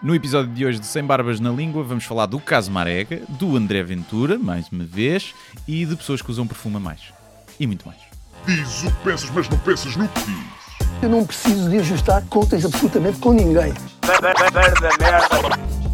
[0.00, 3.56] No episódio de hoje de Sem Barbas na Língua, vamos falar do caso Marega, do
[3.56, 5.34] André Ventura, mais uma vez,
[5.66, 7.00] e de pessoas que usam perfume a mais.
[7.58, 7.98] E muito mais.
[8.46, 10.88] Diz o que pensas, mas não pensas no que diz.
[11.02, 13.72] Eu não preciso de ajustar contas absolutamente com ninguém.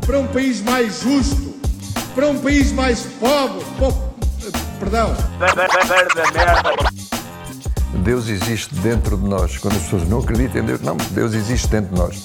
[0.07, 1.55] para um país mais justo,
[2.15, 4.15] para um país mais pobre, po-
[4.79, 5.15] perdão,
[8.03, 9.57] Deus existe dentro de nós.
[9.59, 12.25] Quando as pessoas não acreditam em Deus, não, Deus existe dentro de nós.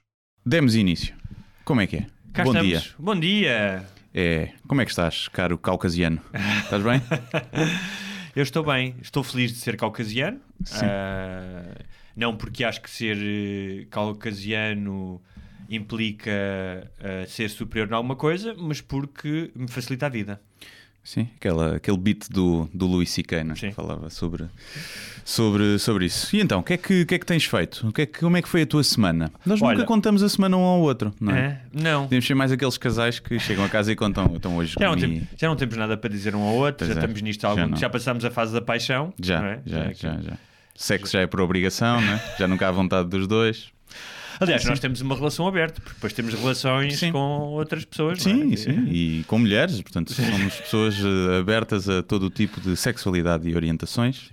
[0.43, 1.13] Demos início.
[1.63, 2.07] Como é que é?
[2.33, 2.67] Cá Bom estamos.
[2.67, 2.81] dia.
[2.97, 3.85] Bom dia.
[4.11, 6.19] É, como é que estás, caro caucasiano?
[6.63, 6.99] Estás bem?
[8.35, 8.95] Eu estou bem.
[9.01, 10.39] Estou feliz de ser caucasiano.
[10.63, 10.83] Sim.
[10.83, 11.75] Ah,
[12.15, 15.21] não porque acho que ser eh, caucasiano
[15.69, 16.31] implica
[16.99, 20.41] ah, ser superior em alguma coisa, mas porque me facilita a vida.
[21.03, 23.43] Sim, aquela, aquele beat do, do Louis C.K.
[23.43, 23.55] Né?
[23.55, 23.71] Sim.
[23.71, 24.45] Falava sobre,
[25.25, 26.35] sobre, sobre isso.
[26.35, 27.87] E então, o que, é que, que é que tens feito?
[27.87, 29.31] O que é que, como é que foi a tua semana?
[29.45, 31.39] Nós Olha- nunca contamos a semana um ao outro, não é?
[31.39, 31.61] É?
[31.73, 32.03] Não.
[32.03, 34.31] Podemos ser mais aqueles casais que chegam a casa e contam.
[34.35, 36.93] Então hoje Já não, tem- já não temos nada para dizer um ao outro, já
[36.93, 37.77] é, estamos nisto há já algum não.
[37.79, 39.13] já passámos a fase da paixão.
[39.21, 39.61] Já, é?
[39.65, 40.37] já, é já, que- já.
[40.75, 42.21] Sexo já é por obrigação, né?
[42.39, 43.69] já nunca há vontade dos dois.
[44.39, 47.11] Aliás, nós temos uma relação aberta, porque depois temos relações Sim.
[47.11, 48.23] com outras pessoas.
[48.25, 48.57] não Sim, é?
[48.57, 48.87] sim.
[48.89, 53.55] E com mulheres, portanto, somos pessoas eh, abertas a todo o tipo de sexualidade e
[53.55, 54.31] orientações.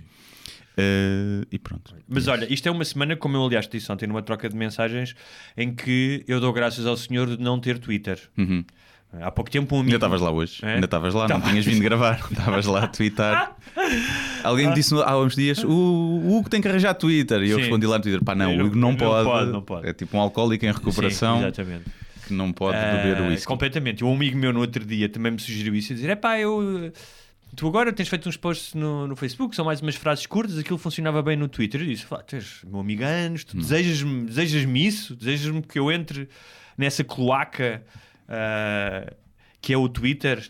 [0.77, 1.93] Eh, e pronto.
[2.07, 5.15] Mas olha, isto é uma semana, como eu aliás disse ontem numa troca de mensagens,
[5.57, 8.17] em que eu dou graças ao Senhor de não ter Twitter.
[8.37, 8.63] Uhum.
[9.11, 9.95] Há pouco tempo um Ainda amigo...
[9.97, 10.73] estavas lá hoje, É?
[10.75, 11.49] ainda estavas lá, não Tava.
[11.49, 13.55] tinhas vindo gravar, estavas lá a twittar.
[14.43, 17.41] Alguém me disse há uns dias: o, o Hugo tem que arranjar Twitter.
[17.41, 17.61] E eu Sim.
[17.63, 19.25] respondi lá no Twitter: pá, não, Eu o Hugo não, não pode.
[19.29, 19.87] pode, não pode.
[19.89, 21.85] É tipo um alcoólico em recuperação Sim, exatamente.
[22.27, 23.47] que não pode beber Ah, whisky.
[23.47, 24.03] completamente.
[24.03, 26.91] Um amigo meu no outro dia também me sugeriu isso, a dizer, é pá, eu...
[27.55, 30.77] Tu agora tens feito uns posts no, no Facebook, são mais umas frases curtas, aquilo
[30.77, 31.81] funcionava bem no Twitter.
[31.81, 33.45] Eu disse, "Pá, tu és meu amigo há anos, Hum.
[33.49, 35.15] tu desejas-me desejas-me isso?
[35.15, 36.29] Desejas-me que eu entre
[36.77, 37.81] nessa cloaca
[38.29, 39.11] ah,
[39.61, 40.49] que é o Twitter?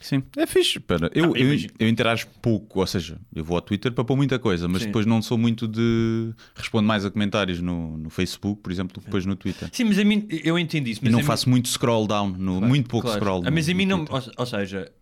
[0.00, 0.78] Sim, é fixe.
[0.78, 1.10] Para.
[1.12, 4.38] Eu, Ah, eu, eu interajo pouco, ou seja, eu vou ao Twitter para pôr muita
[4.38, 4.88] coisa, mas Sim.
[4.88, 6.32] depois não sou muito de.
[6.54, 9.68] Respondo mais a comentários no, no Facebook, por exemplo, do que depois no Twitter.
[9.72, 11.00] Sim, mas a mim, eu entendi isso.
[11.04, 13.20] E não a mim- faço muito scroll down, no, muito pouco Claro.
[13.20, 13.42] scroll.
[13.46, 14.04] Ah, Mas no- a mim não.
[14.08, 14.92] Ou, ou seja,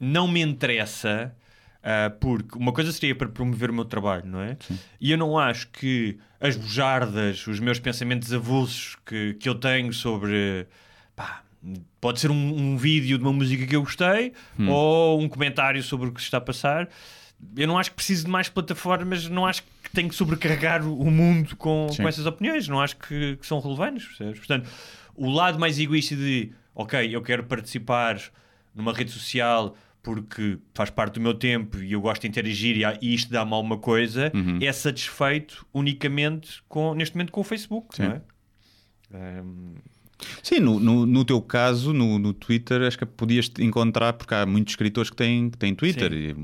[0.00, 1.34] não me interessa.
[1.82, 4.56] ah, porque uma coisa seria para promover o meu trabalho, não é?
[4.98, 9.92] E eu não acho que as bujardas, os meus pensamentos avulsos que, que eu tenho
[9.92, 10.66] sobre.
[11.14, 11.42] pá,
[12.00, 14.68] pode ser um, um vídeo de uma música que eu gostei Hum.
[14.68, 16.88] ou um comentário sobre o que se está a passar.
[17.56, 21.10] Eu não acho que preciso de mais plataformas, não acho que tenho que sobrecarregar o
[21.10, 24.06] mundo com, com essas opiniões, não acho que, que são relevantes.
[24.06, 24.38] Percebes?
[24.38, 24.68] Portanto,
[25.14, 28.20] o lado mais egoísta de, ok, eu quero participar
[28.74, 33.14] numa rede social porque faz parte do meu tempo e eu gosto de interagir e,
[33.14, 34.58] isto dá-me alguma coisa, Uhum.
[34.62, 38.02] é satisfeito unicamente com, neste momento com o Facebook, Sim.
[38.04, 38.20] não é?
[39.14, 39.74] Ehm,
[40.42, 44.44] Sim, no, no, no teu caso, no, no Twitter, acho que podias encontrar, porque há
[44.44, 46.12] muitos escritores que têm, que têm Twitter.
[46.12, 46.34] E, é?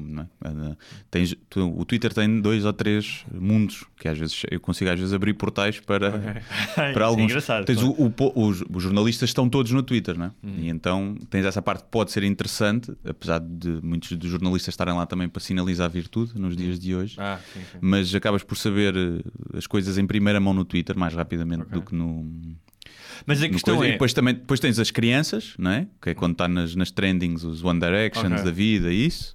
[0.44, 0.76] Ah,
[1.10, 4.98] tens- tu- o Twitter tem dois ou três mundos, que às vezes eu consigo às
[4.98, 6.08] vezes abrir portais para,
[6.78, 7.24] é para alguns.
[7.24, 8.12] engraçado, Tens o- o
[8.48, 10.30] os, os jornalistas estão todos no Twitter, não é?
[10.42, 10.54] Uhum.
[10.58, 14.94] E então tens essa parte que pode ser interessante, apesar de muitos dos jornalistas estarem
[14.94, 17.16] lá também para sinalizar virtude nos dias de hoje.
[17.18, 17.78] ah, sim, sim.
[17.80, 21.82] Mas acabas por saber eh, as coisas em primeira mão no Twitter mais rapidamente do
[21.82, 22.30] que no,
[23.26, 23.88] Mas a questão coisa.
[23.88, 23.90] é.
[23.90, 25.86] E depois, também, depois tens as crianças, não é?
[26.00, 28.44] Que é quando está nas, nas trendings, os One Directions Ok.
[28.44, 29.32] da vida, isso.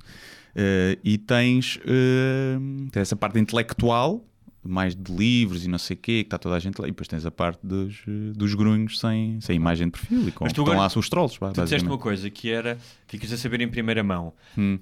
[0.55, 2.57] Eh, e tens, eh,
[2.91, 4.25] tens essa parte intelectual,
[4.63, 6.87] mais de livros e não sei o quê, que está toda a gente lá.
[6.87, 10.27] E depois tens a parte dos, eh, dos grunhos sem, sem imagem de perfil.
[10.27, 12.77] E com, Mas tu estão agora- lá os trolls, Tu disseste uma coisa que era,
[13.07, 14.33] ficas a saber em primeira mão.
[14.57, 14.79] Hum.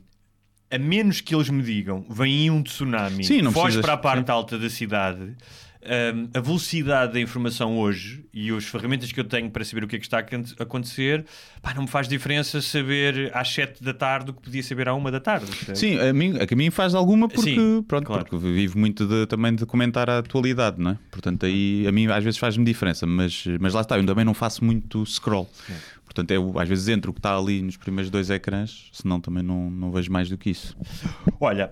[0.70, 3.98] A menos que eles me digam, vem um tsunami, Sim, não foge precisas- para a
[3.98, 4.32] parte sim.
[4.32, 5.34] alta da cidade.
[6.16, 9.88] Hum, a velocidade da informação hoje e as ferramentas que eu tenho para saber o
[9.88, 11.26] que é que está a acon- acontecer,
[11.62, 14.94] pá, não me faz diferença saber às 7 da tarde o que podia saber à
[14.94, 15.48] 1 da tarde.
[15.76, 18.26] Sim, a mim, a mim faz alguma porque, Sim, pronto, claro.
[18.30, 20.98] porque vivo muito de- também de comentar a atualidade, não é?
[21.12, 24.34] Portanto, aí a mim às vezes faz-me diferença, mas, mas lá está, eu também não
[24.34, 25.50] faço muito scroll.
[26.18, 29.44] Portanto, eu às vezes entro o que está ali nos primeiros dois ecrãs, senão também
[29.44, 30.76] não, não vejo mais do que isso.
[31.40, 31.72] Olha,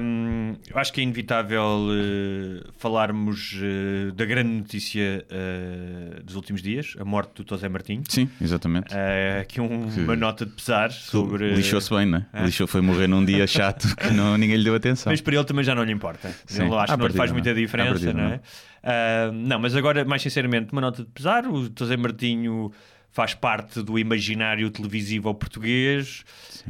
[0.00, 1.62] hum, eu acho que é inevitável
[1.92, 8.02] eh, falarmos eh, da grande notícia eh, dos últimos dias, a morte do José Martinho.
[8.08, 8.92] Sim, exatamente.
[9.40, 11.54] Aqui um- Que- uma nota de pesar sobre.
[11.54, 12.44] Lixou-se bem, não é?
[12.46, 15.12] Lixou, foi morrer num dia chato que não, ninguém lhe deu atenção.
[15.12, 16.34] Mas para ele também já não lhe importa.
[16.46, 16.64] Sim.
[16.64, 17.56] Ele acho que não lhe faz partida muita não.
[17.56, 18.28] À diferença, partida não é?
[18.30, 18.40] não.
[18.86, 21.46] Ah, não, mas agora, mais sinceramente, uma nota de pesar.
[21.46, 22.70] O José Martinho
[23.14, 26.24] faz parte do imaginário televisivo ao português.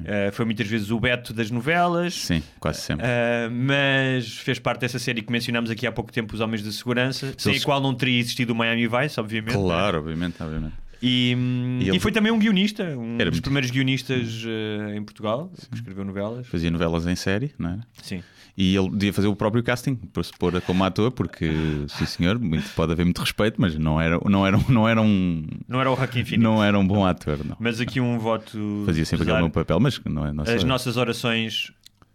[0.06, 2.14] Ah, foi muitas vezes o Beto das novelas.
[2.14, 3.06] Sim, quase sempre.
[3.06, 6.70] Ah, mas fez parte dessa série que mencionámos aqui há pouco tempo, Os Homens da
[6.70, 9.54] Segurança, sem eles- a qual não teria existido o Miami Vice, obviamente.
[9.54, 10.74] Claro, obviamente, obviamente.
[11.02, 11.34] E,
[11.80, 15.02] E ele- e foi também um guionista, um Era dos muito- primeiros guionistas ah, em
[15.02, 16.46] Portugal, que escreveu novelas.
[16.46, 17.80] Fazia novelas em série, não era?
[18.02, 18.22] Sim.
[18.56, 21.50] E ele devia fazer o próprio casting para se pôr como ator, porque,
[21.88, 25.44] sim senhor, muito- pode haver muito respeito, mas não era, não era, não era, um,
[25.66, 26.42] Não era o Joaquim Phoenix.
[26.42, 27.56] não era um bom ator, não.
[27.58, 28.84] Mas aqui um voto.
[28.86, 29.38] Fazia sempre pesar.
[29.38, 31.72] aquele meu papel, mas não é não As nossas orações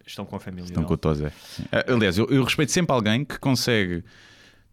[0.08, 0.64] estão com a família.
[0.66, 1.32] Estão com o Tozé.
[1.88, 4.02] Aliás, eu, eu respeito sempre alguém que consegue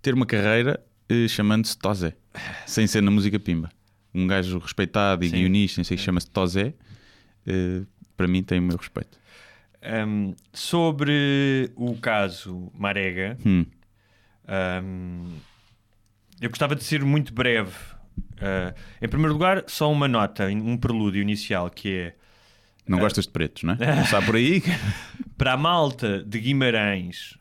[0.01, 2.15] ter uma carreira eh, chamando-se Tozé,
[2.65, 3.69] sem ser na música pimba.
[4.15, 5.37] Um gajo respeitado e Sim.
[5.39, 6.75] guionista, não sei, que chama-se Tozé,
[7.45, 7.83] eh,
[8.17, 9.19] para mim tem o meu respeito.
[10.07, 13.65] Um, sobre o caso Marega, Hum.
[14.49, 15.29] um,
[16.41, 17.73] eu gostava de ser muito breve.
[18.37, 22.15] Uh, em primeiro lugar, só uma nota, um prelúdio inicial que é
[22.87, 23.77] Não gostas de pretos, não é?
[23.95, 24.63] Começar por aí.
[25.39, 27.37] para a malta de Guimarães,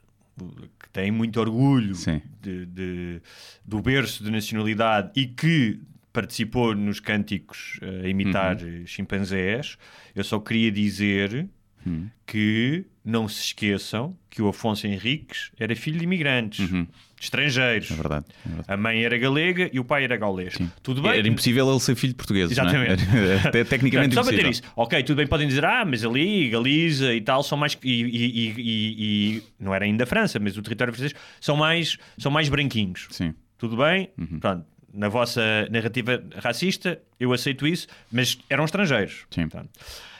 [0.79, 1.93] que tem muito orgulho
[2.41, 3.21] de- de-
[3.65, 5.79] do berço de nacionalidade e que
[6.13, 8.85] participou nos cânticos eh, a imitar Uhum.
[8.85, 9.77] chimpanzés,
[10.15, 11.47] eu só queria dizer
[11.87, 12.07] Hum.
[12.25, 16.87] que não se esqueçam que o Afonso Henriques era filho de imigrantes, de
[17.21, 17.89] estrangeiros.
[17.91, 17.95] Uhum.
[17.95, 18.25] É verdade.
[18.43, 18.71] é verdade.
[18.71, 20.57] A mãe era galega e o pai era gaulês.
[20.81, 21.11] Tudo bem?
[21.19, 22.49] Era impossível ele ser filho de português.
[22.51, 23.05] Exatamente.
[23.05, 23.47] Não é?
[23.47, 24.51] Até tecnicamente Só para ter impossível.
[24.67, 24.73] isso.
[24.75, 27.77] Ok, tudo bem, podem dizer, ah, mas ali, Galiza e tal, são mais.
[27.83, 31.55] E, e- e- e- e- não era ainda a França, mas o território francês, são
[31.55, 33.07] mais, são mais branquinhos.
[33.11, 33.33] Sim.
[33.57, 34.09] Tudo bem?
[34.17, 34.39] Uhum.
[34.39, 34.65] Pronto.
[34.93, 39.25] Na vossa narrativa racista, eu aceito isso, mas eram estrangeiros.
[39.29, 39.47] Sim.
[39.47, 39.69] Portanto,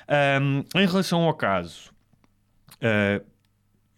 [0.07, 1.91] ahm, em relação ao caso,
[2.81, 3.21] ah,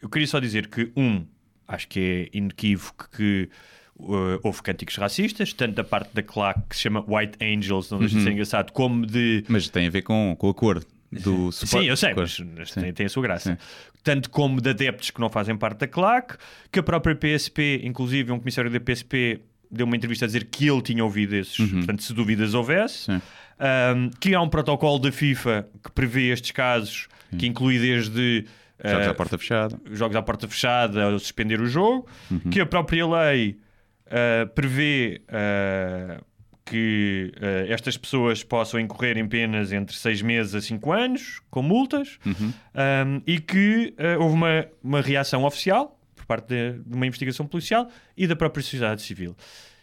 [0.01, 1.25] eu queria só dizer que, um,
[1.67, 3.49] acho que é inequívoco que
[3.97, 7.99] uh, houve cânticos racistas, tanto da parte da claque que se chama White Angels, não
[7.99, 8.19] deixa Uhum.
[8.19, 11.85] de ser engraçado, como de Mas tem a ver com, com a cor do Sim,
[11.85, 13.51] eu sei, mas, mas tem, tem a sua graça.
[13.51, 13.57] Sim.
[14.03, 16.35] Tanto como de adeptos que não fazem parte da claque,
[16.71, 20.67] que a própria PSP, inclusive um comissário da PSP, deu uma entrevista a dizer que
[20.69, 23.09] ele tinha ouvido esses, portanto, se dúvidas houvesse.
[23.11, 23.19] Uhum.
[23.19, 23.25] Sim.
[23.59, 27.07] Um, que há um protocolo da FIFA que prevê estes casos,
[27.39, 28.45] que inclui desde
[28.85, 29.81] Jogos uh, à porta fechada.
[29.91, 32.39] jogos à porta fechada ou suspender o jogo, Uhum.
[32.51, 33.57] que a própria lei
[34.05, 36.23] uh, prevê uh,
[36.63, 37.31] que
[37.69, 42.53] estas pessoas possam incorrer em penas entre 6 meses a 5 anos, com multas, Uhum.
[42.53, 47.89] um, e que houve uma, uma reação oficial por parte de, de uma investigação policial
[48.17, 49.35] e da própria sociedade civil.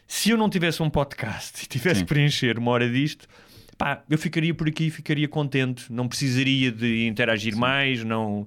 [0.06, 2.04] Se eu não tivesse um podcast e tivesse Sim.
[2.04, 3.26] que preencher uma hora disto,
[3.76, 8.46] pá, eu ficaria por aqui, ficaria contente, não precisaria de interagir mais, não.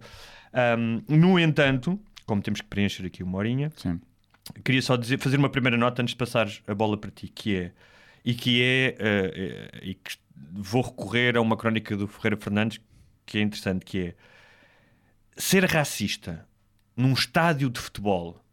[0.54, 4.00] Um, no entanto, como temos que preencher aqui uma horinha, Sim.
[4.64, 7.56] queria só dizer, fazer uma primeira nota antes de passar a bola para ti, que
[7.56, 7.72] é
[8.26, 10.18] e que é eh, e que
[10.54, 12.82] vou recorrer a uma crónica do Ferreira Fernandes
[13.26, 14.16] que é interessante, que é
[15.38, 16.46] ser racista
[16.96, 18.44] num estádio de futebol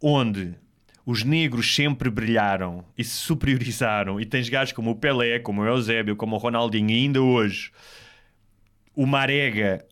[0.00, 0.54] onde
[1.06, 5.66] os negros sempre brilharam e se superiorizaram e tens gajos como o Pelé, como o
[5.66, 7.70] Eusébio, como o Ronaldinho e ainda hoje
[8.94, 9.84] o Marega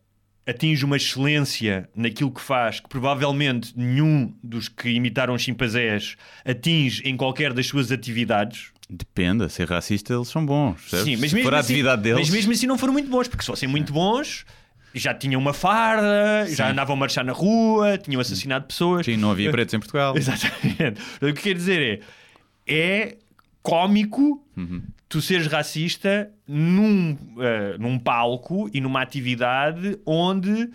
[0.47, 7.17] atinge uma excelência naquilo que faz que provavelmente nenhum dos que imitaram chimpanzés atinge em
[7.17, 8.73] qualquer das suas atividades.
[8.91, 10.81] Depende, a ser racista eles são bons.
[10.81, 11.05] percebes?
[11.05, 12.21] Sim, mas Se mesmo, for a assim, atividade deles.
[12.21, 14.47] mas mesmo assim não foram muito bons, porque se fossem muito bons
[14.95, 19.07] já tinham uma farda, já andavam a marchar na rua, tinham assassinado pessoas.
[19.07, 20.15] Sim, não havia pretos em Portugal.
[20.19, 21.01] Exatamente.
[21.23, 22.03] O que quer dizer
[22.67, 23.17] é, é
[23.63, 24.43] cómico
[25.09, 30.71] tu seres racista num, eh, num palco e numa atividade onde,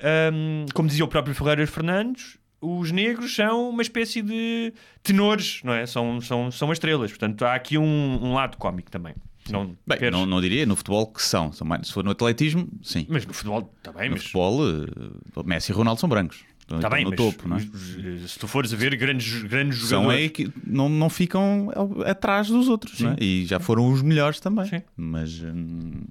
[0.00, 5.72] ahm, como dizia o próprio Ferreira Fernandes, os negros são uma espécie de tenores, não
[5.72, 5.84] é?
[5.84, 7.10] São, são, são estrelas.
[7.10, 9.14] Portanto, há aqui um, um lado cómico também.
[9.50, 11.52] Não, Bem, queres- não, não diria no futebol que são.
[11.52, 13.06] são mais, se for no atletismo, sim.
[13.08, 14.22] Mas no futebol também, no mas...
[14.22, 16.44] futebol, eh, Messi e Ronaldo são brancos.
[16.60, 17.60] Estão, Está estão bem, no mas topo, não é?
[17.60, 20.26] eh, se tu fores a ver grandes, grandes São jogadores...
[20.26, 21.70] é que não, não ficam
[22.06, 23.16] atrás dos outros, é?
[23.20, 24.66] E já foram os melhores também.
[24.66, 24.82] Sim.
[24.96, 26.04] Mas, hum,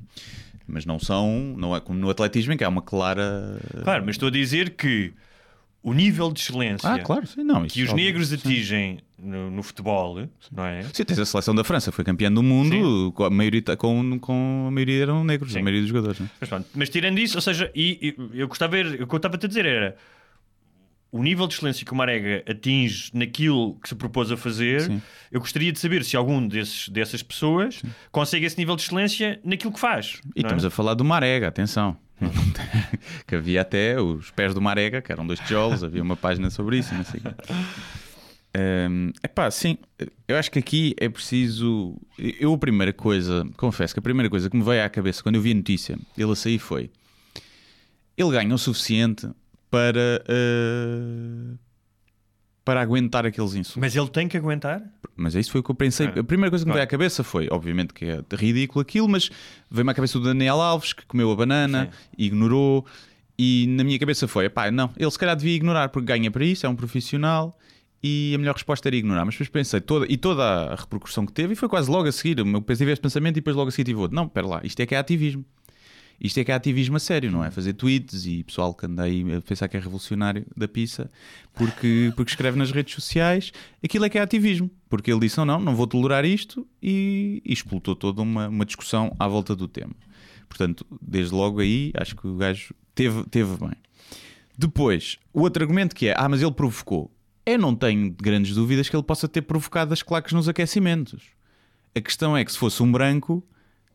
[0.68, 3.60] mas não são, não é como no atletismo em que há uma clara.
[3.84, 5.14] Claro, mas estou a dizer que
[5.84, 7.66] o nível de excelência Ah, claro, sim, não.
[7.66, 8.06] que os óbvio.
[8.06, 10.84] negros atingem no, no futebol, não é?
[10.94, 14.66] Sim, tens a seleção da França, foi campeã do mundo, com a maioria, com, com
[14.68, 15.60] a maioria eram negros, Sim.
[15.60, 16.20] a maioria dos jogadores.
[16.20, 16.30] Né?
[16.40, 19.14] Mas, pronto, mas tirando isso, ou seja, e, e eu gostava de ver, o que
[19.14, 19.98] eu estava a dizer era
[21.12, 24.82] o nível de excelência que o Marega atinge naquilo que se propôs a fazer.
[24.82, 25.02] Sim.
[25.30, 29.74] Eu gostaria de saber se algum desses, dessas pessoas consegue esse nível de excelência naquilo
[29.74, 30.22] que faz.
[30.36, 30.44] E é?
[30.44, 31.98] estamos a falar do Marega, atenção.
[33.28, 36.78] que havia até os pés do Marega, que eram dois tijolos, havia uma página sobre
[36.78, 37.54] isso, não sei o quê.
[38.54, 39.78] Hum, epá, sim,
[40.28, 41.96] eu acho que aqui é preciso.
[42.18, 45.36] Eu, a primeira coisa, confesso que a primeira coisa que me veio à cabeça quando
[45.36, 46.92] eu vi a notícia ele a sair foi:
[48.18, 49.30] ele ganha o suficiente
[49.70, 51.58] para, uh,
[52.72, 53.82] para aguentar aqueles insultos.
[53.82, 54.82] Mas ele tem que aguentar?
[55.14, 56.08] Mas isso foi o que eu pensei.
[56.08, 56.76] Ah, a primeira coisa que me claro.
[56.76, 59.30] veio à cabeça foi, obviamente, que é ridículo aquilo, mas
[59.70, 62.86] veio-me à cabeça o Daniel Alves, que comeu a banana, ignorou,
[63.38, 66.46] e na minha cabeça foi: pá, não, ele se calhar devia ignorar, porque ganha para
[66.46, 67.58] isso, é um profissional.
[68.02, 71.34] E a melhor resposta era ignorar, mas depois pensei toda, e toda a repercussão que
[71.34, 72.40] teve, e foi quase logo a seguir.
[72.40, 74.16] Eu tive este pensamento e depois logo a seguir tive outro.
[74.16, 75.44] Não, espera lá, isto é que é ativismo.
[76.22, 77.50] Isto é que é ativismo a sério, não é?
[77.50, 81.10] Fazer tweets e pessoal que anda aí a pensar que é revolucionário da pizza
[81.56, 83.52] porque, porque escreve nas redes sociais,
[83.84, 84.70] aquilo é que é ativismo.
[84.88, 88.66] Porque ele disse: não, não, não vou tolerar isto e, e explotou toda uma, uma
[88.66, 89.96] discussão à volta do tema.
[90.48, 93.74] Portanto, desde logo aí, acho que o gajo teve, teve bem.
[94.56, 97.12] Depois, o outro argumento que é: ah, mas ele provocou.
[97.44, 101.24] Eu não tenho grandes dúvidas que ele possa ter provocado as claques nos aquecimentos.
[101.96, 103.44] A questão é que se fosse um branco,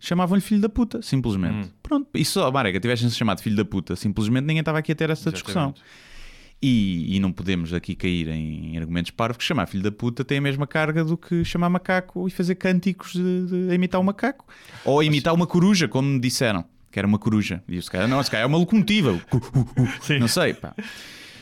[0.07, 1.71] chamavam-lhe filho da puta, simplesmente.
[1.83, 5.11] Pronto, e só, Marega, tivessem-se chamado filho da puta, simplesmente ninguém estava aqui a ter
[5.11, 5.75] essa discussão.
[6.63, 10.39] E, e não podemos aqui cair em argumentos parvos que chamar filho da puta tem
[10.39, 14.05] a mesma carga do que chamar macaco e fazer cânticos de, de- a imitar um
[14.05, 14.47] macaco.
[14.85, 16.65] Ou a imitar uma coruja, como me disseram.
[16.91, 17.63] Que era uma coruja.
[17.69, 19.11] E se calhar, não, se calhar é uma locomotiva.
[19.31, 20.19] Uh, uh, uh.
[20.19, 20.75] Não sei, pá.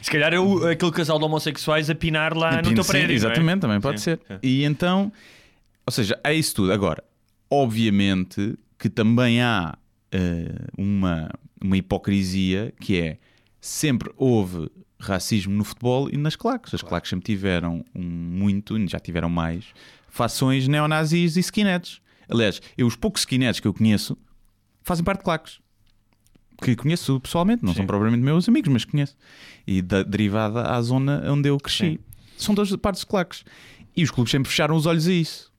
[0.03, 3.07] Se calhar é aquele casal de homossexuais a pinar lá no teu Sim, prédio.
[3.09, 3.17] não é?
[3.17, 4.21] Exatamente, também pode Sim, ser.
[4.27, 4.39] sim.
[4.43, 5.13] E então,
[5.87, 6.73] ou seja, é isso tudo.
[6.73, 7.05] Agora,
[7.51, 9.77] obviamente que também há
[10.13, 13.19] eh, uma, uma hipocrisia que é
[13.61, 16.75] sempre houve racismo no futebol e nas claques.
[16.75, 19.67] As claques sempre tiveram um muito, já tiveram mais,
[20.09, 22.01] fações neonazis e skinheads.
[22.29, 24.17] Aliás, eu, os poucos skinheads que eu conheço
[24.83, 25.61] fazem parte de claques.
[26.63, 29.17] Que conheço pessoalmente, não são propriamente meus amigos, mas conheço.
[29.67, 31.99] E da, derivada à zona onde eu cresci.
[32.37, 33.45] São todas partes de claques.
[33.97, 35.53] E os clubes sempre fecharam os olhos a isso.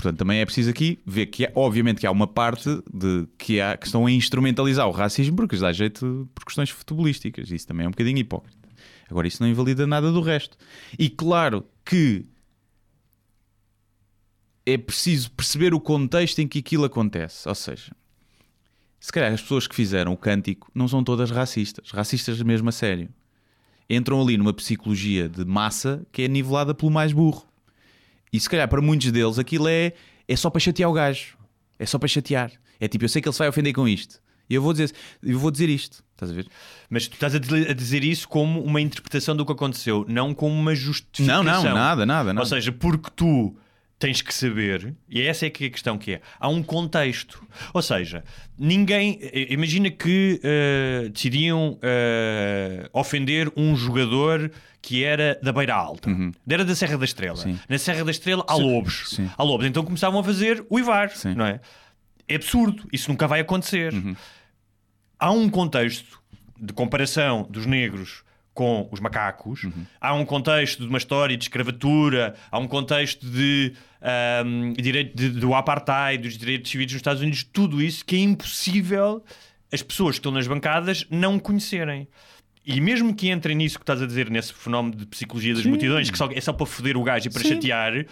[0.00, 3.60] Portanto, também é preciso aqui ver que, é, obviamente, que há uma parte de que,
[3.60, 7.50] há, que estão a instrumentalizar o racismo porque lhes dá jeito por questões futebolísticas.
[7.50, 8.66] Isso também é um bocadinho hipócrita.
[9.10, 10.56] Agora, isso não invalida nada do resto.
[10.98, 12.24] E claro que
[14.64, 17.46] é preciso perceber o contexto em que aquilo acontece.
[17.46, 17.94] Ou seja,
[18.98, 22.72] se calhar as pessoas que fizeram o cântico não são todas racistas, racistas mesmo a
[22.72, 23.10] sério.
[23.90, 27.49] Entram ali numa psicologia de massa que é nivelada pelo mais burro.
[28.32, 29.92] E se calhar para muitos deles aquilo é,
[30.28, 31.36] é só para chatear o gajo.
[31.78, 32.52] É só para chatear.
[32.78, 34.20] É tipo, eu sei que ele se vai ofender com isto.
[34.48, 36.02] E eu vou dizer, eu vou dizer isto.
[36.12, 36.46] Estás a ver?
[36.90, 40.34] Mas tu estás a di- a dizer isso como uma interpretação do que aconteceu, não
[40.34, 41.42] como uma justificação.
[41.42, 42.40] Não, não, nada, nada, nada.
[42.40, 43.56] Ou seja, porque tu
[43.98, 47.42] tens que saber, e essa é que é a questão que é, há um contexto.
[47.72, 48.24] Ou seja,
[48.58, 49.18] ninguém.
[49.50, 54.50] Imagina que eh, decidiam eh, ofender um jogador
[54.82, 56.10] que era da Beira Alta,
[56.48, 57.36] era da Serra da Estrela.
[57.38, 57.42] Uhum.
[57.54, 57.60] Sim.
[57.68, 59.10] Na Serra da Estrela há lobos.
[59.10, 59.30] Sim.
[59.36, 59.66] Há lobos.
[59.66, 61.28] Então começavam a fazer o Ivar, Sim.
[61.30, 61.34] Uhum.
[61.36, 61.60] não é?
[62.26, 62.88] É absurdo.
[62.92, 63.92] Isso nunca vai acontecer
[65.18, 66.18] há um contexto
[66.58, 68.22] de comparação dos negros
[68.52, 69.66] com os macacos,
[70.00, 73.72] há um contexto de uma história de escravatura, há um contexto de,
[74.02, 78.18] ahm, direito de- do apartheid, dos direitos civis nos Estados Unidos, tudo isso que é
[78.18, 79.24] impossível
[79.72, 82.08] as pessoas que estão nas bancadas não conhecerem.
[82.66, 86.10] E mesmo que entrem nisso que estás a dizer, nesse fenómeno de psicologia das multidões,
[86.10, 87.48] que só- é só para foder o gajo e para Sim.
[87.54, 88.04] chatear,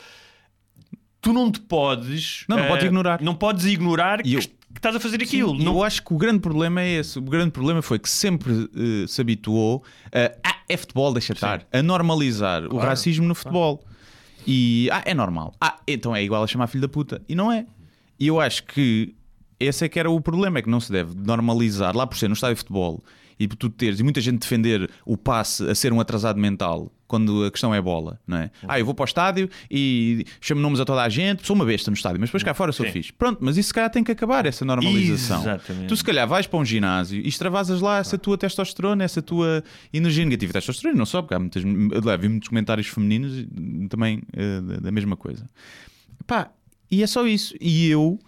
[1.21, 2.45] tu não te podes.
[2.49, 3.23] Não, não podes ah, ignorar.
[3.23, 5.57] Não podes ignorar que, eu- que estás a fazer aquilo.
[5.57, 7.19] Sim, Não- Eu acho que o grande problema é esse.
[7.19, 10.33] O grande problema foi que sempre eh, se habituou a.
[10.49, 11.67] Ah, é futebol, deixa estar.
[11.73, 13.85] A normalizar o racismo no futebol.
[14.47, 14.88] E.
[14.90, 15.55] Ah, é normal.
[15.61, 17.21] Ah, então é igual a chamar filho da puta.
[17.28, 17.67] E não é.
[18.19, 19.14] E eu acho que
[19.61, 22.28] esse é que era o problema, é que não se deve normalizar, lá por ser
[22.28, 23.02] no estádio de futebol,
[23.38, 26.92] e por tu teres, e muita gente defender o passe a ser um atrasado mental,
[27.07, 28.50] quando a questão é bola, não é?
[28.66, 31.64] Ah, eu vou para o estádio e chamo nomes a toda a gente, sou uma
[31.64, 32.92] besta no estádio, mas depois cá fora sou Sim.
[32.92, 33.12] fixe.
[33.12, 35.40] Pronto, mas isso se calhar tem que acabar, essa normalização.
[35.40, 35.87] Exatamente.
[35.87, 39.64] Tu se calhar vais para um ginásio e extravasas lá essa tua testosterona, essa tua
[39.92, 40.52] energia negativa.
[40.52, 43.47] Testosterona não só, porque há muitas, eu vi muitos comentários femininos
[43.88, 44.23] também
[44.66, 45.47] da- da mesma coisa.
[46.26, 46.50] Pá,
[46.90, 47.54] e é só isso.
[47.61, 48.18] E eu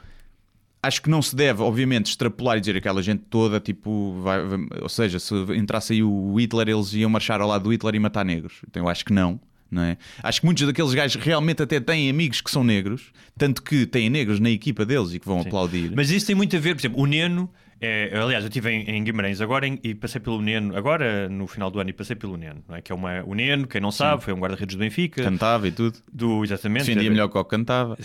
[0.82, 4.58] acho que não se deve, obviamente, extrapolar e dizer aquela gente toda, tipo, vai- vai-
[4.82, 7.98] ou seja, se entrasse aí o Hitler, eles iam marchar ao lado do Hitler e
[7.98, 8.54] matar negros.
[8.68, 9.40] Então eu acho que não.
[9.70, 9.96] Não é?
[10.20, 14.10] Acho que muitos daqueles gajos realmente até têm amigos que são negros, tanto que têm
[14.10, 15.92] negros na equipa deles e que vão aplaudir.
[15.94, 17.48] Mas isso tem muito a ver, por exemplo, o Neno.
[17.82, 21.46] É, aliás, eu estive em, em Guimarães agora em- e passei pelo Neno, agora no
[21.46, 22.82] final do ano, e passei pelo Neno, é?
[22.82, 25.72] que é uma, o Neno, quem não sabe, foi um guarda-redes do Benfica, Cantava e
[25.72, 25.98] tudo.
[26.12, 26.82] do exatamente.
[26.82, 27.96] Defendia era- melhor que o que cantava.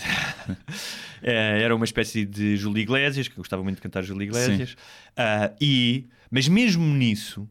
[1.22, 4.76] Eh, era uma espécie de Júlio Iglesias, que eu gostava muito de cantar Júlio Iglesias.
[5.16, 7.46] Ah, e, mas mesmo nisso,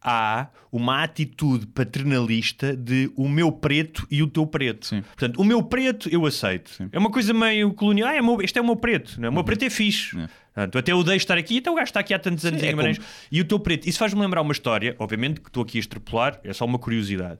[0.00, 4.86] há uma atitude paternalista de o meu preto e o teu preto.
[4.86, 5.02] Sim.
[5.02, 6.70] Portanto, o meu preto eu aceito.
[6.92, 8.08] É uma coisa meio colonial.
[8.10, 9.20] Ah, é meu- este é o meu preto.
[9.20, 9.30] Não é?
[9.30, 10.16] O meu preto é fixe.
[10.16, 10.28] É.
[10.56, 12.64] Portanto, até eu deixo estar aqui, então o gajo está aqui há tantos anos Sim,
[12.64, 12.96] em é Guimarães.
[12.96, 13.86] como- E o teu preto.
[13.86, 17.38] Isso faz-me lembrar uma história, obviamente, que estou aqui a extrapolar, é só uma curiosidade.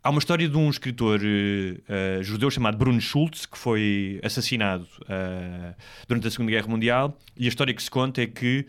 [0.00, 4.86] Há uma história de um escritor eh, eh, judeu chamado Bruno Schultz que foi assassinado
[5.08, 5.74] eh,
[6.06, 8.64] durante a Segunda Guerra Mundial e a história que se conta é que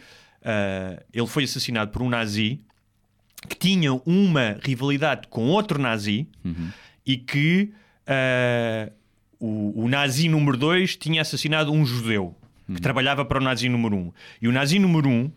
[1.13, 2.61] ele foi assassinado por um nazi
[3.49, 6.27] que tinha uma rivalidade com outro nazi
[7.05, 7.71] e que
[9.39, 12.35] o, o nazi número 2 tinha assassinado um judeu
[12.73, 13.99] que trabalhava para o nazi número 1.
[13.99, 14.11] Um.
[14.41, 15.31] E o nazi número 1 um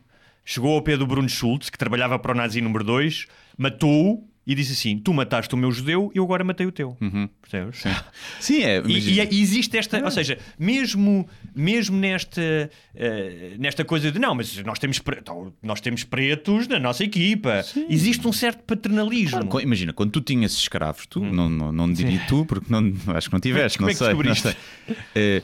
[0.44, 4.54] chegou ao pé do Bruno Schultz, que trabalhava para o nazi número 2, matou-o e
[4.54, 6.96] disse assim: Tu mataste o meu judeu e eu agora matei o teu.
[7.42, 7.82] Percebes?
[8.40, 8.80] Sim, é.
[8.86, 12.40] E, e- e existe esta, ou seja, mesmo, mesmo nesta,
[12.94, 17.62] eh, nesta coisa de não, mas nós temos, então, nós temos pretos na nossa equipa,
[17.90, 19.46] existe um certo paternalismo.
[19.48, 23.28] Claro, imagina, quando tu tinhas escravos, tu, não, não, não diria tu, porque não, acho
[23.28, 24.14] que não tiveste, Como não é que sei.
[24.14, 24.56] não sei.
[25.14, 25.42] Eh,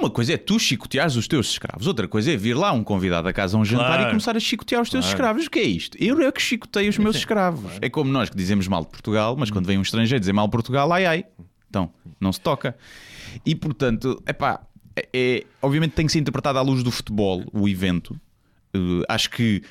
[0.00, 3.26] uma coisa é tu chicoteares os teus escravos, outra coisa é vir lá um convidado
[3.28, 4.02] a casa a um jantar Claro.
[4.02, 5.46] e começar a chicotear os teus escravos.
[5.46, 5.96] O que é isto?
[6.02, 7.72] Eu é que chicotei os meus escravos.
[7.80, 10.46] É como nós que dizemos mal de Portugal, mas quando vem um estrangeiro dizer mal
[10.46, 11.24] de Portugal, ai ai.
[11.68, 12.76] Então, não se toca.
[13.44, 14.60] E portanto, epá,
[14.94, 18.18] é, é, obviamente tem que ser interpretado à luz do futebol, o evento.
[18.72, 19.62] Eh, acho que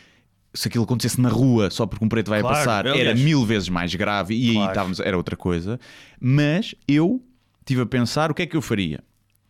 [0.54, 3.20] se aquilo acontecesse na rua só porque um preto vai Claro, passar, era aliás.
[3.20, 4.72] mil vezes mais grave e aí Claro.
[4.72, 5.80] estávamos, era outra coisa.
[6.20, 7.22] Mas eu
[7.62, 9.04] estive a pensar o que é que eu faria.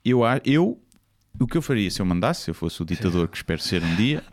[0.06, 0.80] Eu, eu
[1.40, 3.84] o que eu faria se eu mandasse, se eu fosse o ditador que espero ser
[3.84, 4.24] um dia,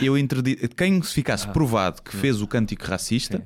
[0.00, 0.56] eu interdi...
[0.76, 1.14] quem se Ah.
[1.14, 3.44] ficasse provado que fez o cântico racista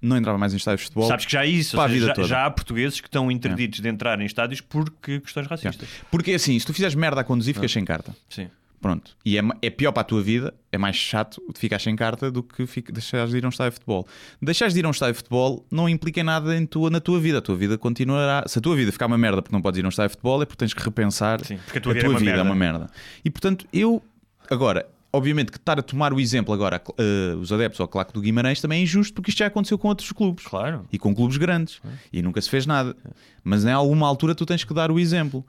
[0.00, 1.08] não entrava mais em estádios de futebol.
[1.08, 4.20] Sabes que já há isso, seja, já, já há portugueses que estão interditos de entrar
[4.20, 5.88] em estádios porque questões racistas.
[6.10, 8.14] Porque assim, se tu fizeres merda a conduzir, ficas sem carta.
[8.28, 8.48] Sim.
[8.80, 9.16] Pronto.
[9.24, 12.30] E é, é pior para a tua vida, é mais chato de ficar sem carta
[12.30, 14.06] do que fica, deixares de ir a um estádio de futebol.
[14.40, 17.00] Deixares de ir a um estádio de futebol não implica em nada em tua, na
[17.00, 17.38] tua vida.
[17.38, 18.44] A tua vida continuará.
[18.46, 20.16] Se a tua vida ficar uma merda porque não podes ir a um estádio de
[20.16, 21.44] futebol, é porque tens que repensar.
[21.44, 22.48] Sim, porque a tua vida é uma vida é merda.
[22.50, 22.86] uma merda.
[23.24, 24.02] E portanto, eu.
[24.48, 24.86] Agora.
[25.10, 28.60] Obviamente que estar a tomar o exemplo agora, eh, os adeptos ao Claque do Guimarães,
[28.60, 30.44] também é injusto porque isto já aconteceu com outros clubes.
[30.44, 30.84] Claro.
[30.92, 31.80] E com clubes grandes.
[32.12, 32.94] E nunca se fez nada.
[33.42, 35.42] Mas em alguma altura tu tens que dar o exemplo.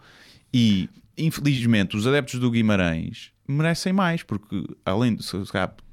[0.53, 5.37] E, infelizmente, os adeptos do Guimarães merecem mais, porque além de se,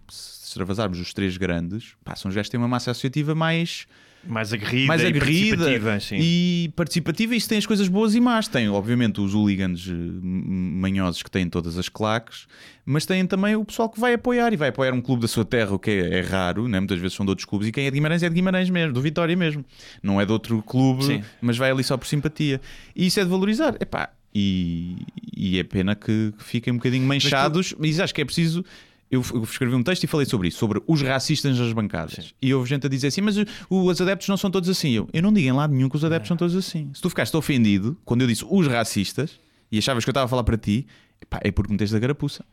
[0.08, 3.86] se extravasarmos os três grandes, pá, são que têm uma massa associativa mais,
[4.24, 5.98] Mais aguerrida, mais e aguerrida participativa.
[6.12, 7.34] E participativa.
[7.34, 8.48] E isso tem as coisas boas e más.
[8.48, 12.46] Tem, obviamente, os hooligans eh, manhosos que têm todas as claques,
[12.84, 15.44] mas tem também o pessoal que vai apoiar e vai apoiar um clube da sua
[15.44, 16.78] terra, o que é, é raro, né?
[16.80, 17.68] muitas vezes são de outros clubes.
[17.68, 19.64] E quem é de Guimarães é de Guimarães mesmo, do Vitória mesmo.
[20.02, 21.22] Não é de outro clube, Sim.
[21.40, 22.60] mas vai ali só por simpatia.
[22.94, 23.76] E isso é de valorizar.
[23.80, 24.98] Epá, e,
[25.34, 28.62] e é pena que, que fiquem um bocadinho manchados, mas acho que é preciso.
[29.10, 32.34] Eu, escrevi um texto e falei sobre isso, sobre os racistas nas bancadas.
[32.42, 33.36] E houve gente a dizer assim: Mas
[33.70, 34.90] os adeptos não são todos assim.
[34.90, 36.90] Eu, eu não digo em lado nenhum que os adeptos são todos assim.
[36.92, 39.40] Se tu ficaste ofendido quando eu disse os racistas
[39.72, 40.86] e achavas que eu estava a falar para ti,
[41.22, 42.44] epá, é porque meteste a carapuça.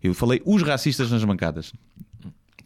[0.00, 1.72] Eu falei os racistas nas bancadas.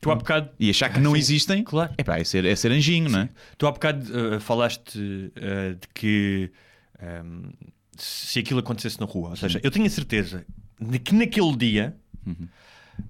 [0.03, 1.95] Tu há bocado E achar que não Sim, existem, claro.
[1.97, 3.29] epá, é, ser, é ser anjinho, não é?
[3.57, 4.05] Tu há bocado
[4.37, 6.51] uh, falaste uh, de que
[7.25, 7.51] um,
[7.97, 10.45] se aquilo acontecesse na rua, ou seja, eu tenho a certeza
[10.81, 11.97] de que naquele dia,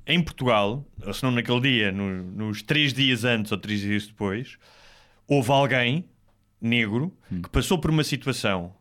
[0.06, 4.06] em Portugal, ou se não naquele dia, no- nos três dias antes ou três dias
[4.06, 4.56] depois,
[5.26, 6.04] houve alguém
[6.60, 8.72] negro que passou por uma situação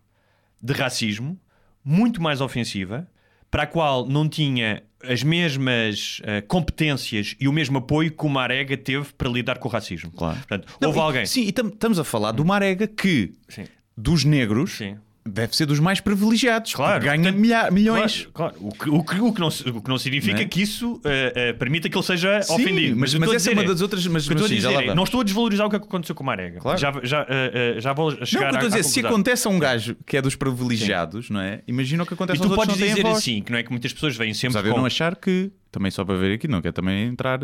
[0.61, 1.39] de racismo
[1.83, 3.07] muito mais ofensiva,
[3.51, 8.29] para a qual não tinha as mesmas uh, competências e o mesmo apoio que o
[8.29, 10.11] Marega teve para lidar com o racismo.
[10.11, 10.35] Claro.
[10.37, 11.25] Portanto, Não, houve e- alguém.
[11.25, 13.65] Sim, e tam- estamos a falar de uma arega que, Sim.
[13.95, 14.97] dos negros, Sim.
[15.27, 16.73] Deve ser dos mais privilegiados.
[16.75, 17.03] Claro.
[17.03, 18.27] Ganha Portanto, milha- milhões.
[18.31, 18.67] Claro, claro.
[18.67, 20.45] O, que, o, que, o, que não, o que não significa Não é?
[20.45, 22.95] que isso eh, eh, permita que ele seja Sim, ofendido.
[22.95, 25.03] mas- mas a essa é uma das outras- mas- mas a sim, dizer é, não
[25.03, 26.59] estou a desvalorizar o que aconteceu com o Marega.
[26.59, 26.77] Claro.
[26.79, 29.09] Já, já, eh, já vou Não, chegar estou a dizer, à se conclusão.
[29.09, 31.61] acontece a um gajo que é dos privilegiados, não é?
[31.67, 33.57] Imagina o que E acontece tu aos podes que não têm dizer assim, que não
[33.57, 34.79] é que muitas pessoas vêm sempre Apesar de eu com...
[34.79, 37.39] não achar que, também só para ver aqui, não quero também entrar,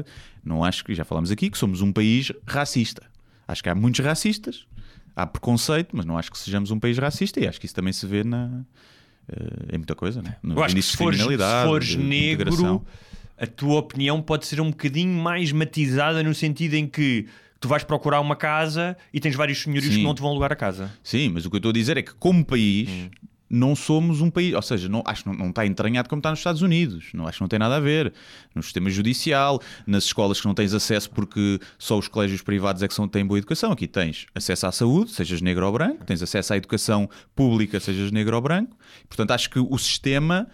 [0.45, 3.01] não acho que, já falámos aqui, que somos um país racista.
[3.47, 4.65] Acho que há muitos racistas,
[5.15, 7.91] há preconceito, mas não acho que sejamos um país racista e acho que isso também
[7.93, 8.61] se vê na,
[9.29, 10.35] eh, em muita coisa, né?
[10.41, 12.85] no Eu acho que se de fores, criminalidade, se fores de- negro, integração.
[13.37, 17.27] a tua opinião pode ser um bocadinho mais matizada no sentido em que
[17.59, 19.99] tu vais procurar uma casa e tens vários senhorios Sim.
[19.99, 20.91] que não te vão alugar a casa.
[21.03, 22.89] Sim, mas o que eu estou a dizer é que, como país,
[23.51, 24.53] não somos um país.
[24.53, 27.07] Ou seja, não, acho que não, não está entranhado como está nos Estados Unidos.
[27.13, 28.13] Não, acho que não tem nada a ver.
[28.55, 32.87] No sistema judicial, nas escolas que não tens acesso porque só os colégios privados é
[32.87, 33.71] que são, têm boa educação.
[33.71, 38.11] Aqui tens acesso à saúde, sejas negro ou branco, tens acesso à educação pública, sejas
[38.11, 38.75] negro ou branco.
[39.07, 40.47] Portanto, acho que o sistema.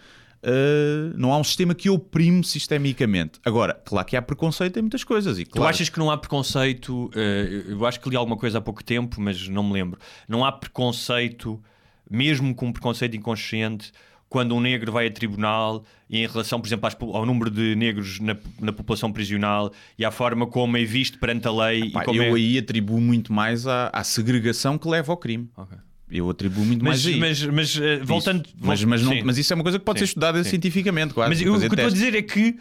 [0.44, 3.40] uh, não há um sistema que oprime sistemicamente.
[3.44, 5.40] Agora, claro que há preconceito em muitas coisas.
[5.40, 7.10] E Tu claro, achas que não há preconceito?
[7.16, 10.00] eh, eu acho que li alguma coisa há pouco tempo, mas não me lembro.
[10.28, 11.62] Não há preconceito,
[12.10, 13.92] mesmo com um preconceito inconsciente,
[14.30, 18.20] quando um negro vai a tribunal e em relação, por exemplo, ao número de negros
[18.20, 21.90] na, na população prisional e à forma como é visto perante a lei.
[21.92, 22.38] Pá, e como eu é...
[22.38, 25.50] aí atribuo muito mais à, à segregação que leva ao crime.
[25.56, 25.78] Ok.
[26.10, 28.46] Eu atribuo muito Mas, mais mas, mas, eh, voltando.
[28.46, 28.56] Isso.
[28.60, 29.22] Mas, mas, não- Sim.
[29.24, 30.06] mas isso é uma coisa que pode Sim.
[30.06, 30.50] ser estudada Sim.
[30.52, 31.30] cientificamente, quase.
[31.30, 32.58] Mas eu- o que estou a dizer é que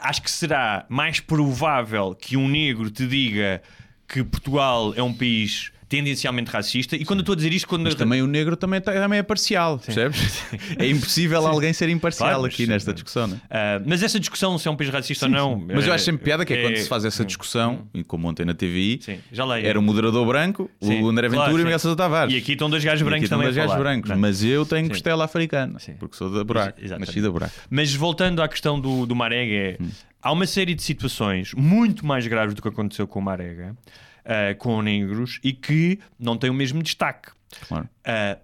[0.00, 3.62] acho que será mais provável que um negro te diga
[4.08, 6.96] que Portugal é um país tendencialmente racista.
[6.96, 9.18] E quando eu estou a dizer isto, quando Mas também o negro também, tá- também
[9.18, 10.42] é parcial, percebes?
[10.78, 12.66] É impossível alguém ser imparcial Claro, aqui sim.
[12.66, 13.40] nesta discussão, não é?
[13.50, 15.58] Ah, mas essa discussão se é um país racista ou não.
[15.58, 18.26] Mas eu acho sempre piada que é, quando é- se faz essa discussão, e como
[18.26, 19.18] ontem na TVI, Sim,
[19.62, 21.64] era o moderador branco, Sim, o André claro, Ventura e o sim.
[21.64, 22.34] Miguel Sousa Tavares.
[22.34, 23.44] E aqui estão dois gajos brancos também.
[23.44, 24.90] dois gajos brancos, mas eu tenho Sim.
[24.90, 25.94] costela africana, Sim.
[25.98, 27.52] porque sou da buraco, nasci da buraco.
[27.68, 29.88] Mas voltando à questão do, do Marega, é, Hum.
[30.22, 33.76] há uma série de situações muito mais graves do que aconteceu com o Marega,
[34.24, 37.30] ah, com negros, e que não têm o mesmo destaque.
[37.66, 37.88] Claro.
[38.04, 38.38] Ah,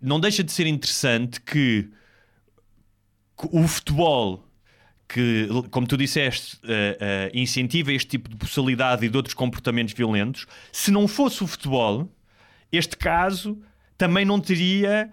[0.00, 1.88] não deixa de ser interessante que,
[3.38, 4.44] que o futebol,
[5.08, 9.94] que, como tu disseste, ah, ah, incentiva este tipo de personalidade e de outros comportamentos
[9.94, 12.10] violentos, se não fosse o futebol,
[12.70, 13.60] este caso
[13.96, 15.10] também não teria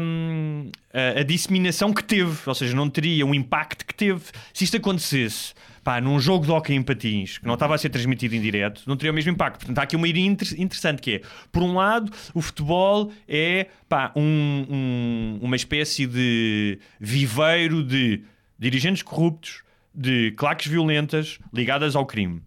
[0.00, 4.24] hum, a, a disseminação que teve, ou seja, não teria o impacto que teve.
[4.52, 5.54] Se isto acontecesse
[5.90, 8.82] pá, num jogo de hockey em patins que não estava a ser transmitido em direto,
[8.86, 9.58] não teria o mesmo impacto.
[9.58, 13.66] Portanto, há aqui uma ideia inter- interessante que é, por um lado, o futebol é
[13.88, 18.22] pá, um- um- uma espécie de viveiro de
[18.56, 22.40] dirigentes corruptos, de claques violentas ligadas ao crime.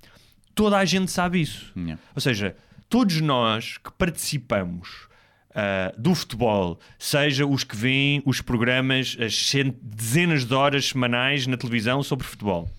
[0.55, 1.73] Toda a gente sabe isso.
[1.75, 2.01] Yeah.
[2.15, 2.55] Ou seja,
[2.87, 5.07] todos nós que participamos
[5.55, 9.51] ah, do futebol, seja os que veem os programas, as
[9.81, 12.69] dezenas de horas semanais na televisão sobre futebol.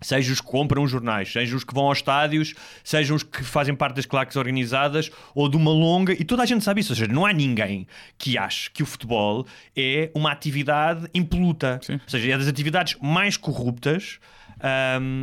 [0.00, 2.52] Seja os que compram os jornais, seja os que vão aos estádios,
[2.84, 6.46] seja os que fazem parte das claques organizadas ou de uma longa, e toda a
[6.46, 6.92] gente sabe isso.
[6.92, 7.86] Ou seja, não há ninguém
[8.18, 11.80] que ache que o futebol é uma atividade impoluta.
[11.82, 11.94] Sim.
[11.94, 14.18] Ou seja, é das atividades mais corruptas.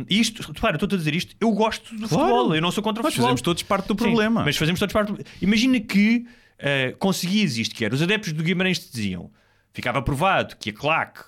[0.08, 2.26] E isto, repara, estou a dizer isto, eu gosto do Claro.
[2.28, 3.26] futebol, eu não sou contra o Nós futebol.
[3.28, 4.44] fazemos todos parte do Sim, problema.
[4.44, 5.18] mas fazemos todos parte do...
[5.40, 6.24] Imagina que
[6.58, 9.30] uh, conseguias isto, que era, os adeptos do Guimarães te diziam,
[9.72, 11.20] ficava provado que a claque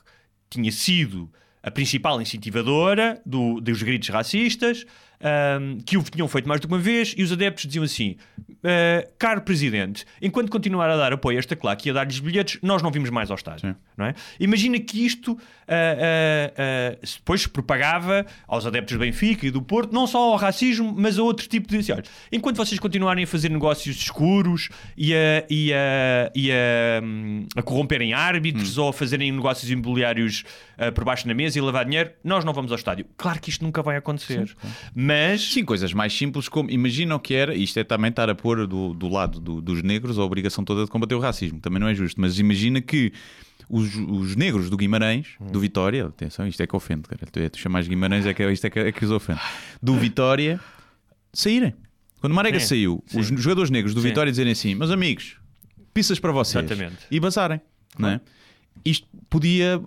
[0.50, 1.30] tinha sido
[1.66, 4.87] a principal incentivadora do, dos gritos racistas,
[5.20, 8.16] ahm, que o tinham feito mais de uma vez, e os adeptos diziam assim:
[8.62, 12.59] "Ah, caro presidente, enquanto continuar a dar apoio a esta claque e a dar-lhes bilhetes,
[12.62, 13.70] nós não vimos mais ao estádio.
[13.70, 13.76] Sim.
[13.96, 14.14] Não é?
[14.38, 19.92] Imagina que isto ah, ah, depois se propagava aos adeptos do Benfica e do Porto,
[19.92, 21.79] não só ao racismo, mas a outro tipo de.
[21.79, 27.02] Assim, olha, enquanto vocês continuarem a fazer negócios escuros e a, e a, e a,
[27.02, 30.44] hum, a corromperem árbitros ou a fazerem negócios imobiliários
[30.94, 33.07] por baixo da mesa e lavar dinheiro, nós não vamos ao estádio.
[33.16, 34.55] Claro que isto nunca vai acontecer.
[35.07, 35.53] Mas.
[35.53, 38.66] Sim, coisas mais simples como imagina o que era, isto é também estar a pôr
[38.66, 41.88] do, do lado do- dos negros a obrigação toda de combater o racismo, também não
[41.88, 43.12] é justo, mas imagina que
[43.69, 47.21] os, os negros do Guimarães, do Vitória, atenção, isto é que ofende, cara.
[47.31, 49.40] Tu, tu chamas Guimarães, é que, isto é que, é que os ofende,
[49.83, 50.61] do Vitória
[51.33, 51.75] saírem.
[52.21, 54.09] Quando o Marega Sim, saiu, os jogadores negros do Sim.
[54.09, 55.37] Vitória dizerem assim: meus amigos,
[55.92, 57.07] pisas para vocês Exatamente.
[57.11, 57.61] e bazarem,
[57.99, 58.21] não é?
[58.85, 59.81] Isto podia.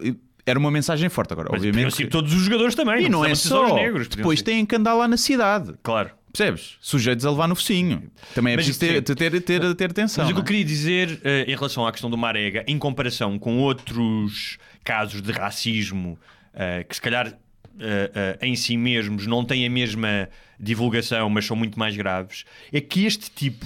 [0.49, 1.95] Era uma mensagem forte agora, Mas obviamente.
[1.95, 3.05] que- todos os jogadores também.
[3.05, 3.75] E não é precisava ser só.
[3.75, 4.07] os negros.
[4.07, 5.73] Depois ser- têm que andar lá na cidade.
[5.83, 6.11] Claro.
[6.31, 6.77] Percebes?
[6.79, 8.03] Sujeitos a levar no focinho.
[8.35, 10.23] Também é Mas, preciso ter, ter, ter, ter, atenção.
[10.23, 10.45] Mas o que não eu é?
[10.45, 15.31] queria dizer eh, em relação à questão do Marega, em comparação com outros casos de
[15.31, 16.19] racismo
[16.53, 17.33] eh, que se calhar
[17.79, 22.79] eh, em si mesmos não têm a mesma divulgação, mas são muito mais graves, é
[22.81, 23.65] que este tipo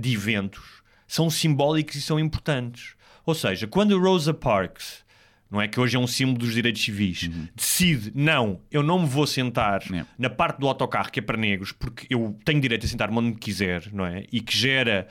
[0.00, 2.94] de eventos são simbólicos e são importantes.
[3.24, 5.04] Ou seja, quando a Rosa Parks,
[5.50, 9.06] não é que hoje é um símbolo dos direitos civis, decide, não, eu não me
[9.06, 10.08] vou sentar Yeah.
[10.18, 13.36] na parte do autocarro que é para negros, porque eu tenho direito a sentar-me onde
[13.38, 14.24] quiser, não é?
[14.32, 15.08] E que gera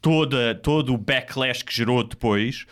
[0.00, 2.66] toda, todo o backlash que gerou depois,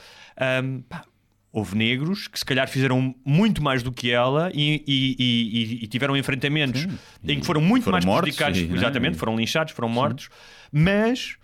[0.63, 1.05] hum, pá,
[1.53, 5.87] houve negros que se calhar fizeram muito mais do que ela e, e- e- e-
[5.87, 6.87] tiveram enfrentamentos
[7.25, 8.59] em que foram muito foram mais mortos, prejudicados.
[8.61, 8.77] e, né?
[8.77, 10.29] Exatamente, foram linchados, foram mortos.
[10.71, 11.37] Mas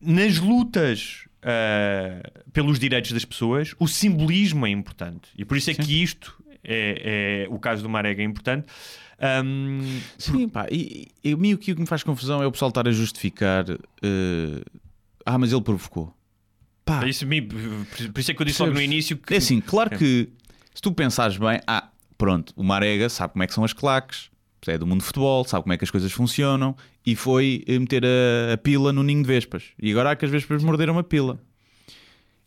[0.00, 5.28] nas lutas ah, pelos direitos das pessoas, o simbolismo é importante.
[5.36, 8.66] E por isso é que isto é, é- o caso do Marega é importante.
[9.20, 12.86] Ahm, Sim, pá, e, e, e o que me faz confusão é o pessoal estar
[12.88, 13.64] a justificar.
[13.70, 14.62] eh,
[15.24, 16.12] ah, mas ele provocou.
[16.84, 17.58] Pá, isso, me- por
[18.12, 18.92] por isso é que eu disse logo no Percebes?
[18.94, 20.28] início que É assim, claro que
[20.74, 24.30] se tu pensares bem, ah, pronto, o Marega sabe como é que são as claques,
[24.70, 27.78] é do mundo de futebol, sabe como é que as coisas funcionam e foi eh,
[27.78, 29.64] meter a, a pila no ninho de vespas.
[29.80, 31.40] E agora há que as vespas morderam a pila.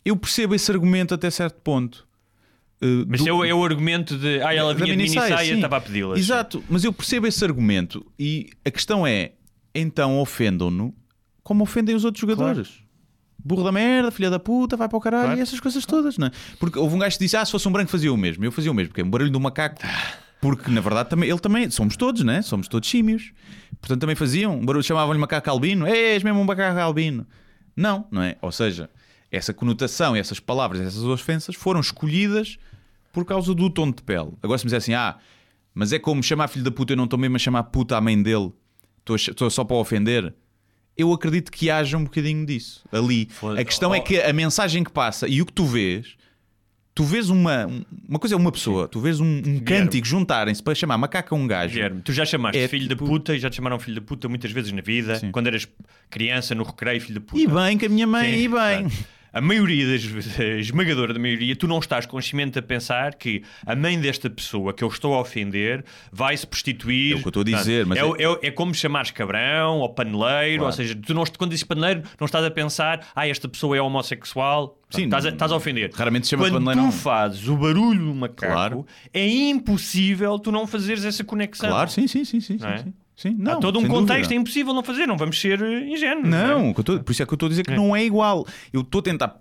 [0.04, 2.06] Eu percebo esse argumento até certo ponto.
[2.80, 5.46] Eh, Mas do- é, o, é o argumento de ah, ela vinha de minissaia, minissaia
[5.46, 5.54] e sim.
[5.56, 6.18] estava a pedi-las.
[6.18, 9.32] Exato, mas eu percebo esse argumento e a questão é,
[9.74, 10.94] então ofendam-no
[11.42, 12.68] como ofendem os outros jogadores.
[13.42, 15.38] Burro da merda, filha da puta, vai para o caralho Claro.
[15.40, 16.30] e essas coisas todas, não é?
[16.58, 18.44] Porque houve um gajo que disse: Ah, se fosse um branco fazia o mesmo.
[18.44, 19.80] Eu fazia o mesmo, porque é um barulho do macaco.
[20.40, 22.42] Porque na verdade também, ele também, somos todos, né?
[22.42, 23.32] Somos todos símios.
[23.80, 24.64] Portanto também faziam.
[24.64, 25.86] Barulho chamavam-lhe macaco albino.
[25.86, 27.26] "Ei, És mesmo um macaco albino.
[27.76, 28.36] Não, não é?
[28.40, 28.88] Ou seja,
[29.30, 32.56] essa conotação, essas palavras, essas ofensas foram escolhidas
[33.12, 34.32] por causa do tom de pele.
[34.42, 35.16] Agora se me dizer assim, ah,
[35.74, 38.00] mas é como chamar filho da puta, eu não estou mesmo a chamar puta à
[38.00, 38.52] mãe dele,
[38.98, 40.34] estou, a só para ofender.
[40.96, 43.26] Eu acredito que haja um bocadinho disso ali.
[43.30, 43.94] Foda- A questão Oh.
[43.94, 46.16] é que a mensagem que passa e o que tu vês,
[46.98, 47.64] tu vês uma.
[48.08, 51.38] Uma coisa é uma pessoa, tu vês um, um cântico juntarem-se para chamar macaco a
[51.38, 51.74] um gajo.
[51.74, 54.04] Guilherme, tu já chamaste É filho tipo- da puta e já te chamaram filho da
[54.04, 55.30] puta muitas vezes na vida, Sim.
[55.30, 55.68] quando eras
[56.10, 57.40] criança no recreio, filho da puta.
[57.40, 58.48] E bem, que a minha mãe, Sim, e bem.
[58.48, 58.90] claro.
[59.32, 63.76] A maioria das a esmagadora da maioria, tu não estás consciente a pensar que a
[63.76, 67.12] mãe desta pessoa que eu estou a ofender vai se prostituir.
[67.12, 69.78] É o que eu estou a dizer, mas é, é, o- é como chamares cabrão
[69.78, 70.64] ou paneleiro, Claro.
[70.66, 73.80] ou seja, tu não, quando dizes paneleiro, não estás a pensar, ah, esta pessoa é
[73.82, 74.78] homossexual.
[74.90, 75.90] Sim, estás, a, estás a ofender.
[75.94, 76.92] raramente se chama Quando paneleiro, tu não.
[76.92, 78.86] fazes o barulho do macaco, Claro.
[79.12, 81.68] é impossível tu não fazeres essa conexão.
[81.68, 82.58] Claro, sim, sim, sim, sim.
[82.62, 82.78] É?
[82.78, 83.36] sim, sim.
[83.40, 84.34] Há Não, todo um contexto, dúvida.
[84.34, 86.26] é impossível não fazer, não vamos ser ingênuos.
[86.26, 86.28] é?
[86.46, 88.04] Não, que eu tô- por isso é que eu estou a dizer que não é
[88.04, 88.46] igual.
[88.72, 89.36] Eu estou a tentar.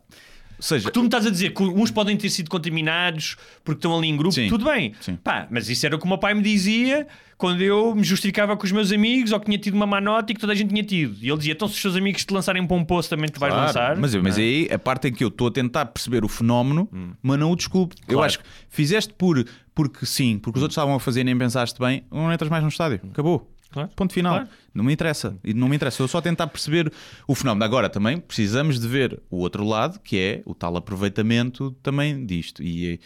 [0.59, 3.95] Ou seja, Tu me estás a dizer que uns podem ter sido contaminados porque estão
[3.95, 4.47] ali em grupo, Sim.
[4.49, 4.91] tudo bem.
[5.01, 5.15] Sim.
[5.23, 7.05] Pá, mas isso era o que o meu pai me dizia
[7.37, 10.31] quando eu me justificava com os meus amigos ou que tinha tido uma má nota
[10.31, 11.15] e que toda a gente tinha tido.
[11.21, 13.39] E ele dizia: então se os teus amigos te lançarem para um poço também tu
[13.39, 13.95] vais Claro, lançar.
[13.97, 14.47] Mas, mas Não é?
[14.47, 16.89] aí a parte em que eu estou a tentar perceber o fenómeno,
[17.21, 17.95] mas não o desculpe.
[18.07, 18.21] Eu Claro.
[18.25, 21.79] acho que fizeste por porque sim, porque os outros estavam a fazer e nem pensaste
[21.79, 22.99] bem, não entras mais no estádio.
[23.11, 23.47] Acabou.
[23.77, 23.91] Claro.
[23.95, 24.35] Ponto final.
[24.35, 24.49] Claro.
[24.73, 25.37] Não me interessa.
[25.43, 26.01] E não me interessa.
[26.01, 26.91] Eu só a tentar perceber
[27.27, 27.63] o fenómeno.
[27.63, 32.63] Agora também precisamos de ver o outro lado, que é o tal aproveitamento também disto.
[32.63, 32.99] E,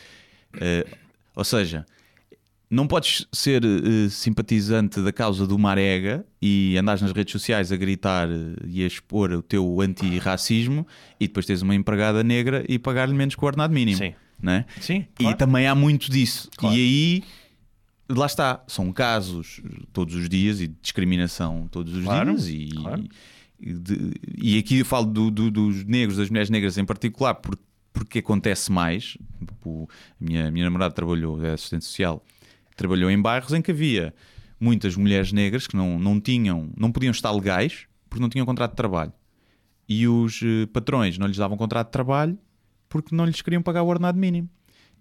[0.59, 0.85] eh,
[1.35, 1.85] ou seja,
[2.69, 7.75] não podes ser eh, simpatizante da causa do Marega e andares nas redes sociais a
[7.75, 10.87] gritar eh, e a expor o teu antirracismo
[11.19, 13.97] e depois tens uma empregada negra e pagar-lhe menos que o ordenado mínimo.
[13.97, 14.13] Sim.
[14.41, 14.65] Não é?
[14.79, 15.37] Sim, E claro.
[15.37, 16.49] também há muito disso.
[16.57, 16.75] Claro.
[16.75, 17.23] E aí,
[18.15, 19.61] lá está, são casos
[19.93, 22.47] todos os dias e de discriminação todos os Claro, dias.
[22.47, 23.03] E, claro.
[23.59, 27.35] e de- e aqui eu falo do- do- dos negros, das mulheres negras em particular,
[27.35, 27.57] por-
[27.93, 29.17] porque acontece mais.
[29.65, 32.23] O- a minha, a minha namorada trabalhou, é assistente social,
[32.75, 34.13] trabalhou em bairros em que havia
[34.59, 38.71] muitas mulheres negras que não, não tinham, não podiam estar legais porque não tinham contrato
[38.71, 39.11] de trabalho.
[39.89, 42.37] E os eh, patrões não lhes davam contrato de trabalho
[42.87, 44.49] porque não lhes queriam pagar o ordenado mínimo.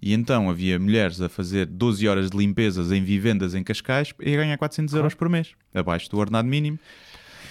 [0.02, 4.32] E então havia mulheres a fazer 12 horas de limpezas em vivendas em Cascais e
[4.34, 6.78] a ganhar 400 euros por mês, abaixo do ordenado mínimo.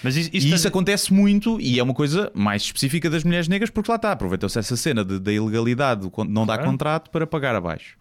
[0.02, 3.46] Mas isso, E isso isso acontece muito e é uma coisa mais específica das mulheres
[3.48, 6.70] negras porque lá está, aproveitou-se essa cena de- da ilegalidade, con- não dar Claro.
[6.72, 7.96] contrato para pagar abaixo.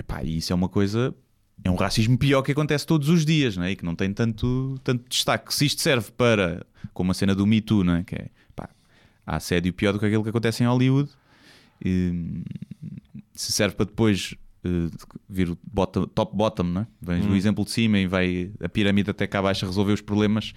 [0.00, 1.14] Epá, e isso é uma coisa,
[1.62, 3.72] é um racismo pior que acontece todos os dias não é?
[3.72, 5.54] e que não tem tanto, tanto destaque.
[5.54, 6.64] Se isto serve para,
[6.94, 8.02] como a cena do Me Too, não é?
[8.02, 8.68] que é, pá,
[9.26, 11.10] há assédio pior do que aquele que acontece em Hollywood,
[11.84, 12.42] e,
[13.34, 14.88] se serve para depois eh,
[15.28, 16.86] vir o bottom- top-bottom, não é?
[17.02, 17.28] Vens Hum.
[17.28, 20.52] do exemplo de cima e vai a pirâmide até cá abaixo a resolver os problemas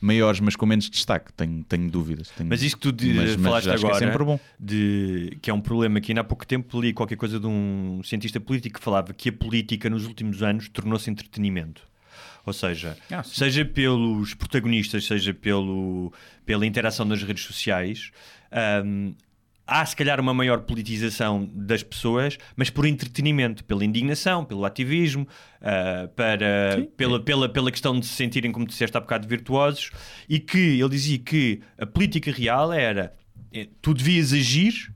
[0.00, 1.32] maiores, mas com menos destaque.
[1.34, 2.28] Tenho, tenho dúvidas.
[2.30, 4.40] Tenho- Mas isso que tu di- mas- mas falaste que agora, é sempre bom.
[4.58, 8.00] de, que é um problema que ainda há pouco tempo li qualquer coisa de um
[8.02, 11.82] cientista político que falava que a política nos últimos anos tornou-se entretenimento.
[12.44, 16.12] Ou seja, Ah, seja pelos protagonistas, seja pelo,
[16.44, 18.10] pela interação nas redes sociais,
[18.84, 19.14] hum,
[19.66, 25.26] há se calhar uma maior politização das pessoas, mas por entretenimento, pela indignação, pelo ativismo,
[25.60, 29.90] ah, para, pela, pela, pela questão de se sentirem, como disseste há bocado, virtuosos,
[30.28, 33.14] e que ele dizia que a política real era
[33.52, 34.92] eh, tu devias agir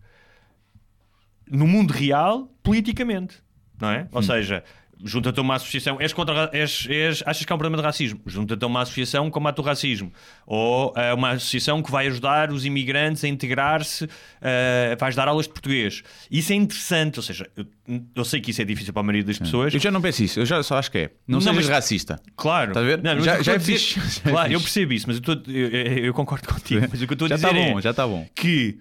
[1.48, 3.36] no mundo real politicamente,
[3.80, 4.08] não é?
[4.10, 4.64] Ou seja,
[5.04, 7.86] junta-te a uma associação, és contra, ra- és, és, achas que há um problema de
[7.86, 10.12] racismo, junta-te a uma associação que combate o racismo,
[10.46, 14.08] ou a uma associação que vai ajudar os imigrantes a integrar-se,
[14.40, 16.02] eh, vais dar aulas de português.
[16.30, 17.66] Isso é interessante, ou seja, eu,
[18.14, 19.74] eu sei que isso é difícil para a maioria das pessoas.
[19.74, 21.10] Eu já não penso isso, eu já só acho que é.
[21.28, 22.20] Não, Não, sejas mas- racista.
[22.36, 22.70] Claro.
[22.70, 23.02] Estás a ver?
[23.02, 25.68] Não, Já- já eu é fixe, é Claro, eu percebo isso, mas eu, estou- eu-
[26.06, 26.86] eu- concordo contigo.
[26.90, 28.26] Mas o que eu estou a Já dizer está é bom, já está bom.
[28.34, 28.78] que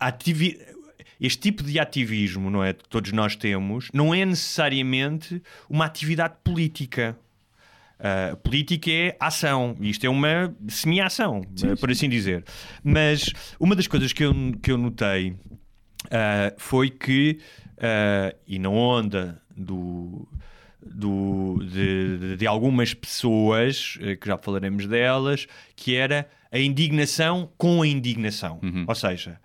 [0.00, 0.58] ativi-
[1.20, 6.34] este tipo de ativismo, não é, que todos nós temos, não é necessariamente uma atividade
[6.44, 7.16] política.
[7.98, 12.44] Uh, política é ação, isto é uma semi-ação, uh, por assim dizer.
[12.84, 17.40] Mas uma das coisas que eu, que eu notei uh, foi que,
[17.78, 20.28] uh, e na onda do,
[20.80, 27.82] do, de, de- algumas pessoas, uh, que já falaremos delas, que era a indignação com
[27.82, 28.60] a indignação.
[28.86, 29.40] Ou seja,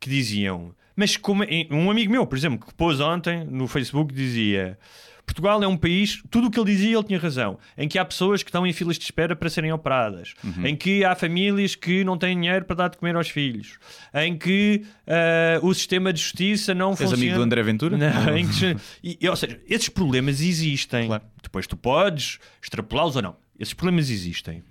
[0.00, 4.12] que diziam, mas como é- um amigo meu, por exemplo, que pôs ontem no Facebook,
[4.12, 4.76] dizia.
[5.24, 8.04] Portugal é um país, tudo o que ele dizia ele tinha razão, em que há
[8.04, 10.32] pessoas que estão em filas de espera para serem operadas,
[10.64, 13.78] em que há famílias que não têm dinheiro para dar de comer aos filhos,
[14.14, 17.22] em que ah, o sistema de justiça não És funciona.
[17.22, 17.98] amigo do André Ventura?
[17.98, 21.06] Não, em que- e, ou seja, esses problemas existem.
[21.08, 21.22] Claro.
[21.42, 23.36] Depois tu podes extrapolá-los ou não.
[23.60, 24.64] Esses problemas existem.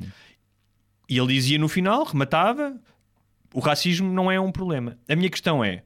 [1.07, 2.75] E ele dizia no final, rematava:
[3.53, 4.97] o racismo não é um problema.
[5.07, 5.83] A minha questão é: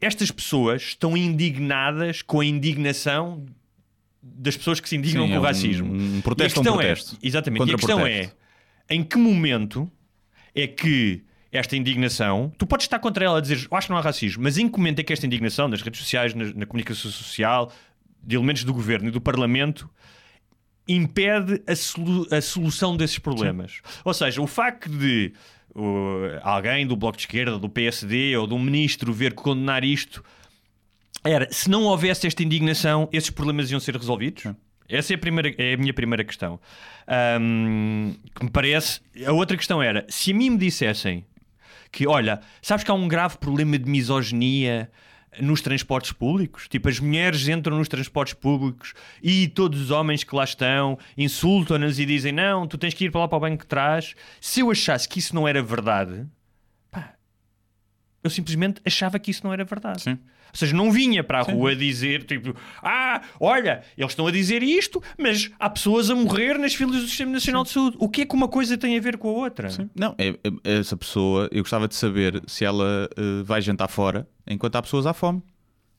[0.00, 3.44] estas pessoas estão indignadas com a indignação
[4.22, 5.92] das pessoas que se indignam Sim, com é o um- racismo.
[5.94, 7.18] um E a protesto, um questão protesto.
[7.22, 7.70] É, exatamente.
[7.70, 8.30] E a questão é:
[8.90, 9.90] em que momento
[10.54, 13.98] é que esta indignação, tu podes estar contra ela a dizer eu acho que não
[13.98, 16.66] há racismo, mas em que momento é que esta indignação nas redes sociais, na, na
[16.66, 17.72] comunicação social,
[18.22, 19.88] de elementos do governo e do parlamento
[20.86, 23.80] impede a, solu- a solução desses problemas?
[24.04, 25.32] Ou seja, o facto de
[25.74, 30.24] uh, alguém do Bloco de Esquerda, do PSD ou de um ministro ver condenar isto
[31.24, 34.44] era, se não houvesse esta indignação, esses problemas iam ser resolvidos?
[34.86, 36.60] Essa é a, primeira, é a minha primeira questão.
[37.08, 39.00] Ahm, que me parece.
[39.26, 41.24] A outra questão era: se a mim me dissessem
[41.90, 44.90] que, olha, sabes que há um grave problema de misoginia
[45.40, 46.68] nos transportes públicos?
[46.68, 51.98] Tipo, as mulheres entram nos transportes públicos e todos os homens que lá estão insultam-nas
[51.98, 54.14] e dizem: não, tu tens que ir para lá para o banco de trás.
[54.40, 56.26] Se eu achasse que isso não era verdade,
[56.90, 57.14] pá,
[58.22, 60.02] eu simplesmente achava que isso não era verdade.
[60.02, 60.18] Sim.
[60.54, 64.62] Ou seja, não vinha para a rua dizer tipo, ah, olha, eles estão a dizer
[64.62, 67.96] isto, mas há pessoas a morrer nas filas do Sistema Nacional de Saúde.
[67.98, 69.68] O que é que uma coisa tem a ver com a outra?
[69.98, 74.28] Não, é, é- essa pessoa, eu gostava de saber se ela eh, vai jantar fora
[74.46, 75.42] enquanto há pessoas à fome.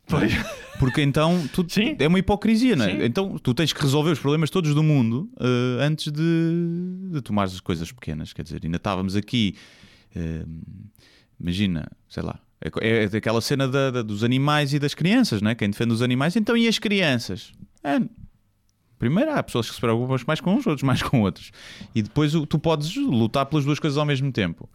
[0.08, 0.32] Pois.
[0.80, 1.98] Porque então tu- Sim.
[2.00, 2.92] é uma hipocrisia, não é?
[2.92, 3.04] Sim.
[3.04, 7.44] Então tu tens que resolver os problemas todos do mundo eh, antes de, de tomar
[7.44, 8.32] as coisas pequenas.
[8.32, 9.56] Quer dizer, ainda estávamos aqui,
[10.16, 10.46] eh,
[11.40, 15.42] imagina, sei lá, é, co- é daquela cena da- da- dos animais e das crianças,
[15.42, 15.56] não é?
[15.56, 17.54] Quem defende os animais, então e as crianças?
[17.84, 18.00] É,
[18.98, 21.52] Primeiro há pessoas que se preocupam mais com uns, outros mais com outros.
[21.94, 24.70] E depois tu podes lutar pelas duas coisas ao mesmo tempo.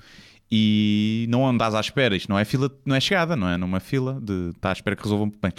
[0.52, 3.78] E não andas à espera, isto não é fila, não é chegada, não é numa
[3.78, 5.52] fila de estar à espera que resolvam bem.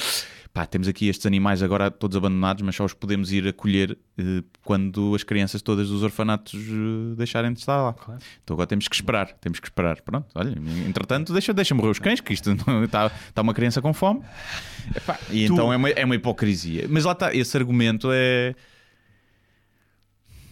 [0.53, 4.43] Pá, temos aqui estes animais agora todos abandonados, mas só os podemos ir acolher eh,
[4.65, 7.95] quando as crianças todas dos orfanatos eh, deixarem de estar lá.
[8.43, 10.01] Então agora temos que esperar, temos que esperar.
[10.01, 10.53] Pronto, olha,
[10.85, 12.51] entretanto, deixa, deixa morrer os cães, que isto
[12.83, 14.23] está, está uma criança com fome.
[14.93, 16.85] Epá, e Tu- então é uma, é uma hipocrisia.
[16.89, 18.53] Mas lá está, esse argumento é.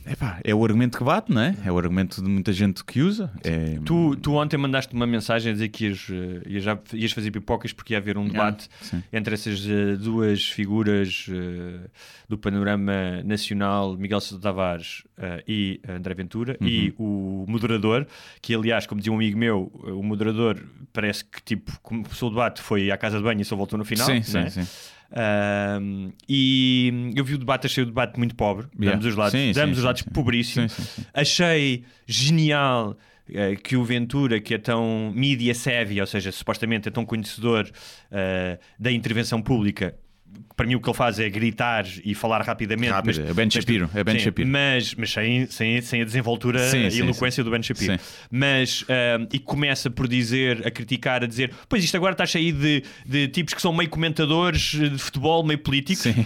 [0.10, 1.56] Epá, é o argumento que bate, não é?
[1.64, 3.32] É o argumento de muita gente que usa.
[3.44, 3.80] É...
[3.86, 7.72] Tu, tu ontem mandaste uma mensagem a dizer que ias, eh, ias, ias fazer pipocas
[7.72, 9.04] porque ia haver um debate sim.
[9.14, 11.90] entre essas eh, duas figuras eh,
[12.28, 18.08] do panorama nacional, Miguel Sousa Tavares eh, e André Ventura, e o moderador,
[18.42, 20.60] que aliás, como dizia um amigo meu, o moderador
[20.92, 23.86] parece que tipo, começou o debate, foi à casa de banho e só voltou no
[23.86, 24.08] final.
[24.08, 24.50] Sim, sim, é?
[24.50, 24.68] sim.
[25.12, 28.68] Ahm, e eu vi o debate, achei o debate muito pobre.
[28.80, 28.92] Yeah.
[28.92, 30.14] Damos os lados, Sim, damos sim, os lados sim, sim.
[30.14, 30.72] pobríssimos.
[30.72, 31.08] Sim, sim, sim.
[31.14, 32.98] Achei genial
[33.32, 37.70] eh, que o Ventura, que é tão media savvy, ou seja, supostamente é tão conhecedor
[38.12, 39.96] eh, da intervenção pública,
[40.60, 42.92] para mim o que ele faz é gritar e falar rapidamente.
[42.92, 44.50] Rápido, é Ben Shapiro, é Ben sim, Shapiro.
[44.50, 47.94] Mas, mas sem, sem, sem a desenvoltura Sim, e sim, eloquência do Ben Shapiro.
[47.94, 48.00] Sim.
[48.30, 52.52] Mas, ah, e começa por dizer, a criticar, a dizer: Pois isto agora está cheio
[52.52, 56.04] de, de tipos que são meio comentadores de futebol, meio políticos.
[56.04, 56.26] Sim.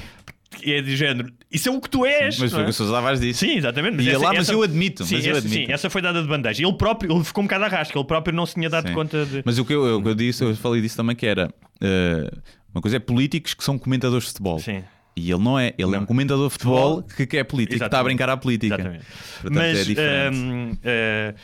[0.64, 1.32] É de género.
[1.52, 2.38] Isso é o que tu és.
[2.38, 2.62] Mas não foi é?
[2.62, 3.40] o que o Sousa Tavares disse.
[3.40, 4.02] Sim, exatamente.
[4.04, 5.66] Ia lá, mas eu admito, Sim, mas eu essa, admito.
[5.66, 6.64] sim, essa foi dada de bandeja.
[6.64, 8.94] Ele próprio ele ficou um bocado arrasca, ele próprio não se tinha dado Sim.
[8.94, 9.42] conta de.
[9.44, 12.32] Mas o que eu, o que eu disse, eu falei disso também, que era eh,
[12.74, 14.60] uma coisa é políticos que são comentadores de futebol.
[14.60, 14.84] Sim.
[15.16, 18.00] E ele não é, ele é um comentador de futebol que quer política, que está
[18.00, 18.74] a brincar à política.
[18.74, 19.06] Exatamente.
[19.42, 20.38] Portanto, Mas é diferente.
[20.38, 21.36] hum, eh,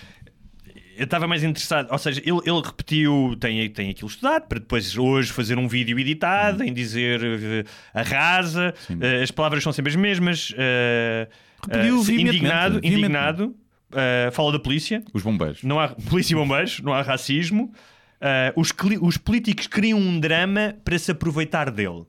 [0.98, 4.98] eu estava mais interessado, ou seja, ele, ele repetiu, tem, tem aquilo estudado, para depois
[4.98, 7.64] hoje fazer um vídeo editado em dizer eh,
[7.94, 10.54] arrasa, eh, as palavras são sempre as mesmas.
[10.58, 11.28] eh,
[11.64, 13.56] Repetiu veementemente, indignado, indignado,
[13.94, 15.62] eh, fala da polícia, Os bombeiros.
[15.64, 17.72] não há polícia e bombeiros, não há racismo.
[18.22, 22.04] Ah, os, os políticos criam um drama para se aproveitar dele.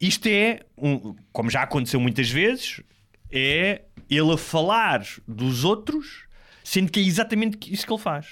[0.00, 2.80] Isto é, um- como já aconteceu muitas vezes,
[3.30, 6.24] é ele a falar dos outros,
[6.62, 8.26] sendo que é exatamente isso que ele faz.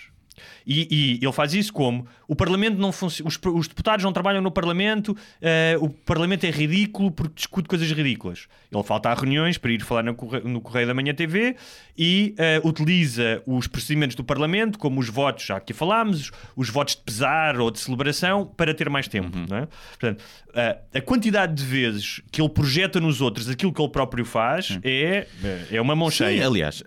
[0.67, 4.43] E, e ele faz isso como o Parlamento não funciona, os, os deputados não trabalham
[4.43, 8.49] no Parlamento, eh, o Parlamento é ridículo porque discute coisas ridículas.
[8.73, 11.55] Ele falta a reuniões para ir falar no Correio, no Correio da Manhã TV
[11.97, 16.97] e eh, utiliza os procedimentos do Parlamento, como os votos, já aqui falámos, os votos
[16.97, 19.37] de pesar ou de celebração, para ter mais tempo.
[19.37, 19.57] Uhum.
[19.57, 19.69] É?
[19.91, 24.25] Portanto, eh, a quantidade de vezes que ele projeta nos outros aquilo que ele próprio
[24.25, 25.29] faz é,
[25.71, 26.47] é uma mão Sim, cheia.
[26.47, 26.83] aliás,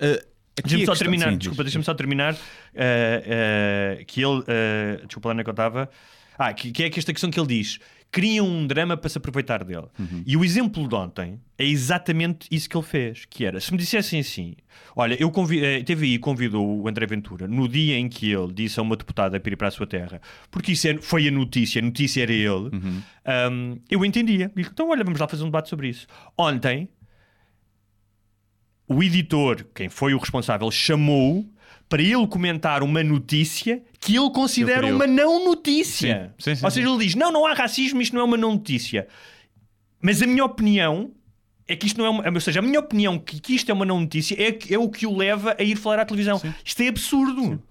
[0.62, 1.72] Deixa-me a só terminar, sim, desculpa, diz.
[1.72, 2.36] deixa-me só terminar.
[2.76, 5.90] eh, eh, que ele, eh, desculpa lá onde é que eu estava.
[6.38, 7.80] Ah, que, que é que esta questão que ele diz:
[8.12, 9.88] criam um drama para se aproveitar dele.
[10.00, 10.24] Uhum.
[10.26, 13.78] E o exemplo de ontem é exatamente isso que ele fez: que era, se me
[13.78, 14.56] dissessem assim,
[14.96, 18.80] olha, eu convi eh, TVI convidou o André Ventura no dia em que ele disse
[18.80, 21.82] a uma deputada para ir para a sua terra, porque isso é- foi a notícia,
[21.82, 23.02] a notícia era ele, Uhum.
[23.52, 24.50] um, eu entendia.
[24.56, 26.08] Então, olha, vamos lá fazer um debate sobre isso.
[26.38, 26.88] Ontem,
[28.90, 31.46] o editor, quem foi o responsável, chamou
[31.88, 36.34] para ele comentar uma notícia que ele considera uma não notícia.
[36.38, 38.38] Sim, sim, sim, Ou seja, ele diz: não, não há racismo, isto não é uma
[38.38, 39.08] não notícia.
[40.02, 41.12] Mas a minha opinião
[41.68, 42.30] é que isto não é uma.
[42.32, 44.90] Ou seja, a minha opinião que, que isto é uma não notícia é, é o
[44.90, 46.42] que o leva a ir falar à televisão.
[46.66, 47.62] Isto é absurdo.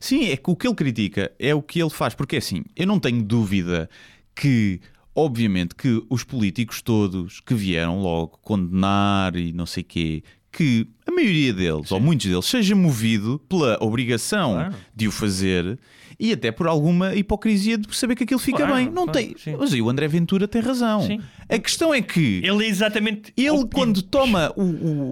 [0.00, 2.86] Sim, é que o que ele critica é o que ele faz, porque assim, eu
[2.86, 3.90] não tenho dúvida
[4.34, 4.80] que,
[5.14, 10.22] obviamente, que os políticos todos que vieram logo condenar e não sei quê,
[10.56, 14.74] que a maioria deles, ou muitos deles, seja movido pela obrigação Claro.
[14.94, 15.78] de o fazer
[16.18, 18.86] e até por alguma hipocrisia de saber que aquilo fica Claro, bem.
[18.86, 19.34] Não claro, tem.
[19.36, 19.54] sim.
[19.58, 21.02] Mas aí o André Ventura tem razão.
[21.02, 21.20] Sim.
[21.48, 23.32] A questão é que Ele é exatamente.
[23.36, 24.62] ele, o- quando toma o,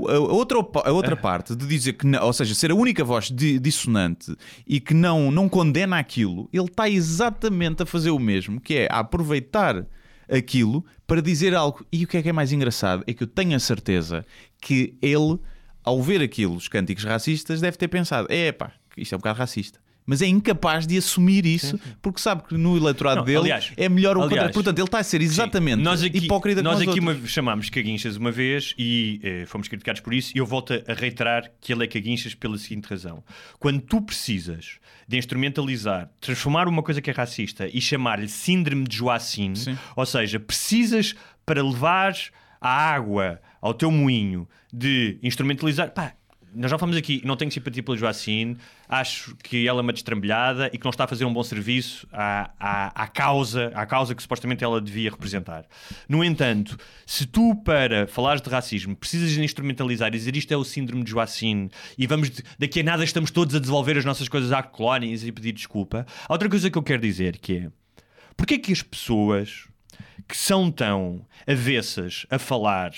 [0.04, 3.04] o- a outra, a outra parte de dizer que, não, ou seja, ser a única
[3.04, 4.34] voz di- dissonante
[4.66, 8.88] e que não, não condena aquilo, ele está exatamente a fazer o mesmo, que é
[8.90, 9.86] a aproveitar
[10.26, 11.84] aquilo para dizer algo.
[11.92, 14.24] E o que é que é mais engraçado é que eu tenho a certeza
[14.60, 15.38] que ele,
[15.82, 19.38] ao ver aquilo, os cânticos racistas, deve ter pensado: é pá, isto é um bocado
[19.38, 19.83] racista.
[20.06, 23.88] Mas é incapaz de assumir isso porque sabe que no eleitorado Não, dele aliás- é
[23.88, 24.52] melhor o aliás, contrário.
[24.54, 28.30] Portanto, ele está a ser exatamente nós aqui, hipócrita nós aqui uma- chamámos caguinchas uma
[28.30, 31.86] vez e eh, fomos criticados por isso e eu volto a reiterar que ele é
[31.86, 33.24] caguinchas pela seguinte razão.
[33.58, 34.78] Quando tu precisas
[35.08, 39.78] de instrumentalizar, transformar uma coisa que é racista e chamar-lhe síndrome de Joacine, Sim.
[39.96, 41.14] ou seja, precisas
[41.46, 42.14] para levar
[42.60, 45.90] a água ao teu moinho de instrumentalizar...
[45.92, 46.12] Pá,
[46.54, 48.56] nós já falamos aqui, não tenho simpatia pela Joacine,
[48.88, 52.06] acho que ela é uma destrambelhada e que não está a fazer um bom serviço
[52.12, 55.64] à, à, à causa, à causa que supostamente ela devia representar.
[56.08, 56.76] No entanto,
[57.06, 61.04] se tu, para falares de racismo, precisas de instrumentalizar e dizer isto é o síndrome
[61.04, 64.52] de Joacine e vamos, de- daqui a nada estamos todos a devolver as nossas coisas
[64.52, 67.68] à colónias e pedir desculpa, há outra coisa que eu quero dizer que é
[68.36, 69.68] porque é que as pessoas
[70.26, 72.90] que são tão avessas a falar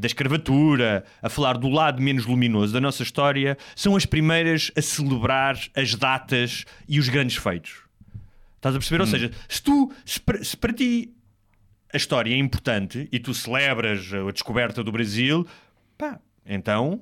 [0.00, 4.80] da escravatura, a falar do lado menos luminoso da nossa história, são as primeiras a
[4.80, 7.82] celebrar as datas e os grandes feitos.
[8.56, 9.00] Estás a perceber?
[9.00, 11.12] Ou seja, se tu, se para, se para ti
[11.92, 15.46] a história é importante e tu celebras a descoberta do Brasil,
[15.96, 17.00] pá, então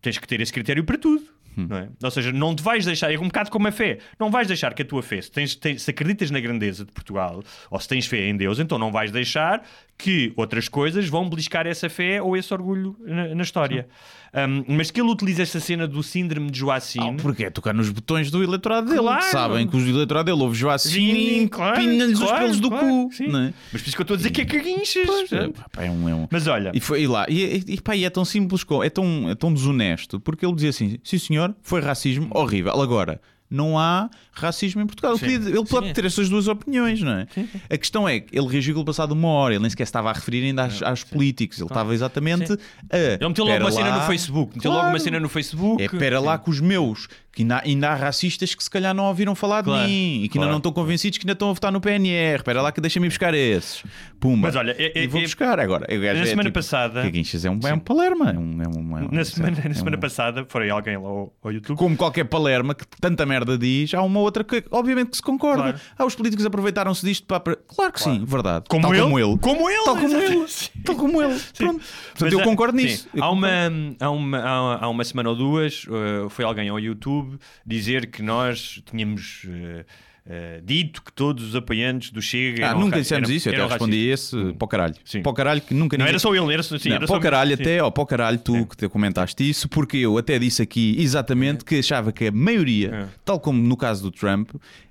[0.00, 1.24] tens que ter esse critério para tudo.
[1.56, 1.88] Não é?
[2.02, 4.72] Ou seja, não te vais deixar, é um bocado como a fé, não vais deixar
[4.74, 7.88] que a tua fé, se, tens, tens- se acreditas na grandeza de Portugal ou se
[7.88, 9.62] tens fé em Deus, então não vais deixar
[9.98, 13.86] que outras coisas vão beliscar essa fé ou esse orgulho na, na história.
[14.34, 17.16] Um, mas que ele utiliza esta cena do síndrome de Joacine.
[17.18, 19.00] Ah, porque é tocar nos botões do eleitorado dele.
[19.02, 19.22] Claro.
[19.24, 22.70] Sabem que o eleitorado dele ouve Joacim Sim, e claro, pinha-lhes os claro, pelos do
[22.70, 23.10] cu.
[23.20, 23.52] é?
[23.70, 25.06] Mas por isso que eu estou a dizer que é caguinchas.
[25.06, 27.26] Pois, é, pá, é um, é um- Mas olha, E foi e lá.
[27.28, 30.70] E, e, pá, e é tão simples, é tão, é tão desonesto, porque ele dizia
[30.70, 32.80] assim: sim senhor, foi racismo horrível.
[32.80, 33.20] Agora,
[33.52, 35.12] não há racismo em Portugal.
[35.20, 35.48] Ele, Sim.
[35.50, 35.92] ele pode Sim.
[35.92, 37.26] ter essas duas opiniões, não é?
[37.70, 40.12] A questão é que ele reagiu pelo passado uma hora, ele nem sequer estava a
[40.12, 42.56] referir ainda aos, aos políticos, ele estava exatamente Sim.
[42.90, 42.96] a.
[42.96, 44.56] ele meteu logo "Pera uma cena lá." no Facebook.
[44.56, 44.94] Meteu logo Claro.
[44.96, 45.82] uma cena no Facebook.
[45.82, 49.04] É, pera lá com os meus, que ainda, ainda há racistas que se calhar não
[49.04, 50.44] ouviram falar Claro, de mim e que claro.
[50.44, 52.36] ainda não estão convencidos que ainda estão a votar no PNR.
[52.40, 53.82] Espera lá que deixa-me buscar esses.
[54.20, 54.48] Pumba.
[54.48, 55.84] Mas olha, é- é- e vou é- buscar agora.
[55.84, 58.30] O gajo na é semana tipo, passada- Caguinchas é um, é um palerma.
[58.30, 61.32] É um, é um, é um- Na semana, na semana passada, foi alguém lá ao,
[61.42, 61.76] ao YouTube.
[61.76, 65.62] Como qualquer palerma que tanta merda diz, há uma outra que obviamente que se concorda.
[65.62, 65.80] Claro.
[65.98, 67.56] Ah, os políticos aproveitaram-se disto para.
[67.56, 68.64] Claro que sim, verdade.
[68.68, 69.02] Como Tal ele?
[69.02, 69.38] como ele.
[69.38, 70.46] Como ele, Tal como ele.
[70.84, 71.40] Tal como ele.
[71.56, 71.84] Pronto.
[72.10, 72.84] Portanto, eu ah, concordo sim.
[72.84, 73.08] nisso.
[73.14, 73.46] Eu Há, concordo.
[73.46, 78.10] uma, há, uma, há, há uma semana ou duas uh, foi alguém ao YouTube dizer
[78.10, 79.84] que nós tínhamos uh,
[80.26, 82.70] uh, dito que todos os apoiantes do Chega.
[82.70, 84.94] Ah, nunca dissemos isso, eu até respondi esse para o caralho.
[85.04, 85.22] Sim.
[85.22, 87.16] Para o caralho que nunca Não ninguém- era só ele, era, sim, Não, era para
[87.16, 87.62] o caralho sim.
[87.62, 90.96] até, ó, para o caralho tu que te comentaste isso, porque eu até disse aqui
[90.98, 93.08] exatamente que achava que a maioria, É.
[93.24, 94.50] tal como no caso do Trump,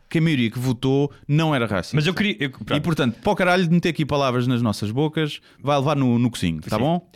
[0.10, 1.96] que a maioria que votou não era racista.
[1.96, 2.36] Mas eu queria.
[2.40, 5.96] eu- E portanto, para o caralho de meter aqui palavras nas nossas bocas, vai levar
[5.96, 6.82] no, no cozinho, tá Sim.
[6.84, 7.10] bom?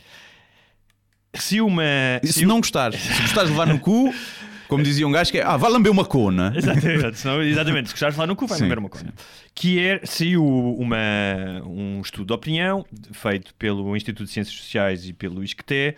[1.37, 1.83] se uma.
[2.23, 4.13] E se não gostares, se gostares de levar no cu,
[4.67, 6.53] Como dizia um gajo que é, ah, vai lamber uma cona.
[6.57, 7.89] Exatamente, senão, exatamente.
[7.89, 9.13] Se gostares de falar no cu, vai comer uma coisa.
[9.53, 10.97] Que é, saiu uma,
[11.65, 15.95] um estudo de opinião feito pelo Instituto de Ciências Sociais e pelo ISCTE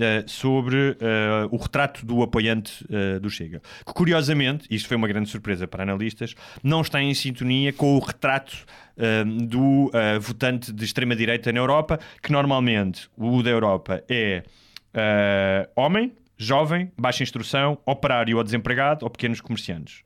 [0.00, 3.60] eh, sobre eh, o retrato do apoiante eh, do Chega.
[3.86, 7.98] Que curiosamente, isto foi uma grande surpresa para analistas, não está em sintonia com o
[7.98, 8.56] retrato
[8.96, 9.90] eh, do
[10.20, 14.44] votante de extrema-direita na Europa, que normalmente o da Europa é
[15.76, 20.02] homem, jovem, baixa instrução, operário ou desempregado ou pequenos comerciantes,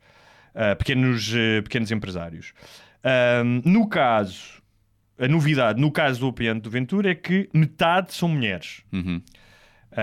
[0.53, 2.53] uh, pequenos, uh, pequenos empresários.
[3.43, 4.61] Um, no caso,
[5.19, 8.81] a novidade no caso do apoiante do Ventura é que metade são mulheres.
[8.91, 9.21] Uhum.
[9.91, 9.95] Uh,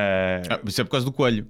[0.50, 1.46] Ah, isso é por causa do coelho.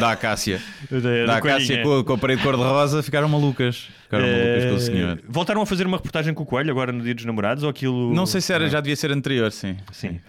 [0.00, 0.60] Da Acácia.
[0.90, 1.82] da- Da Acácia coelhinha.
[1.84, 3.88] com, com a parede cor-de-rosa ficaram malucas.
[4.02, 5.22] Ficaram malucas com o Eh, senhor.
[5.28, 8.12] Voltaram a fazer uma reportagem com o Coelho agora no Dia dos Namorados ou aquilo.
[8.12, 9.76] Não sei se era, já devia ser anterior, sim.
[9.92, 10.20] Sim.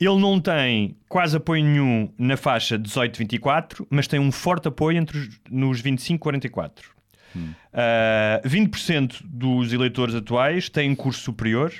[0.00, 5.18] Ele não tem quase apoio nenhum na faixa 18-24, mas tem um forte apoio entre
[5.18, 6.98] os, nos 25-44.
[7.36, 11.72] Uh, 20% dos eleitores atuais têm curso superior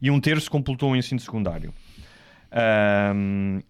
[0.00, 1.72] e um terço completou o ensino secundário.
[3.14, 3.60] Um,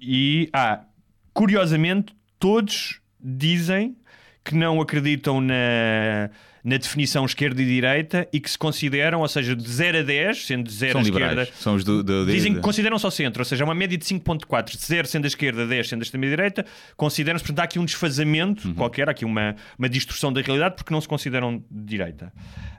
[0.00, 0.84] e, ah,
[1.32, 3.96] curiosamente, todos dizem
[4.44, 6.30] que não acreditam na,
[6.64, 10.46] na definição esquerda e direita e que se consideram, ou seja, de 0 a 10,
[10.46, 11.32] sendo 0 São a liberais.
[11.32, 12.02] esquerda, São os do.
[12.04, 15.08] do- Dizem que de- consideram só centro, ou seja, uma média de 5.4, de 0
[15.08, 16.64] sendo a esquerda, 10 sendo a extrema-direita,
[16.96, 18.74] consideram-se, portanto, há aqui um desfazamento Uhum.
[18.74, 22.32] qualquer, há aqui uma, uma distorção da realidade porque não se consideram de direita.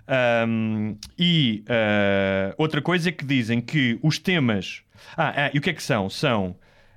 [0.08, 4.82] Ahm, e ah, outra coisa é que dizem que os temas...
[5.18, 6.10] Ah, ah, e o que é que são?
[6.10, 6.56] São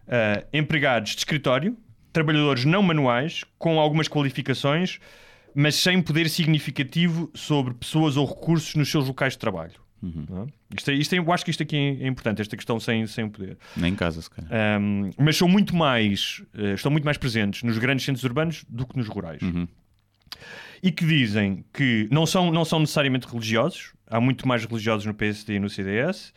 [0.08, 1.76] ah, empregados de escritório,
[2.12, 4.98] trabalhadores não manuais, com algumas qualificações,
[5.56, 9.72] mas sem poder significativo sobre pessoas ou recursos nos seus locais de trabalho.
[10.02, 10.46] Não é?
[10.76, 13.28] Isto, é- isto é- eu acho que isto aqui é importante, esta questão sem, sem
[13.28, 13.56] poder.
[13.76, 14.50] Nem em casa, se calhar.
[14.80, 18.86] Um, mas são muito mais, eh, estão muito mais presentes nos grandes centros urbanos do
[18.86, 19.40] que nos rurais.
[20.82, 25.14] E que dizem que não são, não são necessariamente religiosos, há muito mais religiosos no
[25.14, 26.32] PSD e no CDS,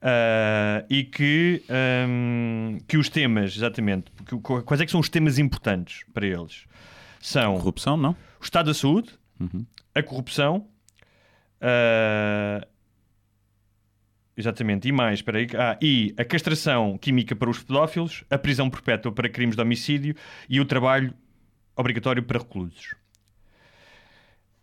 [0.00, 1.62] ah, e que,
[2.08, 6.64] um, que os temas, exatamente, que- quais é que são os temas importantes para eles?
[7.20, 8.16] São Corrupção, não?
[8.40, 9.10] O estado da saúde,
[9.94, 10.66] a corrupção,
[11.60, 12.66] ah,
[14.36, 18.70] exatamente, e mais, espera aí, ah, e a castração química para os pedófilos, a prisão
[18.70, 20.14] perpétua para crimes de homicídio
[20.48, 21.14] e o trabalho
[21.76, 22.94] obrigatório para reclusos.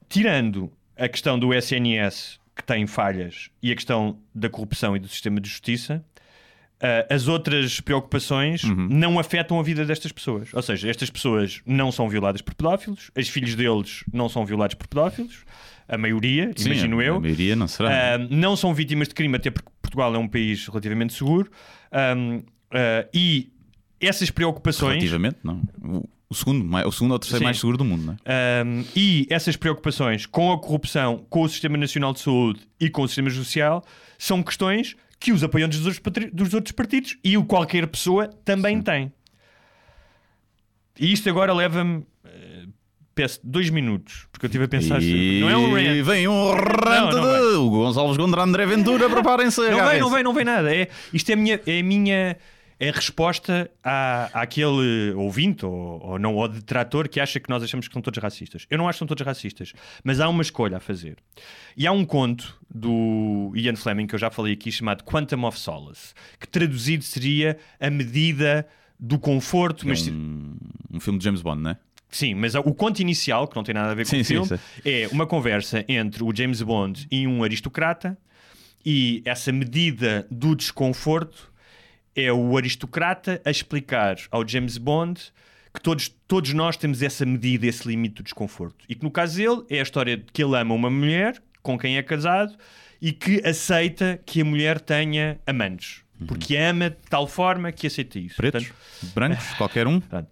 [0.10, 5.08] Tirando a questão do SNS, que tem falhas, e a questão da corrupção e do
[5.08, 6.04] sistema de justiça,
[6.82, 10.54] ah, as outras preocupações não afetam a vida destas pessoas.
[10.54, 14.76] Ou seja, estas pessoas não são violadas por pedófilos, os filhos deles não são violados
[14.76, 15.46] por pedófilos,
[15.88, 17.16] a maioria, Sim, imagino a, eu.
[17.16, 18.16] A maioria não será.
[18.16, 21.50] Ah, não são vítimas de crime, até porque Portugal é um país relativamente seguro.
[22.18, 23.50] Um, ah, e
[24.00, 24.96] essas preocupações.
[24.96, 25.62] Relativamente, não.
[25.82, 27.46] O, o segundo, o segundo ou terceiro Sim.
[27.46, 28.64] mais seguro do mundo, não é?
[28.66, 33.04] Um, e essas preocupações com a corrupção, com o Sistema Nacional de Saúde e com
[33.04, 33.84] o Sistema Judicial
[34.18, 38.82] são questões que os apoiantes dos outros, dos outros partidos e o qualquer pessoa também
[38.82, 39.12] tem.
[41.00, 42.04] E isto agora leva-me.
[42.26, 42.66] eh,
[43.14, 45.02] peço dois minutos, porque eu estive a pensar.
[45.02, 46.04] E Não é um rant.
[46.04, 49.62] vem um rant Não, não de Hugo Gonçalves contra André Ventura, preparem-se.
[49.70, 50.76] Não vem, não vem, não vem nada.
[50.76, 52.38] É, isto é a minha, é a minha
[52.80, 57.88] é resposta à, àquele ouvinte ou, ou não, ou detrator que acha que nós achamos
[57.88, 58.66] que são todos racistas.
[58.70, 59.74] Eu não acho que são todos racistas,
[60.04, 61.18] mas há uma escolha a fazer.
[61.76, 65.60] E há um conto do Ian Fleming que eu já falei aqui chamado Quantum of
[65.60, 68.68] Solace, que traduzido seria a medida
[69.00, 70.56] do conforto, mas Um,
[70.92, 71.78] um filme de James Bond, não é?
[72.10, 74.34] Sim, mas o conto inicial, que não tem nada a ver com Sim, o sim,
[74.34, 75.04] filme, sei.
[75.04, 78.18] é uma conversa entre o James Bond e um aristocrata,
[78.86, 81.52] e essa medida do desconforto
[82.18, 85.32] é o aristocrata a explicar ao James Bond
[85.72, 88.84] que todos, todos nós temos essa medida, esse limite do desconforto.
[88.90, 91.78] E que no caso dele é a história de que ele ama uma mulher com
[91.78, 92.58] quem é casado
[93.00, 96.02] e que aceita que a mulher tenha amantes.
[96.26, 98.38] Porque ama de tal forma que aceita isso.
[98.38, 100.00] Pretos, Portanto, brancos, qualquer um.
[100.02, 100.30] Portanto,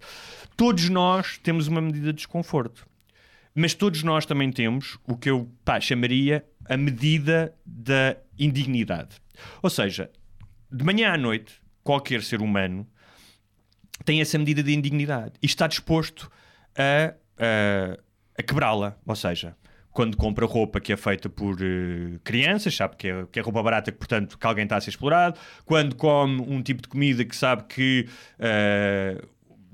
[0.58, 2.88] todos nós temos uma medida de desconforto.
[3.54, 9.18] Mas todos nós também temos o que eu pá, chamaria a medida da indignidade.
[9.62, 10.10] Ou seja,
[10.72, 11.54] de manhã à noite,
[11.86, 12.86] qualquer ser humano
[14.04, 16.30] tem essa medida de indignidade e está disposto
[16.76, 17.98] a, a,
[18.38, 18.98] a quebrá-la.
[19.06, 19.56] Ou seja,
[19.92, 23.64] quando compra roupa que é feita por eh, crianças, sabe que é, que é roupa
[23.64, 25.40] barata, que portanto que alguém está a ser explorado.
[25.64, 28.10] Quando come um tipo de comida que sabe que
[28.40, 29.24] eh,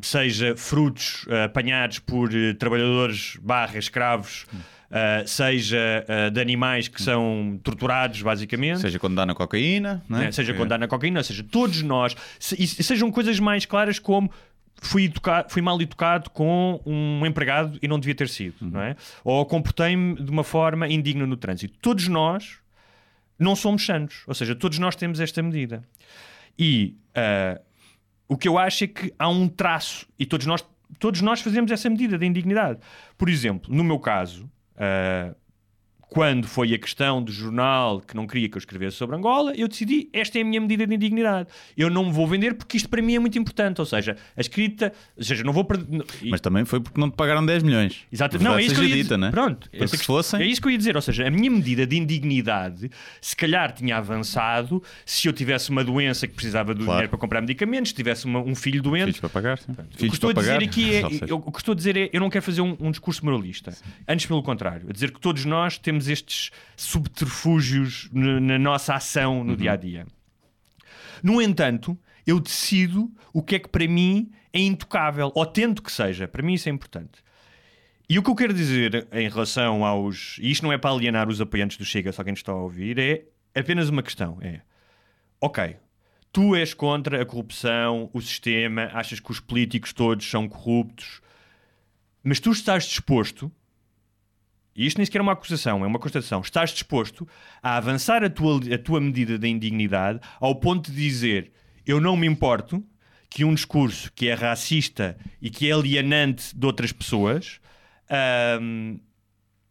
[0.02, 4.46] seja frutos eh, apanhados por trabalhadores barra escravos,
[4.92, 8.80] eh, seja eh, de animais que são torturados, basicamente.
[8.82, 10.26] Seja quando dá na cocaína, não é?
[10.26, 10.32] Né?
[10.32, 13.98] Seja quando dá na cocaína, ou seja, todos nós, se, e sejam coisas mais claras
[14.00, 14.30] como
[14.82, 18.96] fui, educa- fui mal educado com um empregado e não devia ter sido, não é?
[19.24, 21.78] Ou comportei-me de uma forma indigna no trânsito.
[21.82, 22.58] Todos nós
[23.38, 25.84] não somos santos, ou seja, todos nós temos esta medida.
[26.58, 27.60] E ah,
[28.28, 30.64] o que eu acho é que há um traço, e todos nós,
[31.00, 32.80] todos nós fazemos essa medida de indignidade.
[33.18, 34.50] Por exemplo, no meu caso,
[34.82, 35.36] ah,
[36.14, 39.66] quando foi a questão do jornal que não queria que eu escrevesse sobre Angola, eu
[39.66, 41.48] decidi, esta é a minha medida de indignidade.
[41.78, 43.80] Eu não me vou vender porque isto para mim é muito importante.
[43.80, 46.04] Ou seja, a escrita, ou seja, não vou perder.
[46.30, 48.00] Mas também foi porque não te pagaram 10 milhões.
[48.12, 48.38] Exato.
[48.44, 49.18] Não, é isso que eu ia dita, dizer.
[49.20, 49.32] né?
[49.32, 50.98] Pronto, Porque se quest- fossem- É isso que eu ia dizer.
[50.98, 52.92] Ou seja, a minha medida de indignidade,
[53.22, 56.92] se calhar tinha avançado se eu tivesse uma doença que precisava do Claro.
[56.92, 59.06] dinheiro para comprar medicamentos, se tivesse uma- um filho doente.
[59.06, 59.58] Filhos para pagar.
[59.60, 59.72] sim.
[59.72, 61.14] O que Filhos estou a para dizer pagar.
[61.26, 63.24] é, eu- o que estou a dizer é, eu não quero fazer um, um discurso
[63.24, 63.72] moralista.
[64.06, 69.44] Antes pelo contrário, a dizer que todos nós temos estes subterfúgios na, nossa ação Uhum.
[69.44, 70.06] no dia a dia.
[71.24, 75.92] No entanto, eu decido o que é que para mim é intocável, ou tento que
[75.92, 76.28] seja.
[76.28, 77.24] Para mim isso é importante.
[78.10, 80.38] E o que eu quero dizer em relação aos.
[80.42, 83.00] E isto não é para alienar os apoiantes do Chega, só quem está a ouvir,
[83.00, 83.24] é
[83.58, 84.62] apenas uma questão: é.
[85.40, 85.78] Ok,
[86.32, 91.22] tu és contra a corrupção, o sistema, achas que os políticos todos são corruptos,
[92.24, 93.52] mas tu estás disposto.
[94.82, 96.42] E isto nem sequer é uma acusação, é uma constatação.
[96.42, 97.28] Estás disposto
[97.62, 101.52] a avançar a tua, a tua medida de indignidade ao ponto de dizer:
[101.86, 102.84] Eu não me importo
[103.30, 107.60] que um discurso que é racista e que é alienante de outras pessoas
[108.10, 108.98] ahm,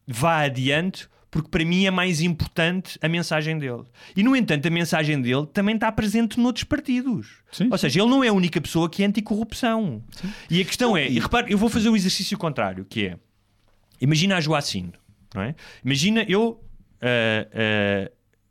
[0.06, 3.82] vá adiante, porque para mim é mais importante a mensagem dele.
[4.14, 7.42] E, no entanto, a mensagem dele também está presente noutros partidos.
[7.50, 10.04] Sim, Ou seja, ele não é a única pessoa que é anticorrupção.
[10.48, 13.18] E a questão é, e repare, eu vou fazer o exercício contrário, que é,
[14.00, 14.92] imagina a Joacine,
[15.34, 15.54] não é?
[15.84, 16.62] Imagina eu
[17.00, 18.10] ah, ah,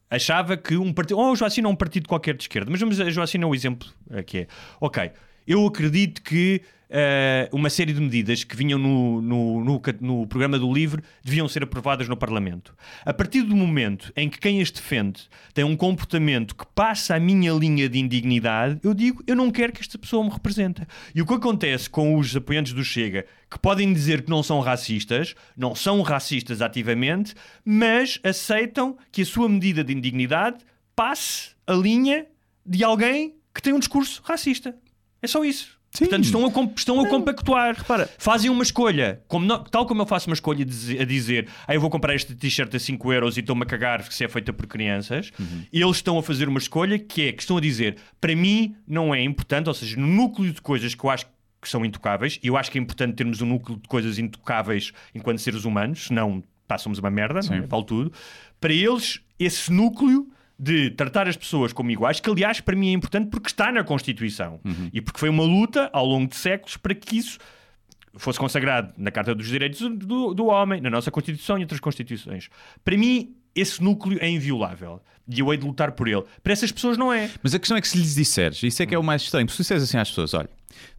[0.09, 2.99] achava que um partido, ou a Joacine é um partido qualquer de esquerda, mas vamos
[2.99, 3.89] a Joacine é o exemplo
[4.25, 4.47] que é,
[4.81, 5.11] ok,
[5.47, 6.61] eu acredito que
[6.91, 11.47] ah, uma série de medidas que vinham no, no, no, no programa do LIVRE deviam
[11.47, 12.75] ser aprovadas no Parlamento.
[13.05, 17.19] A partir do momento em que quem as defende tem um comportamento que passa a
[17.19, 20.81] minha linha de indignidade, eu digo, eu não quero que esta pessoa me represente.
[21.13, 24.59] E o que acontece com os apoiantes do Chega, que podem dizer que não são
[24.59, 30.57] racistas, não são racistas ativamente, mas aceitam que a sua medida de indignidade
[30.95, 32.25] passe a linha
[32.65, 34.75] de alguém que tem um discurso racista.
[35.21, 35.78] É só isso.
[35.97, 37.83] Portanto, estão a, estão a compactuar.
[38.17, 39.21] Fazem uma escolha.
[39.27, 42.33] Como não- tal como eu faço uma escolha a dizer ah, eu vou comprar esta
[42.35, 45.31] t-shirt a 5 euros e estou-me a cagar se é feita por crianças,
[45.73, 49.13] eles estão a fazer uma escolha que é que estão a dizer para mim não
[49.15, 51.25] é importante, ou seja, no núcleo de coisas que eu acho
[51.61, 54.93] que são intocáveis, e eu acho que é importante termos um núcleo de coisas intocáveis
[55.13, 57.61] enquanto seres humanos, senão pá, somos uma merda, não é?
[57.67, 58.13] vale tudo.
[58.61, 60.29] Para eles, esse núcleo
[60.59, 63.83] de tratar as pessoas como iguais, que aliás para mim é importante porque está na
[63.83, 64.59] Constituição
[64.91, 67.37] e porque foi uma luta ao longo de séculos para que isso
[68.15, 72.49] fosse consagrado na Carta dos Direitos do, do Homem, na nossa Constituição e outras Constituições.
[72.83, 76.23] Para mim, esse núcleo é inviolável e eu hei de lutar por ele.
[76.43, 77.29] Para essas pessoas, não é.
[77.41, 79.47] Mas a questão é que se lhes disseres, isso é que é o mais estranho,
[79.49, 80.49] se disseres assim às pessoas: olha,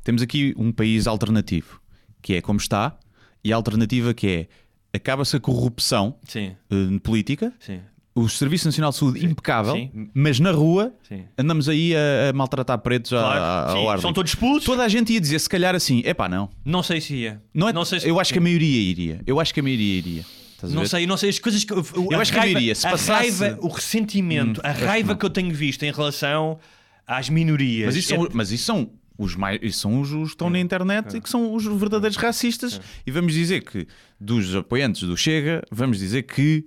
[0.03, 1.81] temos aqui um país alternativo,
[2.23, 2.97] que é como está,
[3.45, 4.49] e a alternativa que
[4.93, 7.81] é acaba-se a corrupção Sim, eh, política, sim.
[8.15, 10.11] O Serviço Nacional de Saúde impecável, sim.
[10.13, 11.25] mas na rua Sim.
[11.39, 13.79] andamos aí a, a maltratar pretos Claro, a- sim.
[13.79, 14.01] ao ar.
[14.01, 14.65] São todos expulsos?
[14.65, 16.51] Toda a gente ia dizer, se calhar assim, epá, não.
[16.65, 17.41] Não sei se ia.
[17.55, 18.09] não, é, sei se...
[18.09, 19.21] Eu acho que a maioria iria.
[19.27, 20.25] Eu acho que a maioria iria.
[20.55, 21.73] Estás Não sei, não sei, as coisas que.
[21.73, 25.31] Eu acho que a maioria, se a passasse- raiva, o ressentimento, a raiva que eu
[25.31, 26.59] tenho visto em relação
[27.07, 27.87] às minorias.
[27.87, 30.59] Mas isso é- são, mas isso são os mais são os, os que estão na
[30.59, 32.81] internet e que são os verdadeiros racistas.
[33.07, 33.87] E vamos dizer que
[34.21, 36.65] dos apoiantes do Chega, vamos dizer que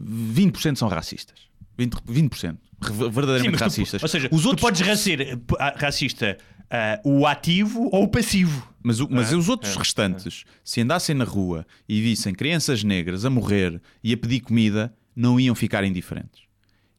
[0.00, 1.38] 20% são racistas.
[1.78, 4.02] 20%, 20% re- Sim, verdadeiramente mas tu- racistas.
[4.02, 6.36] ou seja, os outros, podes ser ah, racista
[6.70, 8.68] ah, o ativo ou o passivo.
[8.82, 12.84] mas, o- mas Ah, os outros é, restantes, se andassem na rua e vissem crianças
[12.84, 16.42] negras a morrer e a pedir comida, não iam ficar indiferentes.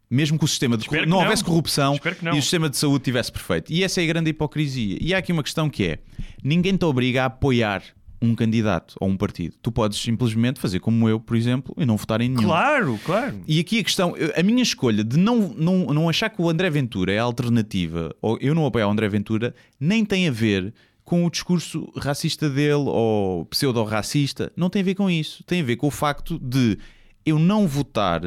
[0.10, 1.18] Mesmo que o sistema de não não.
[1.20, 2.36] houvesse corrupção não.
[2.36, 3.72] e o sistema de saúde estivesse perfeito.
[3.74, 4.98] E essa é a grande hipocrisia.
[5.02, 6.00] E há aqui uma questão que é:
[6.44, 7.82] ninguém te obriga a apoiar
[8.26, 9.55] um candidato ou um partido.
[9.61, 12.43] Tu podes simplesmente fazer como eu, por exemplo, e não votar em nenhum.
[12.47, 13.41] Claro, claro.
[13.47, 16.69] E aqui a questão, a minha escolha de não, não, não achar que o André
[16.69, 20.74] Ventura é a alternativa, ou eu não apoiar o André Ventura, nem tem a ver
[21.03, 24.51] com o discurso racista dele ou pseudo-racista.
[24.55, 25.43] Não tem a ver com isso.
[25.43, 26.78] Tem a ver com o facto de
[27.26, 28.21] eu não votar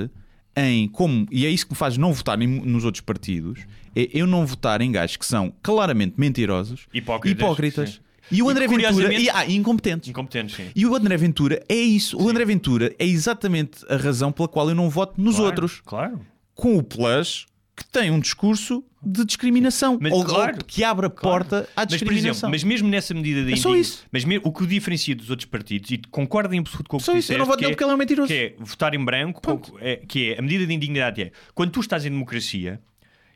[0.59, 3.61] em como, e é isso que me faz não votar em- nos outros partidos,
[3.95, 8.01] é eu não votar em gajos que são claramente mentirosos, Hipócritas, hipócritas.
[8.29, 8.37] Sim.
[8.37, 10.09] E o E André Ventura curiosamente- e, ah, e incompetentes.
[10.11, 10.71] Incompetentes, sim.
[10.75, 12.17] E o André Ventura é isso.
[12.21, 15.83] O André Ventura é exatamente a razão pela qual eu não voto nos Claro, outros.
[15.85, 16.21] Claro.
[16.55, 17.47] Com o plus
[17.77, 19.99] que tem um discurso de discriminação.
[20.01, 21.45] Mas, ou, claro, ou que abre a Claro.
[21.45, 22.31] porta à Mas, por discriminação.
[22.31, 24.05] exemplo, mas mesmo nessa medida da É só isso.
[24.11, 27.01] Mas me- o que o diferencia dos outros partidos, e concordo em absoluto com o
[27.01, 28.29] que Só isso, eu disseste, não voto que nele porque ele é um mentiroso.
[28.29, 31.81] Que é votar em branco, é, que é a medida de indignidade é quando tu
[31.81, 32.81] estás em democracia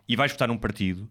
[0.08, 1.06] e vais votar num partido.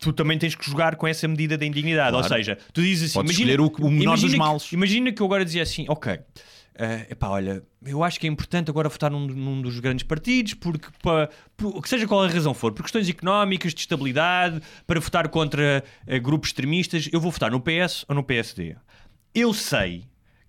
[0.00, 2.16] Tu também tens que jogar com essa medida da indignidade.
[2.16, 2.34] Ou Claro.
[2.34, 4.72] seja, tu dizes assim: Podes imagina, escolher o- o menor dos que- males.
[4.72, 6.18] Imagina que eu agora dizia assim: ok,
[6.74, 10.54] eh, epá, olha, eu acho que é importante agora votar num, num dos grandes partidos,
[10.54, 14.98] porque, pa- por, que seja qual a razão for, por questões económicas, de estabilidade, para
[14.98, 18.76] votar contra eh, grupos extremistas, eu vou votar no PS ou no PSD.
[19.34, 20.04] Eu sei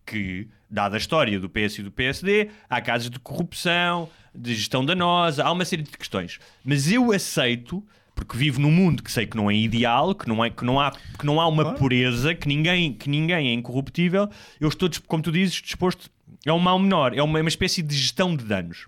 [0.06, 4.86] que, dada a história do PS e do PSD, há casos de corrupção, de gestão
[4.86, 6.39] danosa, há uma série de questões.
[6.64, 7.86] Mas eu aceito,
[8.24, 10.80] porque vivo num mundo que sei que não é ideal, que não, é, que não,
[10.80, 15.24] há, que não há uma pureza, que ninguém, que ninguém é incorruptível, eu estou, como
[15.24, 16.09] tu dizes, disposto.
[16.45, 18.88] É um mal menor, é uma, é uma espécie de gestão de danos.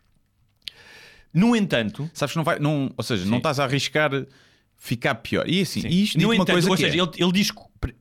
[1.33, 2.59] No entanto, Sabes que não vai.
[2.59, 4.11] Não, ou seja, não estás a arriscar
[4.77, 5.49] ficar pior.
[5.49, 7.01] E assim, isto no digo uma entanto, coisa ou que seja, é.
[7.01, 7.51] ele, ele diz.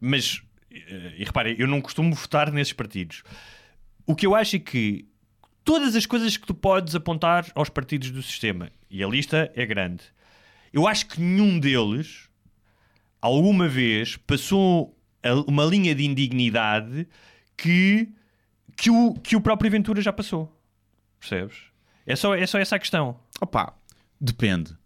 [0.00, 3.22] Mas, eh, e reparem, eu não costumo votar nesses partidos.
[4.06, 5.06] O que eu acho é que
[5.64, 9.64] todas as coisas que tu podes apontar aos partidos do sistema, e a lista é
[9.64, 10.02] grande,
[10.72, 12.28] eu acho que nenhum deles,
[13.20, 14.96] alguma vez, passou
[15.46, 17.06] uma linha de indignidade
[17.56, 18.08] que,
[18.76, 20.52] que, o, que o próprio Ventura já passou.
[21.20, 21.56] Percebes?
[22.06, 23.18] É só, é só essa a questão.
[23.40, 23.74] Opa,
[24.20, 24.76] depende.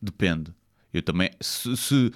[0.00, 0.52] Depende.
[0.92, 1.30] Eu também.
[1.40, 2.12] Se, se,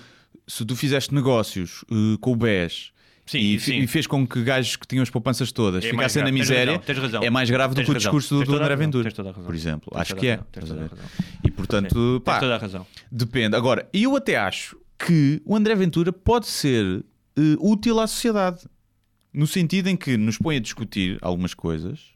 [0.46, 2.92] se tu fizeste negócios eh, com o BES
[3.26, 3.78] Sim, e, sim.
[3.78, 6.48] e fez com que gajos que tinham as poupanças todas É ficassem na grave, tens
[6.48, 7.22] miséria, razão, tens razão.
[7.24, 9.10] é mais grave do que o discurso do, do André Ventura.
[9.10, 9.90] Por exemplo.
[9.92, 10.40] Tens Acho que é.
[10.58, 10.90] razão.
[11.42, 12.40] E portanto, pá,
[13.10, 13.56] depende.
[13.56, 17.04] Agora, eu até acho que o André Ventura pode ser
[17.36, 18.60] eh, útil à sociedade.
[19.32, 22.15] No sentido em que nos põe a discutir algumas coisas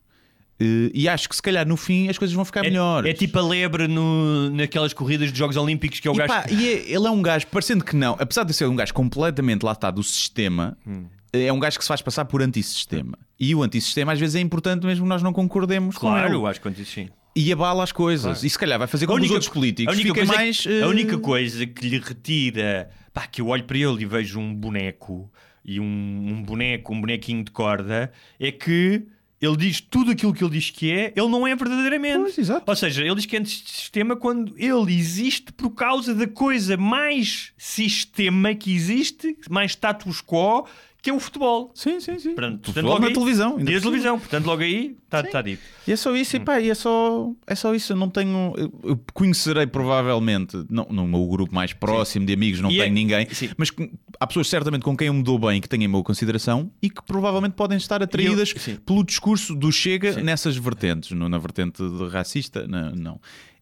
[0.95, 3.09] e acho que se calhar no fim as coisas vão ficar melhores.
[3.11, 6.29] É tipo a lebre no, naquelas corridas de Jogos Olímpicos que é o E, gajo.
[6.33, 8.93] pá, e é- ele é um gajo, parecendo que não, apesar de ser um gajo
[8.93, 11.05] completamente lá está do sistema, Hum.
[11.33, 13.19] é um gajo que se faz passar por antissistema.
[13.39, 16.35] E o antissistema às vezes é importante mesmo que nós não concordemos com Claro, ele.
[16.37, 17.09] eu acho que isso sim.
[17.35, 18.43] E abala as coisas.
[18.43, 20.61] E se calhar vai fazer com que os outros políticos a única coisa mais.
[20.61, 24.05] que, a eh, única coisa que lhe retira, pá, que eu olho para ele e
[24.05, 25.31] vejo um boneco
[25.65, 29.05] e um, um boneco, um bonequinho de corda, é que
[29.41, 32.35] ele diz tudo aquilo que ele diz que é, ele não é verdadeiramente.
[32.35, 32.51] Pois.
[32.67, 37.53] Ou seja, ele diz que é antissistema quando ele existe por causa da coisa mais
[37.57, 40.67] sistema que existe, mais status quo,
[41.03, 41.71] que é o futebol.
[41.75, 42.35] Sim, sim, sim.
[42.35, 43.59] Portanto, Tu portanto, na aí- televisão.
[43.59, 43.81] E a cima.
[43.81, 45.63] televisão, portanto, logo aí está tá dito.
[45.87, 47.93] E é só isso, e pá, e é só, é só isso.
[47.93, 48.53] Eu não tenho.
[48.57, 52.85] Eu eu conhecerei provavelmente, não, no meu grupo mais próximo de amigos, não E é-
[52.85, 53.51] tenho ninguém, sim.
[53.57, 53.71] mas
[54.19, 56.89] há pessoas certamente com quem eu me dou bem, que têm em meu consideração e
[56.91, 58.77] que provavelmente podem estar atraídas sim.
[58.77, 63.21] pelo discurso do Chega nessas vertentes, no- na vertente de racista, na- não.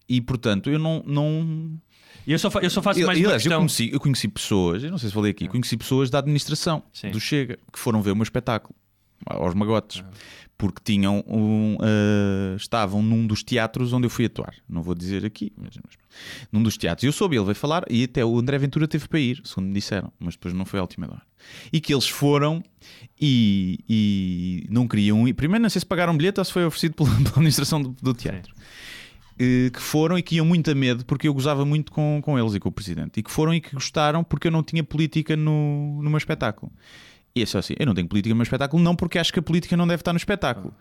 [0.09, 1.03] E portanto, eu não.
[1.07, 1.79] não...
[2.27, 3.61] E eu só, fa- eu só faço Eu, mais uma aliás, eu, questão.
[3.61, 7.11] conheci, eu conheci pessoas, eu não sei se falei aqui, conheci pessoas da administração Sim.
[7.11, 8.75] do Chega que foram ver o meu espetáculo
[9.27, 10.11] aos magotes Ah.
[10.57, 14.55] porque tinham um, ah, estavam num dos teatros onde eu fui atuar.
[14.69, 15.95] Não vou dizer aqui, mas, mas
[16.53, 17.05] num dos teatros.
[17.05, 19.75] Eu soube, ele veio falar e até o André Ventura teve para ir, segundo me
[19.75, 21.23] disseram, mas depois não foi a última hora.
[21.73, 22.63] E que eles foram
[23.21, 25.33] e, e não queriam ir.
[25.35, 28.13] Primeiro, não sei se pagaram bilhete ou se foi oferecido pela, pela administração do, do
[28.15, 28.53] teatro.
[28.57, 28.63] Eh,
[29.39, 32.55] que foram e que iam muito a medo porque eu gozava muito com, com eles
[32.55, 35.37] e com o presidente e que foram e que gostaram porque eu não tinha política
[35.37, 36.73] no, no meu espetáculo.
[37.35, 39.39] E é só assim: eu não tenho política no meu espetáculo, não porque acho que
[39.39, 40.75] a política não deve estar no espetáculo.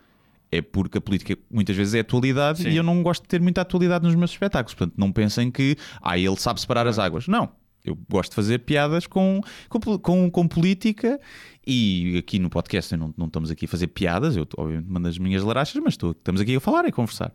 [0.50, 2.70] É porque a política muitas vezes é atualidade Sim.
[2.70, 4.74] e eu não gosto de ter muita atualidade nos meus espetáculos.
[4.74, 7.28] Portanto, não pensem que ah, ele sabe separar as águas.
[7.28, 7.50] Não.
[7.84, 11.20] Eu gosto de fazer piadas com, com, com, com política
[11.66, 14.36] e aqui no podcast não, não estamos aqui a fazer piadas.
[14.36, 17.32] Eu, obviamente, mando as minhas larachas, mas estou, estamos aqui a falar e a conversar.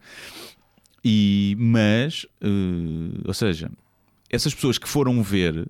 [1.03, 2.47] E, mas, eh,
[3.27, 3.69] ou seja,
[4.29, 5.67] essas pessoas que foram ver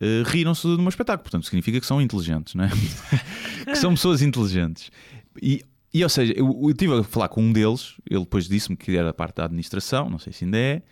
[0.00, 1.24] eh, riram-se do meu espetáculo.
[1.24, 2.70] Portanto, significa que são inteligentes, não é?
[3.66, 4.90] que são pessoas inteligentes.
[5.42, 5.62] E,
[5.92, 8.96] e ou seja, eu, eu estive a falar com um deles, ele depois disse-me que
[8.96, 10.82] era parte da administração, não sei se ainda é,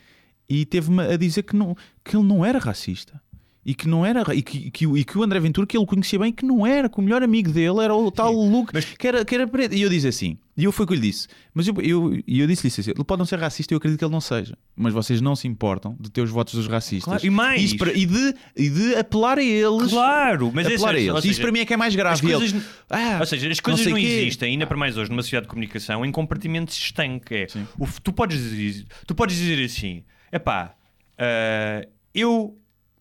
[0.49, 3.21] e teve-me a dizer que, não, que ele não era racista.
[3.65, 5.87] E que não era e que, que, o- e que o André Ventura, que ele
[5.87, 9.09] conhecia bem, que não era, que o melhor amigo dele era o tal Luke, que,
[9.09, 9.75] era, que era preto.
[9.75, 12.23] E eu disse assim, e eu foi o que eu lhe disse, mas eu, eu,
[12.27, 14.57] e eu disse-lhe assim: ele pode não ser racista, eu acredito que ele não seja,
[14.75, 17.63] mas vocês não se importam de ter os votos dos racistas Claro, e mais.
[17.63, 19.91] Isso para- e, de, e de apelar a eles.
[19.91, 21.13] Claro, mas apelar a esse- eles.
[21.13, 22.15] ou Isso seja, para mim é que é mais grave.
[22.15, 24.01] As coisas, Ele, ah, ou seja, as coisas não, quê.
[24.07, 27.35] existem, ainda para mais hoje, numa sociedade de comunicação, em compartimentos estanque.
[27.35, 27.47] É,
[27.79, 30.75] o tu, podes dizer, tu podes dizer assim: epá,
[31.19, 32.57] ah, eu.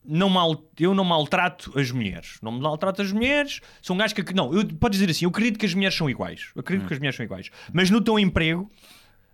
[0.08, 2.38] Não mal, eu não maltrato as mulheres.
[2.42, 3.60] Não maltrato as mulheres.
[3.82, 4.34] São gajos que.
[4.34, 6.50] Não, eu, podes dizer assim: eu acredito que as mulheres são iguais.
[6.56, 7.50] Eu acredito que as mulheres são iguais.
[7.74, 8.70] Mas no teu emprego,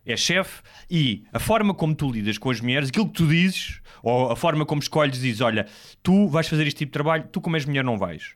[0.06, 3.82] é chefe e a forma como tu lidas com as mulheres, aquilo que tu dizes,
[4.02, 5.68] ou a forma como escolhes, dizes: olha,
[6.02, 8.34] tu vais fazer este tipo de trabalho, tu, como és mulher, não vais.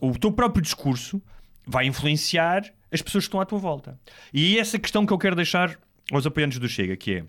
[0.00, 1.22] Ou- o teu próprio discurso
[1.66, 4.00] vai influenciar as pessoas que estão à tua volta.
[4.32, 5.78] E é essa questão que eu quero deixar
[6.10, 7.24] aos apoiantes do Chega, que é.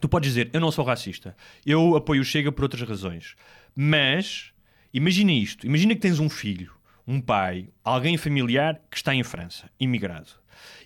[0.00, 1.36] Tu podes dizer, eu não sou racista,
[1.66, 3.34] eu apoio o Chega por outras razões.
[3.74, 4.46] Mas,
[4.92, 6.72] imagina isto: imagina que tens um filho,
[7.06, 10.28] um pai, alguém familiar que está em França, imigrado,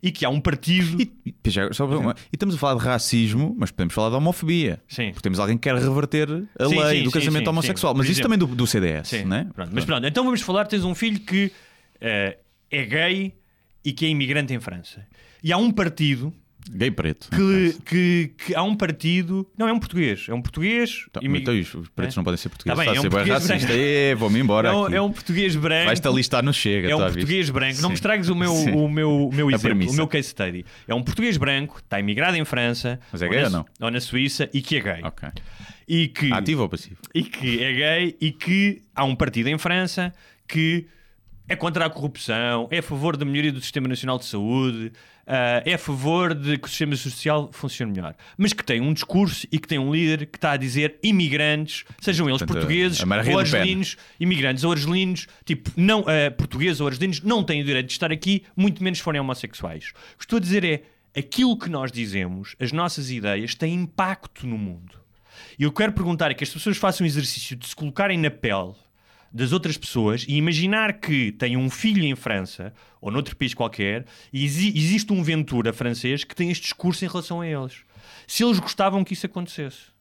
[0.02, 0.98] e que há um partido.
[1.24, 4.82] E, e, já- só- e estamos a falar de racismo, mas podemos falar de homofobia.
[4.88, 5.10] Sim.
[5.12, 7.94] Porque temos alguém que quer reverter a Sim, lei sim, do casamento sim, homossexual.
[7.94, 8.36] Mas isso exemplo.
[8.36, 9.48] também do, do CDS, Sim, né?
[9.54, 9.70] pronto.
[9.74, 11.50] Mas pronto, então vamos falar: tens um filho que
[12.00, 12.38] eh,
[12.70, 13.34] é gay
[13.84, 15.06] e que é imigrante em França.
[15.42, 16.32] E há um partido
[16.70, 17.28] Gay preto.
[17.30, 19.46] que, que, que há um partido.
[19.58, 20.26] Não, é um português.
[20.28, 21.06] É um português.
[21.12, 22.18] Tá, imi- então, os os pretos É?
[22.18, 22.76] não podem ser portugueses.
[22.78, 23.72] Tá bem, Está é um português racista.
[23.72, 24.68] É, vou-me embora.
[24.68, 25.86] É um, é um português branco.
[25.86, 26.88] Vais-te alistar no Chega.
[26.90, 27.80] É um tá português branco.
[27.82, 28.00] Não me Sim.
[28.00, 28.70] estragues o meu, Sim.
[28.72, 30.64] o meu, o meu exemplo, o meu case study.
[30.86, 32.98] É um português branco, está imigrado em França.
[33.10, 33.66] Mas é gay na, ou não?
[33.80, 35.00] Ou na Suíça e que é gay.
[35.02, 35.28] Ok.
[35.88, 36.96] E que, Ativo ou passivo?
[37.14, 40.12] e que é gay e que há um partido em França
[40.48, 40.86] que
[41.48, 44.92] é contra a corrupção, é a favor da melhoria do Sistema Nacional de Saúde,
[45.26, 48.14] ah, é a favor de que o sistema social funcione melhor.
[48.36, 51.84] Mas que tem um discurso e que tem um líder que está a dizer imigrantes,
[52.00, 57.20] sejam eles Portanto, portugueses ou argelinos, imigrantes ou argelinos, tipo, não, ah, portugueses ou argelinos,
[57.20, 59.92] não têm o direito de estar aqui, muito menos forem homossexuais.
[60.14, 60.82] O que estou a dizer é,
[61.16, 65.00] aquilo que nós dizemos, as nossas ideias, têm impacto no mundo.
[65.58, 68.30] E eu quero perguntar é que as pessoas façam o exercício de se colocarem na
[68.30, 68.74] pele
[69.32, 74.04] das outras pessoas e imaginar que têm um filho em França ou noutro país qualquer
[74.32, 77.78] e exi- existe um Ventura francês que tem este discurso em relação a eles.
[78.26, 79.92] Se eles gostavam que isso acontecesse.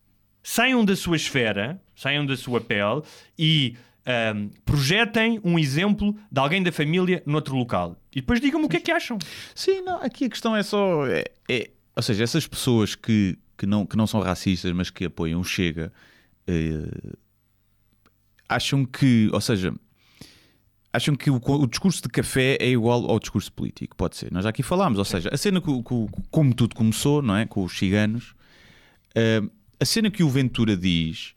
[0.43, 3.03] Saiam da sua esfera, saiam da sua pele
[3.37, 3.75] e
[4.05, 7.95] ahm, projetem um exemplo de alguém da família noutro local.
[8.11, 9.17] E depois digam-me o que é que acham.
[9.53, 11.05] Sim, não, aqui a questão é só.
[11.07, 15.05] É, é- ou seja, essas pessoas que, que, não, que não são racistas, mas que
[15.05, 15.93] apoiam Chega,
[16.47, 17.13] eh,
[18.55, 19.29] acham que.
[19.33, 19.73] Ou seja.
[20.93, 24.29] Acham que o, o discurso de café é igual ao discurso político, pode ser.
[24.29, 27.45] Nós já aqui falámos, ou seja, a cena que, que como tudo começou, não é?
[27.45, 28.33] Com os ciganos,
[29.15, 29.41] eh,
[29.79, 31.33] a cena que o Ventura diz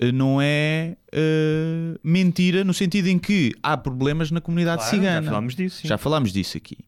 [0.00, 5.22] eh, não é eh, mentira no sentido em que há problemas na comunidade Claro, cigana.
[5.22, 5.86] já falámos disso, sim.
[5.88, 6.78] Já falámos disso aqui.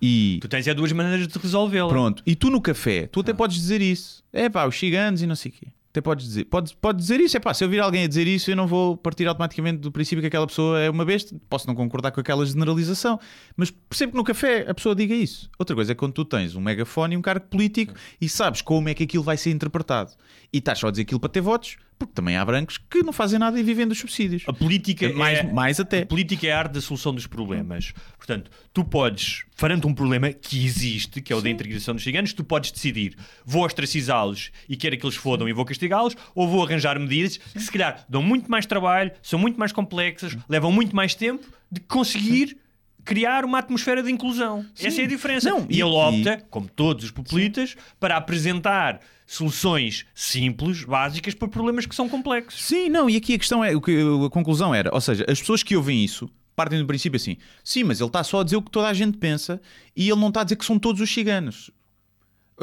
[0.00, 1.88] E Tu tens é duas maneiras de resolvê-la.
[1.88, 3.22] pronto, e tu no café, tu Ah.
[3.22, 4.22] até podes dizer isso.
[4.32, 5.66] É pá, os ciganos e não sei o quê.
[5.96, 7.38] Até podes dizer, podes, podes dizer isso.
[7.38, 9.90] É pá, se eu vir alguém a dizer isso, eu não vou partir automaticamente do
[9.90, 11.34] princípio que aquela pessoa é uma besta.
[11.48, 13.18] Posso não concordar com aquela generalização,
[13.56, 15.48] mas percebo que no café a pessoa diga isso.
[15.58, 18.90] Outra coisa é quando tu tens um megafone e um cargo político e sabes como
[18.90, 20.12] é que aquilo vai ser interpretado.
[20.52, 23.12] E estás só a dizer aquilo para ter votos, porque também há brancos que não
[23.12, 24.42] fazem nada e vivem dos subsídios.
[24.46, 26.02] A política Mais- é, mais até.
[26.02, 27.92] A política é a arte da solução dos problemas.
[28.18, 32.32] Portanto, tu podes, farante um problema que existe, que é o da integração dos ciganos,
[32.32, 36.62] tu podes decidir, vou ostracizá-los e quero que eles fodam e vou castigá-los, ou vou
[36.64, 40.94] arranjar medidas que se calhar dão muito mais trabalho, são muito mais complexas, levam muito
[40.94, 42.56] mais tempo de conseguir
[43.04, 44.66] criar uma atmosfera de inclusão.
[44.78, 45.48] Essa é a diferença.
[45.48, 51.34] Não, e, e- ele e- opta, como todos os populistas, para apresentar soluções simples, básicas,
[51.34, 52.62] para problemas que são complexos.
[52.62, 55.76] Sim, não, e aqui a questão é, a conclusão era, ou seja, as pessoas que
[55.76, 58.70] ouvem isso partem do princípio assim, sim, mas ele está só a dizer o que
[58.70, 59.60] toda a gente pensa
[59.94, 61.70] e ele não está a dizer que são todos os ciganos.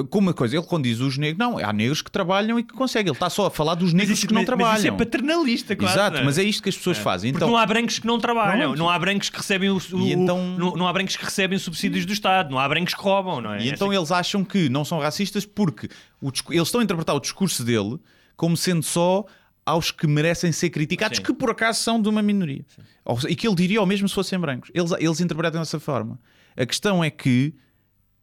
[0.09, 2.73] Como uma coisa, ele quando diz os negros, não, há negros que trabalham e que
[2.73, 4.71] conseguem, ele está só a falar dos negros isso- que não mas- trabalham.
[4.71, 5.93] Mas isso é paternalista, quase.
[5.93, 6.25] Exato, não é?
[6.25, 7.31] mas é isto que as pessoas fazem.
[7.31, 8.79] Porque Então, não há brancos que não trabalham, Pronto.
[8.79, 12.07] não há brancos que recebem o, o- então- não, não há brancos que recebem subsídios
[12.07, 13.61] do Estado, não há brancos que roubam, não é?
[13.61, 15.87] E então Essa- eles acham que não são racistas porque
[16.19, 17.99] o eles estão a interpretar o discurso dele
[18.35, 19.23] como sendo só
[19.63, 21.23] aos que merecem ser criticados, Sim.
[21.23, 22.65] que por acaso são de uma minoria.
[23.05, 24.71] Ou E que ele diria o mesmo se fossem brancos.
[24.73, 26.19] Eles, eles interpretam dessa forma.
[26.57, 27.53] A questão é que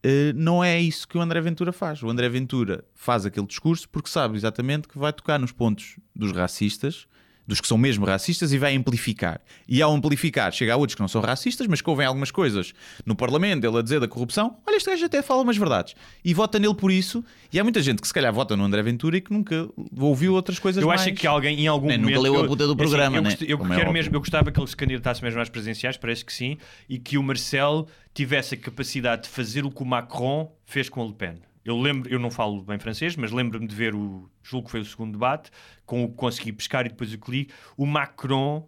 [0.03, 2.03] eh, não é isso que o André Ventura faz.
[2.03, 6.33] O André Ventura faz aquele discurso porque sabe exatamente que vai tocar nos pontos dos
[6.33, 7.07] racistas,
[7.51, 9.41] dos que são mesmo racistas, e vai amplificar.
[9.69, 12.73] E ao amplificar, chega a outros que não são racistas, mas que ouvem algumas coisas
[13.05, 14.57] no Parlamento, ele a dizer da corrupção.
[14.67, 15.95] Olha, este gajo até fala umas verdades.
[16.25, 17.25] E vota nele por isso.
[17.53, 20.33] E há muita gente que se calhar vota no André Ventura e que nunca ouviu
[20.35, 21.01] outras coisas Eu mais.
[21.03, 22.23] acho que alguém em algum Nem nunca momento.
[22.23, 23.37] leu a eu- puta do é assim, programa, eu, né?
[23.41, 23.93] eu é quero óbvio.
[23.93, 26.57] mesmo, eu gostava que ele se candidatasse mesmo às presidenciais, parece que sim,
[26.89, 31.03] e que o Marcelo tivesse a capacidade de fazer o que o Macron fez com
[31.03, 31.35] a Le Pen.
[31.65, 34.81] Eu lembro, eu não falo bem francês, mas lembro-me de ver o, julgo que foi
[34.81, 35.51] o segundo debate,
[35.85, 38.67] com o que consegui pescar e depois o que li, o Macron,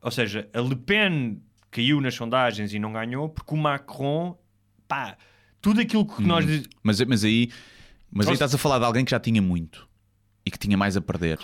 [0.00, 4.38] ou seja, a Le Pen caiu nas sondagens e não ganhou, porque o Macron,
[4.86, 5.16] pá,
[5.60, 6.28] tudo aquilo que Uhum.
[6.28, 6.44] nós
[6.82, 7.50] Mas, mas aí,
[8.10, 9.88] mas aí estás a falar de alguém que já tinha muito.
[10.44, 11.38] E que tinha mais a perder.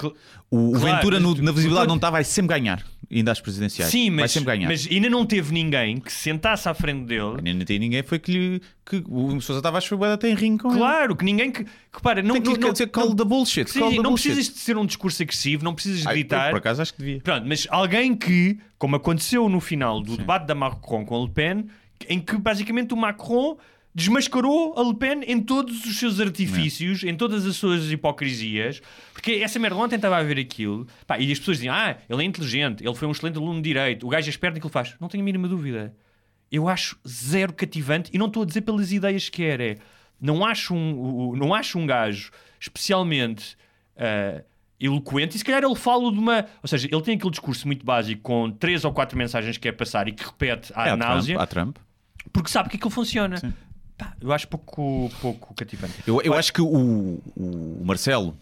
[0.51, 2.83] O, Claro, Ventura no- na visibilidade não está, vai sempre ganhar.
[3.13, 3.91] Ainda às presidenciais.
[3.91, 4.69] Sim, vai mas, sempre ganhar.
[4.69, 7.41] mas ainda não teve ninguém que se sentasse à frente dele.
[7.41, 10.63] Nem, nem tem ninguém foi que, lhe, que o Sousa Tavares foi até em ringue
[10.63, 10.79] com ele.
[10.79, 13.25] Claro, que ninguém que, que para, não, Tem que não, não, dizer call não, the
[13.25, 13.71] bullshit.
[13.71, 14.31] sim, call the não bullshit.
[14.33, 16.51] precisas de ser um discurso agressivo, não precisas de gritar.
[16.51, 17.21] Por acaso acho que devia.
[17.21, 21.67] Pronto, mas alguém que, como aconteceu no final do debate da Macron com Le Pen,
[22.09, 23.57] em que basicamente o Macron
[23.97, 28.83] desmascarou a Le Pen em todos os seus artifícios, em todas as suas hipocrisias,
[29.15, 32.23] porque essa merda ontem estava a ver aquilo, pá, e as pessoas diziam: Ah, ele
[32.23, 34.75] é inteligente, ele foi um excelente aluno de direito, o gajo é esperto naquilo que
[34.75, 34.95] faz.
[35.01, 35.95] Não tenho a mínima dúvida.
[36.53, 39.79] Eu acho zero cativante, e não estou a dizer pelas ideias que quer, é.
[40.21, 42.31] Não acho um, não acho um gajo
[42.61, 43.57] especialmente.
[43.97, 44.43] ah,
[44.79, 46.45] eloquente e se calhar ele fala de uma.
[46.63, 49.73] Ou seja, ele tem aquele discurso muito básico com três ou quatro mensagens que quer
[49.73, 51.77] passar e que repete à É, a náusea Trump, a Trump.
[52.31, 53.37] porque sabe que aquilo funciona.
[53.99, 55.95] Pá, eu acho pouco, pouco cativante.
[56.07, 58.37] Eu, eu acho que o, o Marcelo.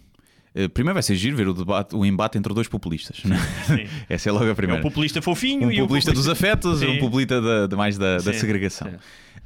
[0.55, 3.23] eh, Primeiro vai ser giro ver o, debate, o embate entre dois populistas.
[3.25, 3.37] né?
[3.67, 3.87] Sim.
[4.09, 4.81] Essa é logo a É primeira.
[4.81, 7.97] um populista fofinho um e um populista dos afetos e um populista da, da- mais
[7.97, 8.91] da, da segregação.
[8.91, 8.97] sim.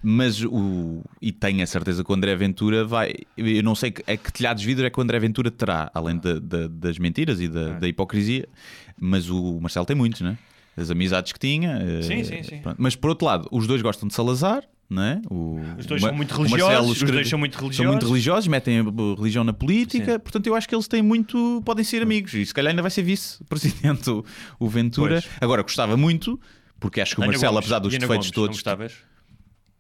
[0.01, 1.03] Mas o.
[1.21, 3.13] E tenho a certeza que o André Ventura vai.
[3.37, 5.91] Eu não sei que, é que telhados de vidro é que o André Ventura terá,
[5.93, 7.81] além da- da- das mentiras e da, Ah.
[7.81, 8.49] da hipocrisia.
[8.97, 10.39] Mas o Marcelo tem muitos, né?
[10.77, 11.81] As amizades que tinha.
[11.83, 12.59] eh, Sim, sim, sim.
[12.59, 12.77] pronto.
[12.79, 14.63] Mas por outro lado, os dois gostam de Salazar.
[14.91, 15.21] É?
[15.31, 18.09] o, Os dois são muito Marcelo religiosos, os dois são muito São muito religiosos.
[18.09, 18.83] religiosos, metem a
[19.19, 20.13] religião na política.
[20.15, 20.19] Sim.
[20.19, 21.61] Portanto, eu acho que eles têm muito.
[21.65, 22.33] podem ser amigos.
[22.33, 24.25] E se calhar ainda vai ser vice-presidente o,
[24.59, 25.21] o Ventura.
[25.21, 25.29] Pois.
[25.43, 26.41] Agora, gostava muito,
[26.81, 27.67] porque acho que o Ana Marcelo, Gomes.
[27.67, 28.57] apesar dos defeitos Gomes, todos.
[28.57, 28.95] gostavas?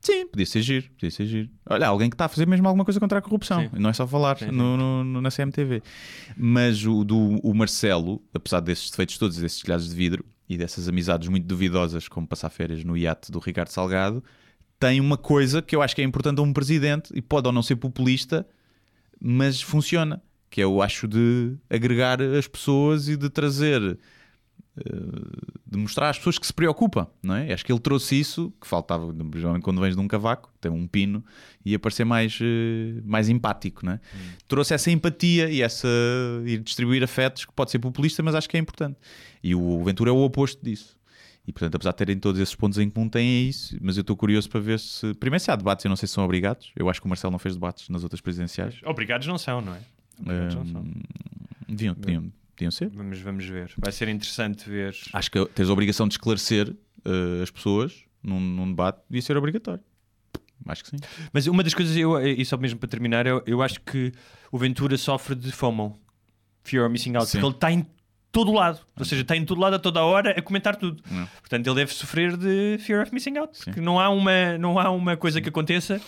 [0.00, 1.48] Sim, podia ser giro, podia ser giro.
[1.68, 3.70] Olha, alguém que está a fazer mesmo alguma coisa contra a corrupção, Sim.
[3.80, 4.52] não é só falar Sim, sim.
[4.52, 5.82] no, no- no- na CMTV.
[6.36, 10.88] Mas o, do, o Marcelo, apesar desses defeitos todos, desses telhados de vidro e dessas
[10.88, 14.22] amizades muito duvidosas, como passar férias no iate do Ricardo Salgado,
[14.78, 17.52] tem uma coisa que eu acho que é importante a um presidente e pode ou
[17.52, 18.46] não ser populista,
[19.20, 20.22] mas funciona.
[20.50, 23.98] Que é, eu acho, de agregar as pessoas e de trazer
[25.66, 27.52] de mostrar às pessoas que se preocupam, não é?
[27.52, 30.86] Acho que ele trouxe isso que faltava, principalmente quando vens de um cavaco, tem um
[30.86, 31.24] pino,
[31.64, 34.00] ia parecer mais, eh, mais empático, não é?
[34.46, 35.88] Trouxe essa empatia e essa
[36.44, 38.96] e distribuir afetos que pode ser populista, mas acho que é importante.
[39.42, 40.97] E o Ventura é o oposto disso.
[41.48, 43.74] E portanto, apesar de terem todos esses pontos em comum, tem isso.
[43.80, 45.14] Mas eu estou curioso para ver se.
[45.14, 46.70] Primeiro, se há debates, eu não sei se são obrigados.
[46.76, 48.78] Eu acho que o Marcelo não fez debates nas outras presidenciais.
[48.84, 49.80] Obrigados não são, não é?
[50.20, 50.80] Obrigados não são.
[50.82, 51.02] Hum,
[51.66, 52.90] deviam, podiam, podiam ser.
[52.90, 53.72] Vamos, vamos ver.
[53.78, 54.94] Vai ser interessante ver.
[55.14, 59.36] Acho que tens a obrigação de esclarecer eh, as pessoas num, num debate, devia ser
[59.38, 59.82] obrigatório.
[60.66, 60.96] Acho que sim.
[61.32, 64.12] Mas uma das coisas, eu, e só mesmo para terminar, eu, eu acho que
[64.52, 65.98] o Ventura sofre de FOMO
[66.62, 67.38] Fear of Missing Out, Sim.
[67.38, 67.86] porque ele está em
[68.44, 71.02] todo lado, ou seja, está em todo lado a toda hora a comentar tudo.
[71.10, 71.26] Não.
[71.40, 73.64] Portanto, ele deve sofrer de Fear of Missing Out, Sim.
[73.66, 76.00] porque não há, uma, não há uma coisa que aconteça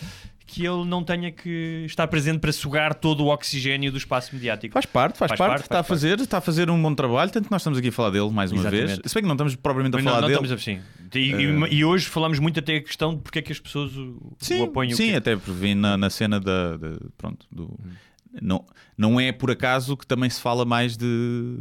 [0.46, 4.72] que ele não tenha que estar presente para sugar todo o oxigênio do espaço mediático.
[4.72, 6.92] Faz parte, faz, Faz parte, parte, está, faz a fazer, está a fazer um bom
[6.92, 8.86] trabalho, tanto que nós estamos aqui a falar dele mais uma Exatamente.
[8.86, 9.00] vez.
[9.04, 10.40] Se bem que não estamos propriamente a Mas não, falar não dele.
[10.42, 10.80] estamos assim.
[11.14, 13.96] E, e- e hoje falamos muito até a questão de porque é que as pessoas
[13.96, 14.96] o, Sim, o apoiam.
[14.96, 17.78] sim o até porque vim na, na cena da, da- pronto, do,
[18.40, 18.64] não,
[18.96, 21.56] não é por acaso que também se fala mais de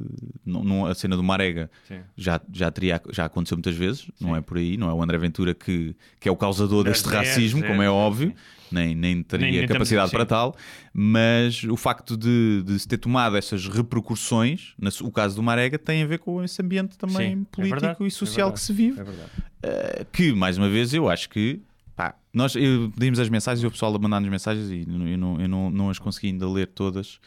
[0.45, 1.99] não, não- a cena do Marega Sim.
[2.15, 5.17] já, já, teria, já aconteceu muitas vezes, não é por aí, não é o André
[5.17, 8.35] Ventura que, que é o causador deste racismo, como é óbvio, sim.
[8.71, 10.55] nem, nem teria Nem- capacidade para tal,
[10.93, 15.77] mas o facto de, de se ter tomado essas repercussões, na- o caso do Marega,
[15.79, 18.53] tem a ver com esse ambiente também Sim, é político verdade, e é social verdade,
[18.53, 18.99] que se vive.
[18.99, 19.29] É verdade.
[19.61, 21.59] Uh, que, mais uma vez, eu acho que
[21.99, 25.41] pá, nós eu, pedimos as mensagens e o pessoal a mandar-nos mensagens e eu, não,
[25.41, 27.19] eu não, não as consegui ainda ler todas.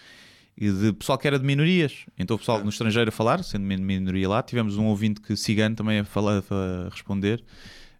[0.56, 3.64] E de pessoal que era de minorias, então o pessoal no estrangeiro a falar, sendo
[3.66, 7.42] min- minoria lá, tivemos um ouvinte que cigano também a, falar, a responder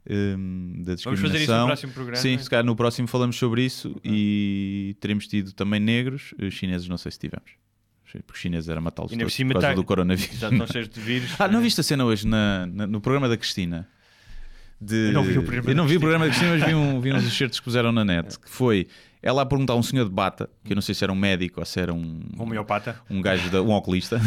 [0.09, 1.31] um, da Vamos discriminação.
[1.31, 2.17] fazer isso no próximo programa.
[2.23, 6.89] Sim, se calhar no próximo falamos sobre isso e teremos tido também negros, eh, chineses
[6.89, 7.51] não sei se tivemos.
[8.27, 9.19] Porque chineses era matá-los por
[9.53, 10.39] causa tá- do coronavírus.
[10.39, 11.31] Já estão cheios de vírus.
[11.41, 13.89] Ah, não viste a cena hoje na- na- no programa da Cristina?
[14.85, 15.09] De...
[15.09, 17.01] Eu não vi o programa Eu não vi o programa da Cristina, mas vi, um,
[17.01, 18.39] vi uns excertos que puseram na net.
[18.39, 18.89] Que foi
[19.23, 21.17] ela a perguntar a um senhor de bata, que eu não sei se era um
[21.17, 22.97] médico ou se era um, Homeopata.
[23.09, 24.17] um gajo, da, um oculista.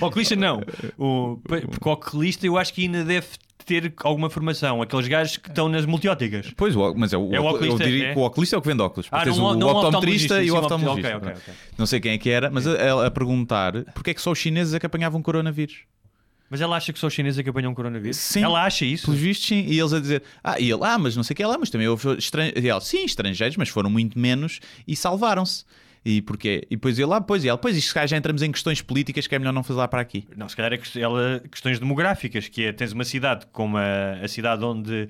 [0.00, 0.04] a?
[0.04, 0.60] Oculista não.
[0.98, 3.26] O, porque o oculista eu acho que ainda deve
[3.64, 4.82] ter alguma formação.
[4.82, 6.52] Aqueles gajos que estão nas multióticas.
[6.54, 8.12] pois, o, mas é o, É o eu oculista, diria é?
[8.12, 9.08] que o oculista é o que vende óculos.
[9.10, 11.16] Ah, não- o, não o optometrista e o oftalmologista, sim, oftalmologista.
[11.16, 11.54] ok, ok, ok.
[11.78, 14.32] Não sei quem é que era, mas a, ela a perguntar porque é que só
[14.32, 15.78] os chineses é que apanhavam coronavírus.
[16.54, 18.16] Mas ela acha que só os chineses é que apanham coronavírus?
[18.16, 18.44] Sim.
[18.44, 19.06] Ela acha isso?
[19.06, 19.64] Pelos vistos, sim.
[19.66, 21.58] E eles a dizer, ah, e ele, ah, mas não sei o que é lá,
[21.58, 22.86] mas também houve estrangeiros.
[22.86, 25.64] Sim, estrangeiros, mas foram muito menos e salvaram-se.
[26.04, 26.64] E porquê?
[26.70, 28.80] E depois ele, ah, pois, e ela, pois, isto se calhar já entramos em questões
[28.80, 30.28] políticas que é melhor não fazer lá para aqui.
[30.36, 34.20] Não, se calhar é quest- ela, questões demográficas, que é, tens uma cidade como a,
[34.22, 35.08] a cidade onde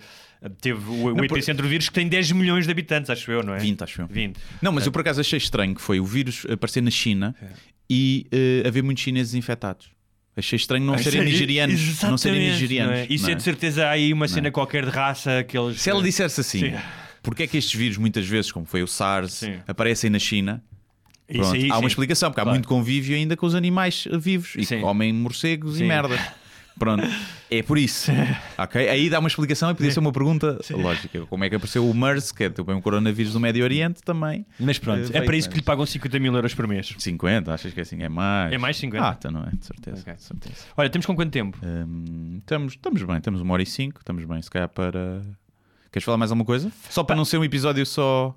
[0.62, 3.30] teve o, o Não, por- epicentro do vírus, que tem 10 milhões de habitantes, acho
[3.30, 3.58] eu, não é?
[3.58, 4.06] 20, acho eu.
[4.06, 4.36] 20.
[4.62, 7.46] Não, mas eu por acaso achei estranho que foi o vírus aparecer na China É.
[7.90, 9.90] e eh, haver muitos chineses infectados.
[10.36, 12.02] Achei estranho não serem nigerianos.
[12.02, 12.92] Não serem nigerianos.
[12.92, 13.06] não é?
[13.08, 14.50] Isso não é de certeza há aí uma cena é?
[14.50, 15.80] qualquer de raça que eles.
[15.80, 16.74] Se ela dissesse assim, Sim.
[17.22, 19.58] porque é que estes vírus, muitas vezes, como foi o SARS, Sim.
[19.66, 20.62] aparecem na China?
[21.26, 22.56] Pronto, aí, há uma explicação, porque há Claro.
[22.56, 25.84] muito convívio ainda com os animais vivos e comem morcegos Sim.
[25.84, 26.18] e merda.
[26.78, 27.04] Pronto,
[27.50, 28.10] é por isso.
[28.58, 28.88] ok?
[28.88, 31.24] Aí dá uma explicação e podia ser uma pergunta lógica.
[31.26, 34.44] Como é que apareceu o MERS, que é também um coronavírus do Médio Oriente, também.
[34.58, 36.92] Mas pronto, é veio para isso que lhe pagam 50 mil euros por mês.
[36.98, 38.02] 50, achas que é assim?
[38.02, 38.52] É mais?
[38.52, 39.06] É mais 50?
[39.08, 40.00] Ah, então não é, de certeza.
[40.02, 40.14] Ok.
[40.14, 40.54] de certeza.
[40.76, 41.56] Olha, temos com quanto tempo?
[41.62, 45.22] Hum, estamos, estamos bem, estamos uma hora e cinco, estamos bem, se calhar para.
[45.92, 46.72] Queres falar mais alguma coisa?
[46.90, 48.34] Só para não ser um episódio só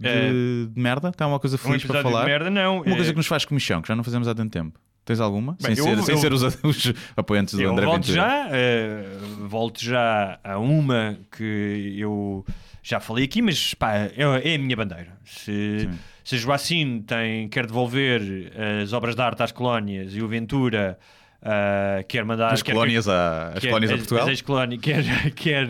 [0.00, 0.30] de, É.
[0.30, 1.12] de merda?
[1.12, 2.24] Tem alguma coisa Um feliz para episódio falar?
[2.24, 2.76] merda, não.
[2.76, 4.80] Uma coisa Eh, que nos faz comichão, que já não fazemos há tanto tempo.
[5.08, 5.56] Tens alguma?
[5.62, 8.14] Bem, sem eu- ser, sem eu- ser os, os apoiantes do Eu André volto Ventura.
[8.28, 9.04] já, eh,
[9.48, 12.44] volto já a uma que eu
[12.82, 14.12] já falei aqui, mas pá, é,
[14.44, 15.16] é a minha bandeira.
[15.24, 15.88] Se,
[16.22, 18.52] se a Joacine tem, quer devolver
[18.82, 20.98] as obras de arte às colónias e o Ventura
[21.40, 22.52] ah, quer mandar.
[22.52, 24.24] As quer- colónias, a, as quer- colónias a as- Portugal?
[24.24, 25.04] as ex-colónias, quer,
[25.34, 25.66] quer,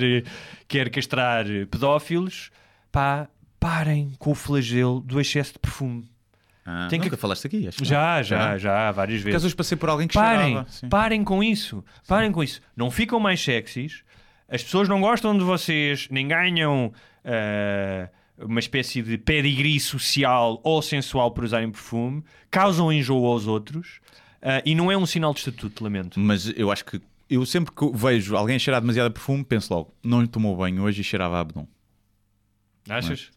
[0.67, 2.51] quer castrar pedófilos,
[2.91, 3.29] pá,
[3.61, 6.11] parem com o flagelo do excesso de perfume.
[6.71, 7.89] Ah, tem que- nunca falaste aqui, acho que não.
[7.89, 9.41] Já, já, já, várias vezes.
[9.43, 10.69] vezes passei por alguém que Parem, cheirava.
[10.71, 10.89] sim.
[10.91, 11.83] parem com isso.
[12.07, 12.61] Parem com isso.
[12.77, 14.03] Não ficam mais sexys.
[14.51, 16.93] As pessoas não gostam de vocês, nem ganham
[17.25, 18.09] ah,
[18.39, 24.01] uma espécie de pedigree social ou sensual por usarem perfume, causam enjoo aos outros
[24.43, 26.21] ah, e não é um sinal de estatuto, lamento.
[26.21, 27.01] Mas eu acho que
[27.31, 30.83] eu sempre que vejo alguém cheirar demasiado a perfume, penso logo, não lhe tomou banho
[30.83, 31.67] hoje e cheirava a abdom.
[32.89, 33.31] Achas?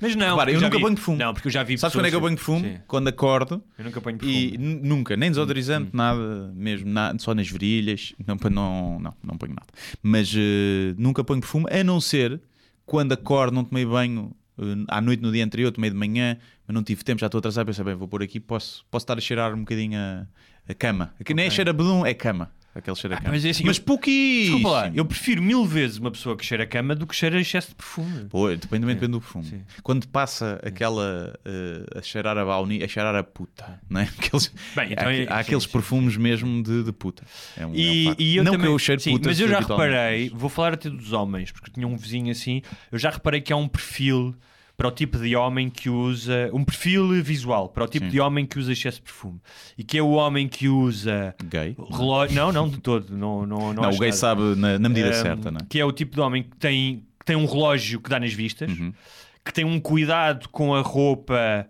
[0.00, 1.18] Mas não, Repara, eu nunca vi- banho perfume.
[1.18, 2.60] Não, porque eu já vi Sabes quando é que eu banho perfume?
[2.62, 2.78] Sim.
[2.86, 4.54] Quando acordo Eu nunca ponho perfume.
[4.54, 9.66] e nunca, nem desodorizante, nada mesmo, só nas virilhas, não, não, não, não ponho nada.
[10.02, 12.40] Mas eh, nunca ponho perfume, a não ser
[12.86, 16.36] quando acordo, não tomei banho eh, à noite no dia anterior, tomei de manhã,
[16.66, 19.16] mas não tive tempo, já estou atrasado, pensei, bem, vou pôr aqui, posso, posso estar
[19.16, 20.26] a cheirar um bocadinho a,
[20.68, 21.14] a cama.
[21.20, 22.50] Aqui nem é cheiro a bedum, é cama.
[22.74, 23.30] Aquele cheiro a cama.
[23.30, 24.56] mas é assim, mas eu- pouquíssimo.
[24.56, 27.38] Desculpa lá, eu prefiro mil vezes uma pessoa que cheira a cama do que cheira
[27.38, 28.24] a excesso de perfume.
[28.28, 29.44] Pô, depende, depende do perfume.
[29.44, 29.62] sim.
[29.82, 34.04] Quando passa aquela eh, a cheirar a baunilha, a cheirar a puta, não é?
[34.18, 35.68] Aqueles, Bem, então há, é- há sim, aqueles sim.
[35.70, 37.22] perfumes mesmo de, de puta.
[37.56, 39.40] É um, é um E, e eu não também, que eu cheiro sim, putas mas
[39.40, 42.60] eu já reparei, vou falar até dos homens, porque tinha um vizinho assim,
[42.90, 44.34] eu já reparei que há um perfil
[44.76, 48.10] para o tipo de homem que usa, um perfil visual para o tipo Sim.
[48.12, 49.40] de homem que usa excesso de perfume.
[49.78, 51.76] E que é o homem que usa Gay.
[51.92, 54.12] relógio, não, não de todo, não, não, não, Não, o gay nada.
[54.12, 55.66] sabe na, na medida Um, certa, não é?
[55.68, 58.32] Que é o tipo de homem que tem, que tem um relógio que dá nas
[58.32, 58.92] vistas, Uhum.
[59.44, 61.68] que tem um cuidado com a roupa.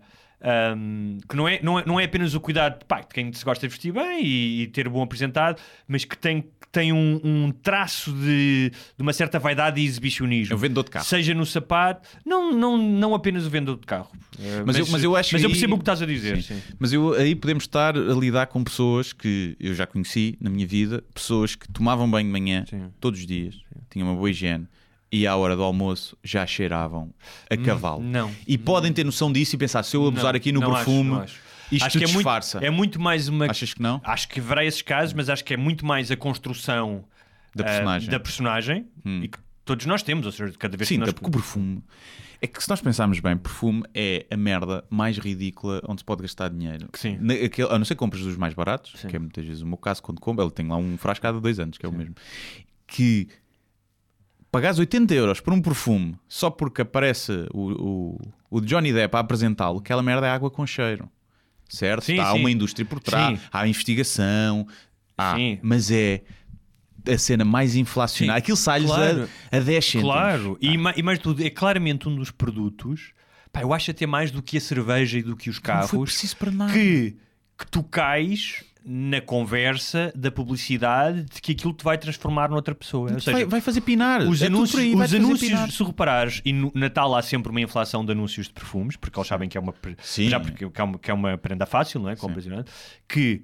[0.75, 3.43] um, que não é, não, é, não é apenas o cuidado pá, de quem se
[3.43, 6.43] gosta de vestir bem e, e ter bom apresentado, mas que tem,
[6.75, 10.53] tem um, um traço de, de uma certa vaidade e exibicionismo.
[10.53, 11.05] É o vendedor de carro.
[11.05, 14.09] Seja no sapato, não, não, não apenas o vendedor de carro.
[14.37, 16.35] Uh, Mas eu- mas eu acho mas eu aí- percebo o que estás a dizer.
[16.43, 16.55] Sim.
[16.55, 16.61] sim.
[16.77, 20.67] Mas eu, aí podemos estar a lidar com pessoas que eu já conheci na minha
[20.67, 22.89] vida, pessoas que tomavam banho de manhã Sim.
[22.99, 23.55] todos os dias,
[23.89, 24.67] tinham uma boa higiene
[25.11, 27.09] e à hora do almoço já cheiravam
[27.49, 28.03] a cavalo.
[28.03, 28.29] não.
[28.45, 30.85] E podem ter noção disso e pensar, se eu abusar Não, aqui no não acho,
[30.85, 31.39] perfume, não acho.
[31.71, 32.59] Isto Acho que é muito, disfarça.
[32.59, 33.45] é muito mais uma.
[33.49, 34.01] Achas que não?
[34.03, 37.03] Acho que haverá esses casos, mas acho que é muito mais a construção
[37.55, 38.07] Da ah, personagem.
[38.07, 38.11] Hum.
[38.11, 38.87] da personagem
[39.23, 41.09] e que todos nós temos, ou seja, cada vez Sim, que nós.
[41.09, 41.83] até porque o perfume.
[42.41, 46.21] É que se nós pensarmos bem, perfume é a merda mais ridícula onde se pode
[46.21, 46.87] gastar dinheiro.
[46.93, 47.17] Sim.
[47.19, 49.07] Na, aquele, a não ser que compras dos mais baratos, Sim.
[49.07, 51.31] que é muitas vezes o meu caso quando compro, ele tem lá um frasco há
[51.31, 52.13] dois anos, que é o mesmo.
[52.85, 53.27] Que
[54.51, 59.19] pagares 80 euros por um perfume só porque aparece o, o, o Johnny Depp a
[59.19, 61.09] apresentá-lo, aquela merda é água com cheiro.
[61.67, 62.05] Certo?
[62.05, 62.39] Sim, há sim.
[62.39, 63.45] uma indústria por trás, Sim.
[63.51, 64.67] há investigação,
[65.17, 66.21] há, mas é
[67.07, 68.37] a cena mais inflacionada.
[68.39, 69.29] Sim, Aquilo sai-lhes claro.
[69.51, 70.03] a, a 10 cêntimos.
[70.05, 70.93] Claro, e, Ah.
[70.95, 73.11] e mais de tudo, é claramente um dos produtos,
[73.51, 75.89] pá, eu acho até mais do que a cerveja e do que os Não carros,
[75.91, 76.71] foi preciso para nada.
[76.73, 77.15] que,
[77.57, 83.11] que tu cais na conversa da publicidade de que aquilo te vai transformar noutra pessoa.
[83.11, 84.21] Ou seja, vai, vai fazer pinar.
[84.21, 85.71] Os É anúncios, aí, os anúncios pinar.
[85.71, 89.27] se reparares, e no Natal há sempre uma inflação de anúncios de perfumes, porque eles
[89.27, 89.73] sabem que é uma,
[90.03, 90.29] Sim.
[90.29, 92.15] já porque, que é uma, que é uma prenda fácil, não é?
[93.07, 93.41] Que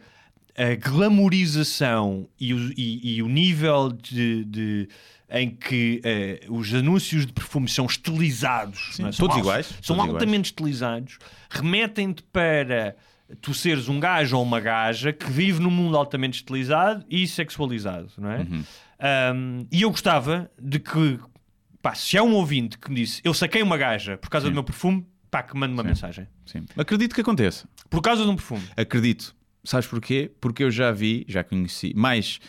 [0.55, 4.89] a glamorização e o, e- e o nível de, de-
[5.33, 9.11] em que eh, os anúncios de perfumes são estilizados, Sim, não é?
[9.13, 11.17] São todos al- iguais, são todos altamente estilizados,
[11.49, 12.95] remetem-te para
[13.39, 18.11] tu seres um gajo ou uma gaja que vive num mundo altamente estilizado e sexualizado,
[18.17, 18.39] não é?
[18.39, 18.63] Uhum.
[19.35, 21.19] Um, e eu gostava de que,
[21.81, 24.53] pá, se há um ouvinte que me disse eu saquei uma gaja por causa do
[24.53, 26.27] meu perfume, pá, que mande uma mensagem.
[26.45, 26.65] Sim.
[26.77, 27.67] Acredito que aconteça.
[27.89, 28.63] Por causa de um perfume.
[28.75, 29.35] Acredito.
[29.63, 30.31] Sabes porquê?
[30.41, 32.39] Porque eu já vi, já conheci, mais,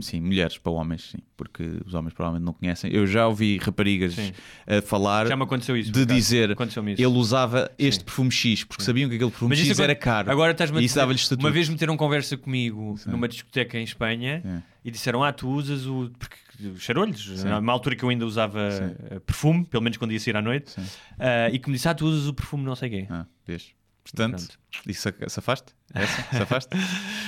[0.00, 2.92] sim, mulheres para homens, sim, porque os homens provavelmente não conhecem.
[2.92, 4.32] Eu já ouvi raparigas Sim.
[4.66, 5.90] a falar Já me aconteceu isso.
[5.92, 6.56] de dizer
[6.86, 10.30] ele usava este perfume X, porque sabiam que aquele perfume X era caro.
[10.30, 11.44] Agora estás-me a e isso dizer- dava-lhe estatuto.
[11.46, 14.62] Uma vez meteram conversa comigo numa discoteca em Espanha É.
[14.84, 16.10] e disseram: Ah, tu usas o.
[16.18, 16.36] Porque
[16.78, 18.68] cheirou-lhes, numa altura que eu ainda usava
[19.10, 20.82] eh, perfume, pelo menos quando ia sair à noite, Sim.
[21.18, 23.06] ah, e que me disse: Ah, tu usas o perfume não sei quê.
[23.10, 23.70] Ah, vês.
[24.04, 24.58] Portanto, Pronto.
[24.90, 25.72] isso safaste?
[25.94, 26.22] Essa?
[26.38, 26.70] Safaste?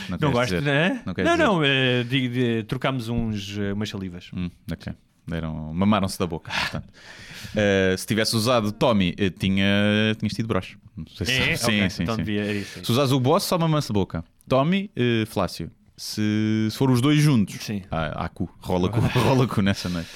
[0.09, 0.63] Não queres gosto, dizer.
[0.63, 1.03] né?
[1.07, 4.31] Não Não, não, eh, trocámos uns, eh, umas salivas.
[4.35, 4.93] Hum, ok.
[5.27, 6.51] Deram, mamaram-se da boca.
[6.75, 10.77] Uh, se tivesse usado Tommy, tinha, tinhas tido broche.
[10.97, 11.57] Não sei se É?
[11.57, 12.23] Sim, Ok, sim, então sim.
[12.23, 12.85] devia- era isso.
[12.85, 14.25] Se usares o boss, só mamam-se da boca.
[14.49, 15.71] Tommy, eh, Flácio.
[15.97, 17.83] Se, se for os dois juntos, Sim.
[17.91, 18.53] há, há cu.
[18.61, 20.09] Rola cu, rola cu nessa noite.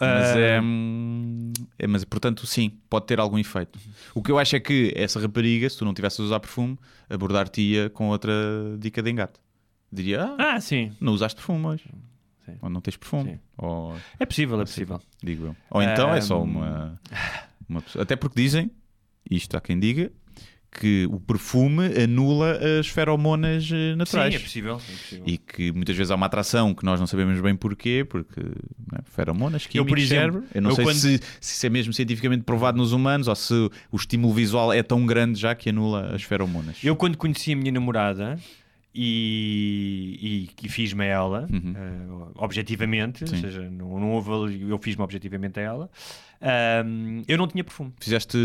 [0.00, 0.60] Mas é,
[1.78, 3.78] é- Mas portanto, sim, pode ter algum efeito.
[4.14, 6.78] O que eu acho é que essa rapariga, se tu não tivesses a usar perfume,
[7.08, 8.32] abordar-te-ia com outra
[8.78, 9.40] dica de engate.
[9.90, 10.92] Diria, ah, Ah, sim.
[11.00, 11.84] não usaste perfume hoje.
[12.46, 12.56] Sim.
[12.62, 13.38] Ou não tens perfume.
[13.58, 15.00] Ou É possível, é possível.
[15.22, 15.56] digo eu.
[15.70, 16.98] Ou então é só uma,
[17.68, 17.82] uma.
[18.00, 18.70] Até porque dizem,
[19.30, 20.10] isto há quem diga,
[20.74, 24.34] que o perfume anula as feromonas eh, Sim, naturais.
[24.34, 24.74] é possível.
[24.76, 25.24] É possível.
[25.26, 29.02] E que muitas vezes há uma atração que nós não sabemos bem porquê, porque é?
[29.04, 30.44] feromonas, Eu, químicos, por exemplo, cérebro.
[30.54, 33.34] Eu não eu sei quando- se, se isso é mesmo cientificamente provado nos humanos ou
[33.34, 33.52] se
[33.90, 36.78] o estímulo visual é tão grande já que anula as feromonas.
[36.82, 38.38] Eu, quando conheci a minha namorada
[38.94, 43.28] e, e, e fiz-me a ela, eh, objetivamente, Uhum.
[43.28, 43.34] Sim.
[43.36, 45.90] ou seja, não, não houve eu fiz-me objetivamente a ela,
[47.28, 47.92] eu não tinha perfume.
[48.00, 48.38] Fizeste.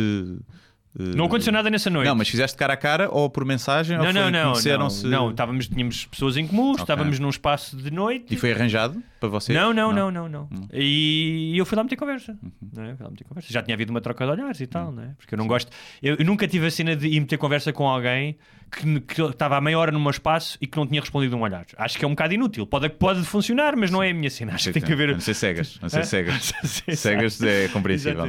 [0.99, 2.07] Não aconteceu nada nessa noite.
[2.07, 3.97] Não, mas fizeste cara a cara ou por mensagem?
[3.97, 7.77] ou não, foi, não, não, não, não, estávamos, tínhamos pessoas em comum, estávamos num espaço
[7.77, 8.33] de noite.
[8.33, 9.57] E foi arranjado para vocês?
[9.57, 10.43] Não, não, não, não, não.
[10.51, 10.67] Hum.
[10.73, 12.37] E eu fui lá meter conversa.
[12.41, 12.51] Uhum.
[12.73, 12.95] Não é?
[12.95, 13.53] Fui lá meter conversa.
[13.53, 14.67] Já tinha havido uma troca de olhares e Hum.
[14.67, 15.09] tal, não é?
[15.17, 15.71] Porque eu não gosto.
[16.01, 18.37] Eu, eu nunca tive a cena de ir meter conversa com alguém
[18.71, 21.65] que, que estava a meia hora num espaço e que não tinha respondido um olhar.
[21.77, 22.65] Acho que é um bocado inútil.
[22.65, 24.53] Pode, pode funcionar, mas não é a minha cena.
[24.53, 25.09] Acho que tem que haver.
[25.09, 25.77] A não ser cegas.
[25.79, 26.03] A não ser Hã?
[26.05, 26.53] cegas.
[26.63, 28.25] Sim, cegas é compreensível.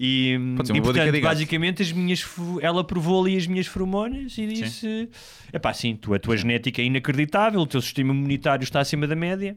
[0.00, 1.32] E, Pode ser uma e boa dica portanto, de gato.
[1.32, 2.24] basicamente, as minhas,
[2.62, 5.08] ela provou ali as minhas feromonas e disse:
[5.52, 9.08] é pá, sim, tu, a tua genética é inacreditável, o teu sistema imunitário está acima
[9.08, 9.56] da média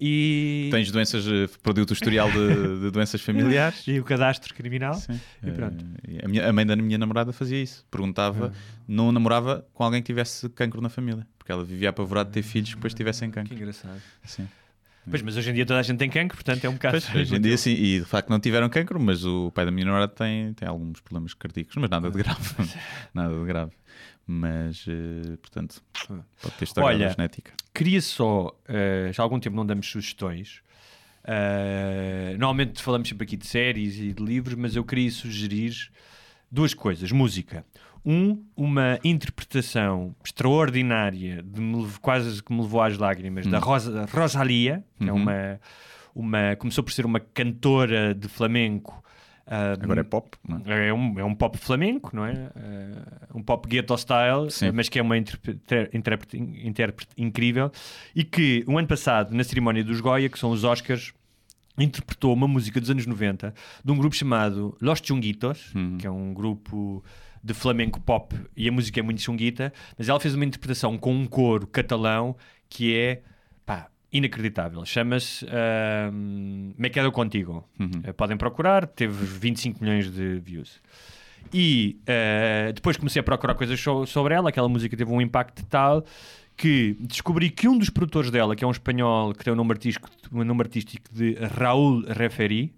[0.00, 0.70] e, Uhum.
[0.72, 3.82] Tens doenças, eh, perdeu-te o historial de, de doenças familiares.
[3.86, 5.00] e o cadastro criminal.
[5.44, 5.84] E pronto.
[6.08, 7.84] Eh, a, minha- a mãe da minha namorada fazia isso.
[7.90, 8.58] Perguntava, Ah.
[8.86, 11.24] não namorava com alguém que tivesse cancro na família.
[11.38, 13.54] Porque ela vivia apavorada de ter filhos que depois tivessem Que cancro.
[13.54, 14.00] engraçado.
[14.24, 14.46] Sim.
[15.10, 17.00] Pois, mas hoje em dia toda a gente tem cancro, portanto é um bocado.
[17.00, 19.70] Pois, hoje em dia sim, e de facto não tiveram cancro, mas o pai da
[19.70, 22.54] minha namorada tem, tem alguns problemas cardíacos, mas nada de grave.
[23.14, 23.72] nada de grave.
[24.26, 25.82] Mas, eh, portanto,
[26.42, 27.52] pode ter estragado Olha, a genética.
[27.72, 30.60] Queria só, eh, já há algum tempo não damos sugestões.
[31.24, 35.90] Eh, normalmente falamos sempre aqui de séries e de livros, mas eu queria sugerir
[36.50, 37.64] duas coisas: música.
[38.04, 44.84] Um, uma interpretação extraordinária, de me quase que me levou às lágrimas, da Rosa, Rosalia,
[44.98, 45.60] que é uma,
[46.14, 46.56] uma.
[46.56, 49.02] Começou por ser uma cantora de flamenco.
[49.46, 50.88] ah, Agora é pop, é?
[50.88, 52.50] é um, é um pop flamenco, não é?
[52.56, 53.02] Eh,
[53.34, 54.66] um pop ghetto style, Sim.
[54.66, 55.88] eh, mas que é uma intérprete,
[56.62, 57.70] intérprete incrível
[58.14, 61.12] e que o ano passado, na cerimónia dos Goya, que são os Oscars,
[61.78, 63.54] interpretou uma música dos anos 90
[63.84, 67.02] de um grupo chamado Los Chunguitos, que é um grupo
[67.48, 71.12] de flamenco pop e a música é muito chunguita, mas ela fez uma interpretação com
[71.14, 72.36] um coro catalão
[72.68, 73.22] que é
[73.64, 74.84] pá, inacreditável.
[74.84, 77.66] Chama-se ahm, Me Quedo Contigo.
[78.04, 80.80] Eh, podem procurar, teve 25 milhões de views.
[81.52, 85.64] E eh, depois comecei a procurar coisas so- sobre ela, aquela música teve um impacto
[85.66, 86.04] tal
[86.56, 89.70] que descobri que um dos produtores dela, que é um espanhol que tem o nome
[89.72, 92.74] artístico, o nome artístico de Raúl Referi,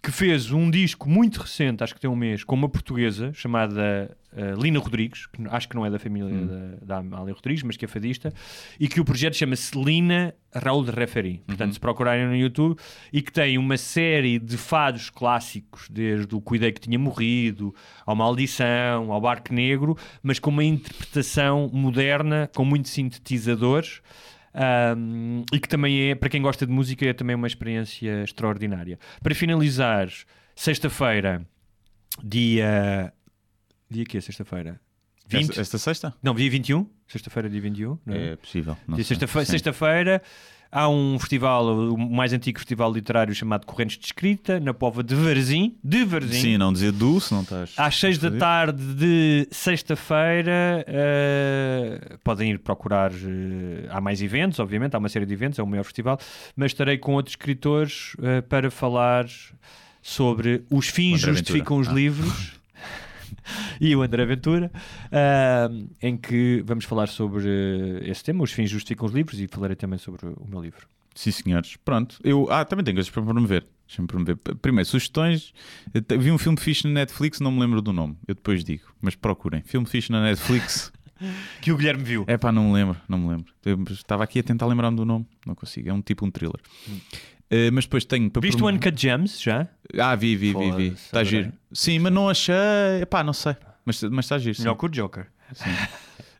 [0.00, 4.16] que fez um disco muito recente, acho que tem um mês, com uma portuguesa chamada
[4.34, 7.76] eh, Lina Rodrigues, que acho que não é da família da, da Amália Rodrigues, mas
[7.76, 8.32] que é fadista,
[8.78, 11.42] e que o projeto chama-se Lina Raúl Referi.
[11.46, 12.76] Portanto, se procurarem no YouTube,
[13.12, 17.74] e que tem uma série de fados clássicos, desde o Cuidei que tinha morrido,
[18.06, 24.00] ao Maldição, ao Barco Negro, mas com uma interpretação moderna, com muitos sintetizadores.
[24.52, 28.98] Um, e que também é, para quem gosta de música, é também uma experiência extraordinária.
[29.22, 30.08] Para finalizar,
[30.54, 31.46] sexta-feira,
[32.22, 33.12] dia.
[33.88, 34.80] Dia que é sexta-feira?
[35.26, 35.50] 20?
[35.50, 36.14] Esta, esta sexta?
[36.22, 36.88] Não, dia 21?
[37.06, 37.98] Sexta-feira, dia 21?
[38.04, 38.32] Não é?
[38.32, 38.76] É possível.
[39.02, 39.52] Sexta-feira, Sim.
[39.52, 40.22] sexta-feira
[40.72, 45.14] há um festival, o mais antigo festival literário chamado Correntes de Escrita, na Pova de
[45.14, 45.74] Varzim.
[45.82, 46.40] De Varzim.
[46.40, 47.72] Sim, não dizer du, se não estás.
[47.76, 53.10] Às 6 da tarde de sexta-feira eh, podem ir procurar.
[53.12, 56.18] eh, há mais eventos, obviamente, há uma série de eventos, é o maior festival,
[56.56, 59.26] mas estarei com outros escritores eh, para falar
[60.02, 61.92] sobre os fins justificam os Ah.
[61.92, 62.59] livros.
[63.80, 64.70] e o André Ventura,
[65.12, 65.68] ah,
[66.02, 69.76] em que vamos falar sobre eh, esse tema, os fins justificam os livros, e falarei
[69.76, 70.86] também sobre o meu livro.
[71.14, 71.76] Sim, senhores.
[71.84, 72.18] Pronto.
[72.22, 73.66] Eu, ah, também tenho coisas para promover.
[73.86, 74.36] Deixa-me promover.
[74.36, 75.52] Primeiro, sugestões.
[75.92, 78.16] Eu Vi um filme fixe na Netflix, não me lembro do nome.
[78.26, 78.84] Eu depois digo.
[79.00, 79.62] Mas procurem.
[79.62, 80.92] Filme fixe na Netflix.
[81.60, 82.24] Que o Guilherme viu.
[82.26, 82.96] É pá, não me lembro.
[83.06, 83.52] Não me lembro.
[83.62, 85.26] Eu estava aqui a tentar lembrar-me do nome.
[85.44, 85.90] Não consigo.
[85.90, 86.60] É um tipo um thriller.
[87.50, 89.66] Eh, mas depois tenho para Viste o promover- Uncut Gems já?
[89.98, 90.86] Ah, vi, vi, vi, vi.
[90.88, 91.52] Está giro.
[91.72, 92.54] Sim, mas não achei.
[93.02, 93.56] Epá, não sei.
[93.84, 94.54] Mas mas está giro.
[94.54, 94.62] sim.
[94.62, 95.26] Melhor que o Joker.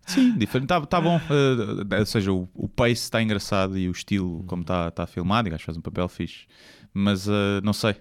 [0.06, 0.64] Sim, diferente.
[0.72, 1.20] Está tá bom.
[1.30, 5.48] Eh, ou seja, o, o pace está engraçado e o estilo, como está tá filmado,
[5.48, 6.46] e acho que faz um papel fixe.
[6.92, 7.96] Mas eh, não sei.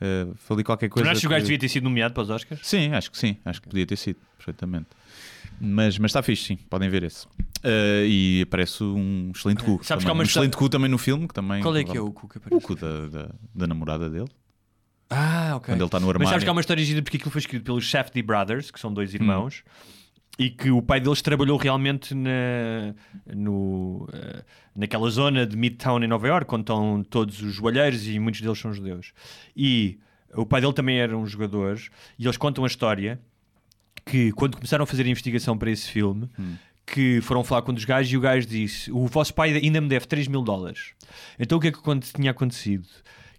[0.00, 1.04] Eh, falei qualquer Tu coisa.
[1.04, 2.60] não achas que o gajo devia ter sido nomeado para os Oscars?
[2.66, 3.36] Sim, acho que sim.
[3.44, 4.86] Acho que podia ter sido, perfeitamente.
[5.60, 6.56] Mas, mas está fixe, sim.
[6.68, 7.26] Podem ver esse.
[7.62, 9.80] Eh, e aparece um excelente cu.
[9.82, 10.12] Sabes que há também.
[10.12, 11.26] uma um excelente cu também no filme.
[11.28, 12.66] Que também, Qual é que é o cu que O aparece?
[12.66, 14.28] cu da, da, da namorada dele.
[15.10, 15.72] Ah, ok.
[15.72, 16.44] Quando ele está no Mas sabes armário.
[16.44, 19.14] que há uma história gira porque aquilo foi escrito pelos Safdie Brothers, que são dois
[19.14, 19.62] irmãos,
[20.38, 22.94] e que o pai deles trabalhou realmente na,
[23.32, 24.42] no, eh,
[24.74, 28.58] naquela zona de Midtown em Nova York, onde estão todos os joalheiros e muitos deles
[28.58, 29.12] são judeus.
[29.56, 29.98] E
[30.34, 31.78] o pai dele também era um jogador,
[32.18, 33.20] e eles contam a história
[34.04, 36.28] que quando começaram a fazer a investigação para esse filme,
[36.86, 39.80] que foram falar com um dos gajos e o gajo disse: O vosso pai ainda
[39.80, 40.92] me deve 3 mil dólares.
[41.38, 41.80] Então o que é que
[42.12, 42.86] tinha acontecido?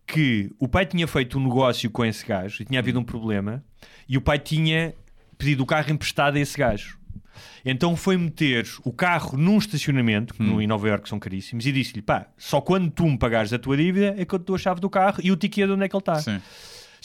[0.06, 3.64] Que o pai tinha feito um negócio com esse gajo e tinha havido um problema
[4.08, 4.94] e o pai tinha
[5.38, 6.98] pedido o carro emprestado a esse gajo.
[7.64, 11.72] Então foi meter o carro num estacionamento, que no, em Nova Iorque são caríssimos, e
[11.72, 14.56] disse-lhe: pá, só quando tu me pagares a tua dívida é que eu te dou
[14.56, 16.16] a chave do carro e o ticket de onde é que ele está.
[16.16, 16.40] Sim.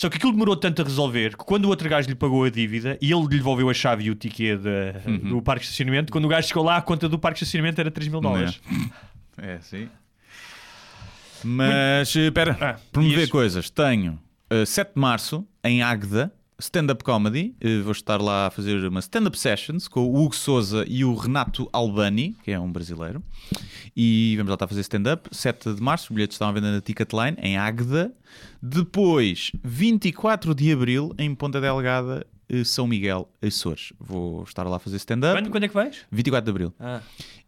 [0.00, 2.48] Só que aquilo demorou tanto a resolver que quando o outro gajo lhe pagou a
[2.48, 5.18] dívida e ele lhe devolveu a chave e o ticket de- Uhum.
[5.28, 7.78] do parque de estacionamento, quando o gajo chegou lá, a conta do parque de estacionamento
[7.82, 8.58] era 3 mil dólares.
[9.36, 9.90] É, sim.
[11.44, 13.68] Mas, eh, espera, Ah, promover coisas.
[13.68, 14.18] Tenho
[14.48, 17.54] eh, 7 de março, em Águeda, stand-up comedy.
[17.60, 21.14] Eh, vou estar lá a fazer uma stand-up sessions com o Hugo Souza e o
[21.14, 23.22] Renato Albani, que é um brasileiro.
[23.96, 25.28] E vamos lá estar a fazer stand-up.
[25.32, 28.12] 7 de março, os bilhetes estão à venda na Ticketline, em Águeda.
[28.62, 33.92] Depois, 24 de abril, em Ponta Delgada, eh, São Miguel, Açores.
[33.98, 35.34] Vou estar lá a fazer stand-up.
[35.34, 35.96] Quando, quando é que vais?
[36.12, 37.00] 24 de abril Ah,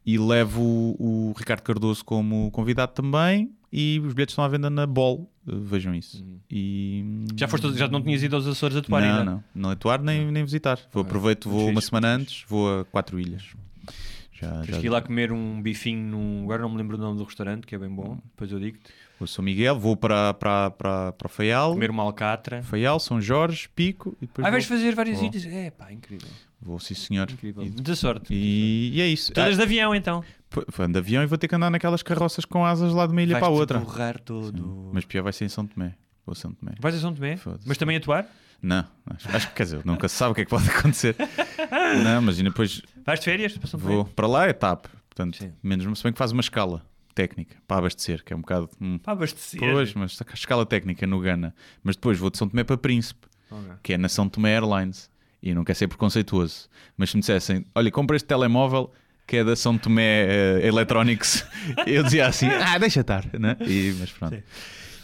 [0.05, 4.69] e levo o, o Ricardo Cardoso como convidado também e os bilhetes estão à venda
[4.69, 6.23] na Bol, eh, vejam isso.
[6.51, 9.25] E já, foste, já não tinhas ido aos Açores a atuar não, ainda?
[9.25, 10.79] não, não atuar nem, nem visitar.
[10.93, 13.55] Vou aproveito, vou uma semana antes, vou a quatro ilhas.
[14.33, 16.43] Já, Tens já que ir lá comer um bifinho num.
[16.45, 18.19] Agora não me lembro o nome do restaurante, que é bem bom.
[18.25, 18.91] Depois eu digo-te.
[19.25, 22.63] A São Miguel, vou para, para, para, para o Faial, Comer uma alcatra.
[22.63, 25.29] Faial, São Jorge, Pico e depois Ah, vou, vais fazer várias Vou.
[25.29, 25.47] ilhas.
[25.47, 26.29] É pá, incrível.
[26.61, 27.31] vou sim senhor.
[27.31, 27.63] incrível.
[27.63, 28.33] E, Muita sorte.
[28.33, 29.33] e- e é isso.
[29.33, 30.23] Todas Ah, de avião então.
[30.79, 33.23] ando de avião e vou ter que andar naquelas carroças com asas lá de uma
[33.23, 33.79] ilha para a outra.
[33.79, 34.91] borrar todo.
[34.93, 35.95] Mas pior vai ser em São Tomé.
[36.27, 36.73] Vou a São Tomé.
[36.81, 37.37] Vais a São Tomé?
[37.37, 37.67] Foda-se.
[37.69, 38.27] Mas também atuar?
[38.63, 41.17] Não, acho, acho que quer dizer, nunca se sabe o que é que pode acontecer.
[42.05, 43.95] não, mas e depois Vais de férias para São Tomé?
[43.95, 44.87] vou para lá é TAP.
[45.09, 45.53] Portanto, Sim.
[45.63, 46.83] menos se bem que faz uma escala
[47.15, 48.69] técnica para abastecer, que é um bocado.
[48.81, 49.59] hum, Para abastecer.
[49.61, 51.55] Pois, mas a escala técnica no Gana.
[51.83, 53.73] Mas depois vou de São Tomé para Príncipe, Ok.
[53.83, 55.11] que é na São Tomé Airlines.
[55.43, 56.69] E não quer ser preconceituoso.
[56.97, 58.93] Mas se me dissessem, olha, compra este telemóvel
[59.27, 60.27] que é da São Tomé
[60.61, 61.45] eh, Electronics,
[61.87, 63.57] eu dizia assim, ah, deixa estar, né?
[63.61, 64.37] E, mas pronto.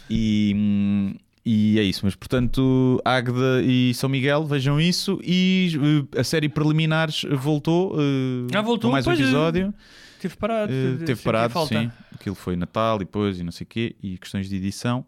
[0.09, 1.15] E, hum,
[1.45, 2.01] e é isso.
[2.03, 5.19] Mas portanto, Águeda e São Miguel, vejam isso.
[5.23, 5.71] E
[6.15, 7.95] eh, a série Preliminares voltou.
[8.53, 8.89] Ah, voltou?
[8.89, 9.73] Com mais um Pois, episódio.
[10.19, 10.71] Teve parado.
[10.71, 11.79] Eh, senti teve parado, falta.
[11.81, 11.91] sim.
[12.13, 13.95] Aquilo foi Natal e depois e não sei o quê.
[14.03, 15.05] E questões de edição.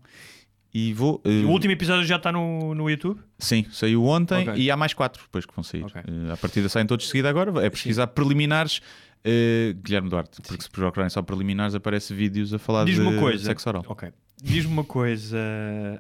[0.74, 1.22] E vou.
[1.26, 3.20] eh, O último episódio já está no, no YouTube?
[3.38, 4.62] Sim, saiu ontem Ok.
[4.62, 5.84] e há mais quatro depois que vão sair.
[5.84, 6.02] Ok.
[6.08, 7.66] Eh, à partida saem todos de seguida agora.
[7.66, 8.80] É pesquisar preliminares
[9.24, 10.42] eh, Guilherme Duarte.
[10.42, 13.44] Porque se procurarem só preliminares aparece vídeos a falar de Diz-me uma coisa.
[13.44, 13.84] sexo oral.
[13.88, 14.10] Ok.
[14.42, 15.38] Diz-me uma coisa.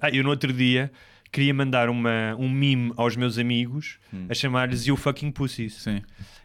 [0.01, 0.89] Ah, eu no outro dia
[1.31, 5.75] queria mandar uma, um meme aos meus amigos a chamar-lhes You Fucking Pussies.
[5.75, 6.01] Sim.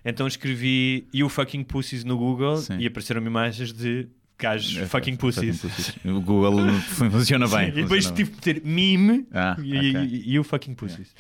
[0.09, 2.78] Então escrevi You Fucking Pussies no Google Sim.
[2.78, 4.09] e apareceram-me imagens de
[4.39, 5.65] gajos É, fucking pussies.
[6.05, 6.70] O Google
[7.11, 7.69] funciona bem.
[7.70, 10.03] e depois tive de ter meme Ah, e, ok.
[10.05, 11.15] e- You Fucking Pussies.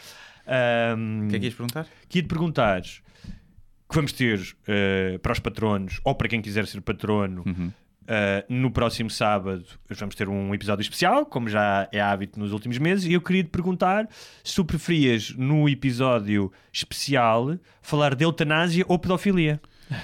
[0.46, 1.26] Ahm, bem.
[1.26, 1.86] O que é que ias perguntar?
[2.08, 6.80] Queria te perguntar que vamos ter eh, para os patronos ou para quem quiser ser
[6.80, 7.72] patrono Uhum.
[8.08, 12.78] Eh, no próximo sábado vamos ter um episódio especial, como já é hábito nos últimos
[12.78, 14.08] meses, e eu queria te perguntar
[14.44, 19.60] se tu preferias no episódio especial falar de eutanásia ou pedofilia.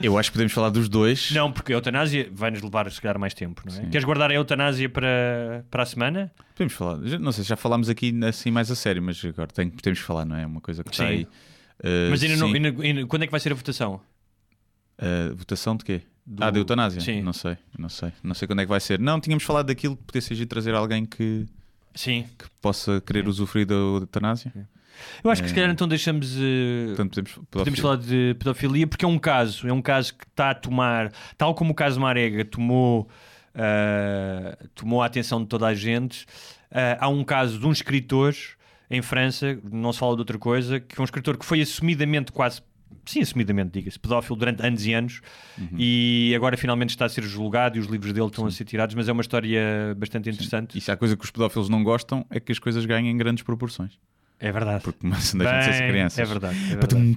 [0.00, 1.30] Eu acho que podemos falar dos dois.
[1.30, 3.76] Não, porque a eutanásia vai-nos levar se calhar mais tempo, não é?
[3.82, 3.88] Sim.
[3.88, 6.32] Queres guardar a eutanásia para, para a semana?
[6.56, 6.96] Podemos falar.
[7.20, 10.04] Não sei se já falámos aqui assim mais a sério, mas agora tem, temos que
[10.04, 10.42] falar, não é?
[10.42, 11.10] É Uma coisa que está Sim.
[11.10, 11.28] aí.
[11.84, 14.00] Eh, Mas ainda não, ainda- ainda- quando é que vai ser a votação?
[14.98, 16.02] Uh, votação de quê?
[16.24, 17.00] Do- Ah, de eutanásia?
[17.00, 17.20] Sim.
[17.22, 18.12] Não sei, não sei.
[18.22, 18.98] Não sei quando é que vai ser.
[19.00, 21.46] Não, tínhamos falado daquilo que podia ser trazer alguém que,
[21.94, 22.26] Sim.
[22.38, 24.52] que possa querer usufruir da eutanásia.
[25.24, 26.36] Eu acho que se calhar então deixamos.
[26.36, 30.24] eh, Portanto, podemos, Podemos falar de pedofilia porque é um caso, é um caso que
[30.24, 33.08] está a tomar, tal como o caso Marega tomou,
[33.54, 36.26] ah, tomou a atenção de toda a gente.
[36.70, 38.34] ah, há um caso de um escritor
[38.90, 42.30] em França, não se fala de outra coisa, que é um escritor que foi assumidamente
[42.30, 42.60] quase.
[43.04, 45.20] Sim, assumidamente, diga-se, pedófilo durante anos e anos
[45.78, 48.94] e agora finalmente está a ser julgado e os livros dele estão a ser tirados,
[48.94, 50.76] mas é uma história bastante interessante.
[50.76, 53.42] E se há coisa que os pedófilos não gostam é que as coisas ganhem grandes
[53.42, 53.92] proporções.
[54.42, 54.82] É verdade.
[54.82, 56.18] Porque começam deixam de ser crianças.
[56.18, 56.56] É verdade.
[56.56, 57.16] é verdade.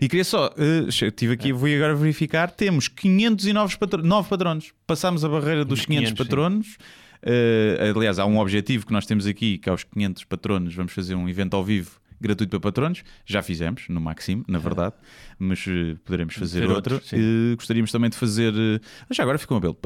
[0.00, 4.72] E queria só, eh, estive aqui, vou agora verificar, temos 509 patro patronos.
[4.86, 6.24] Passámos a barreira dos Dos 500, 500, sim.
[6.24, 6.78] patronos.
[7.22, 11.14] Eh, aliás, há um objetivo que nós temos aqui, que aos 500 patronos vamos fazer
[11.14, 13.02] um evento ao vivo gratuito para patronos.
[13.24, 14.94] Já fizemos, no Maxime, na verdade,
[15.38, 16.94] mas eh, poderemos fazer Fazer outro.
[16.96, 17.16] outro.
[17.16, 18.52] Eh, gostaríamos também de fazer.
[18.56, 18.80] eh,
[19.10, 19.76] já agora ficou um apelo.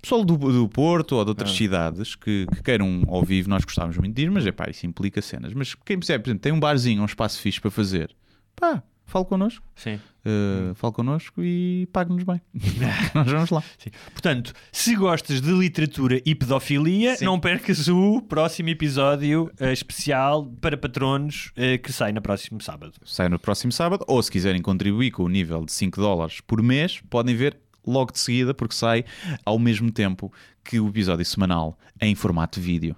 [0.00, 1.30] Pessoal do, do Porto ou de Ah.
[1.32, 4.68] outras cidades que, que queiram ao vivo, nós gostávamos muito de ir, mas é pá,
[4.70, 5.52] isso implica cenas.
[5.52, 8.14] Mas quem percebe, por exemplo, tem um barzinho, um espaço fixe para fazer,
[8.54, 9.64] pá, fale connosco.
[9.74, 10.00] Sim.
[10.24, 12.40] Uh, fale connosco e pague-nos bem.
[13.14, 13.62] Nós vamos lá.
[13.78, 13.90] Sim.
[14.12, 17.26] Portanto, se gostas de literatura e pedofilia, Sim.
[17.26, 22.94] não percas o próximo episódio eh, especial para patronos eh, que sai no próximo sábado.
[23.04, 26.60] Sai no próximo sábado, ou se quiserem contribuir com o nível de 5 dólares por
[26.60, 27.56] mês, podem ver
[27.86, 29.04] logo de seguida, porque sai
[29.44, 30.32] ao mesmo tempo
[30.64, 32.96] que o episódio semanal em formato vídeo.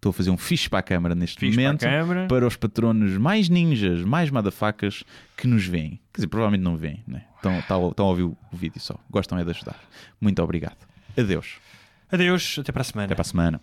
[0.00, 2.26] Estou a fazer um fixe para a câmara neste Fixe para momento câmara.
[2.26, 5.04] para os patronos mais ninjas, mais madafacas
[5.36, 6.00] que nos veem.
[6.10, 7.24] Quer dizer, provavelmente não veem, né?
[7.36, 8.96] estão, estão, estão a ouvir o vídeo só.
[9.10, 9.76] Gostam é de ajudar.
[10.18, 10.78] Muito obrigado.
[11.18, 11.58] Adeus.
[12.10, 13.04] Adeus, até para a semana.
[13.04, 13.60] Até para a semana.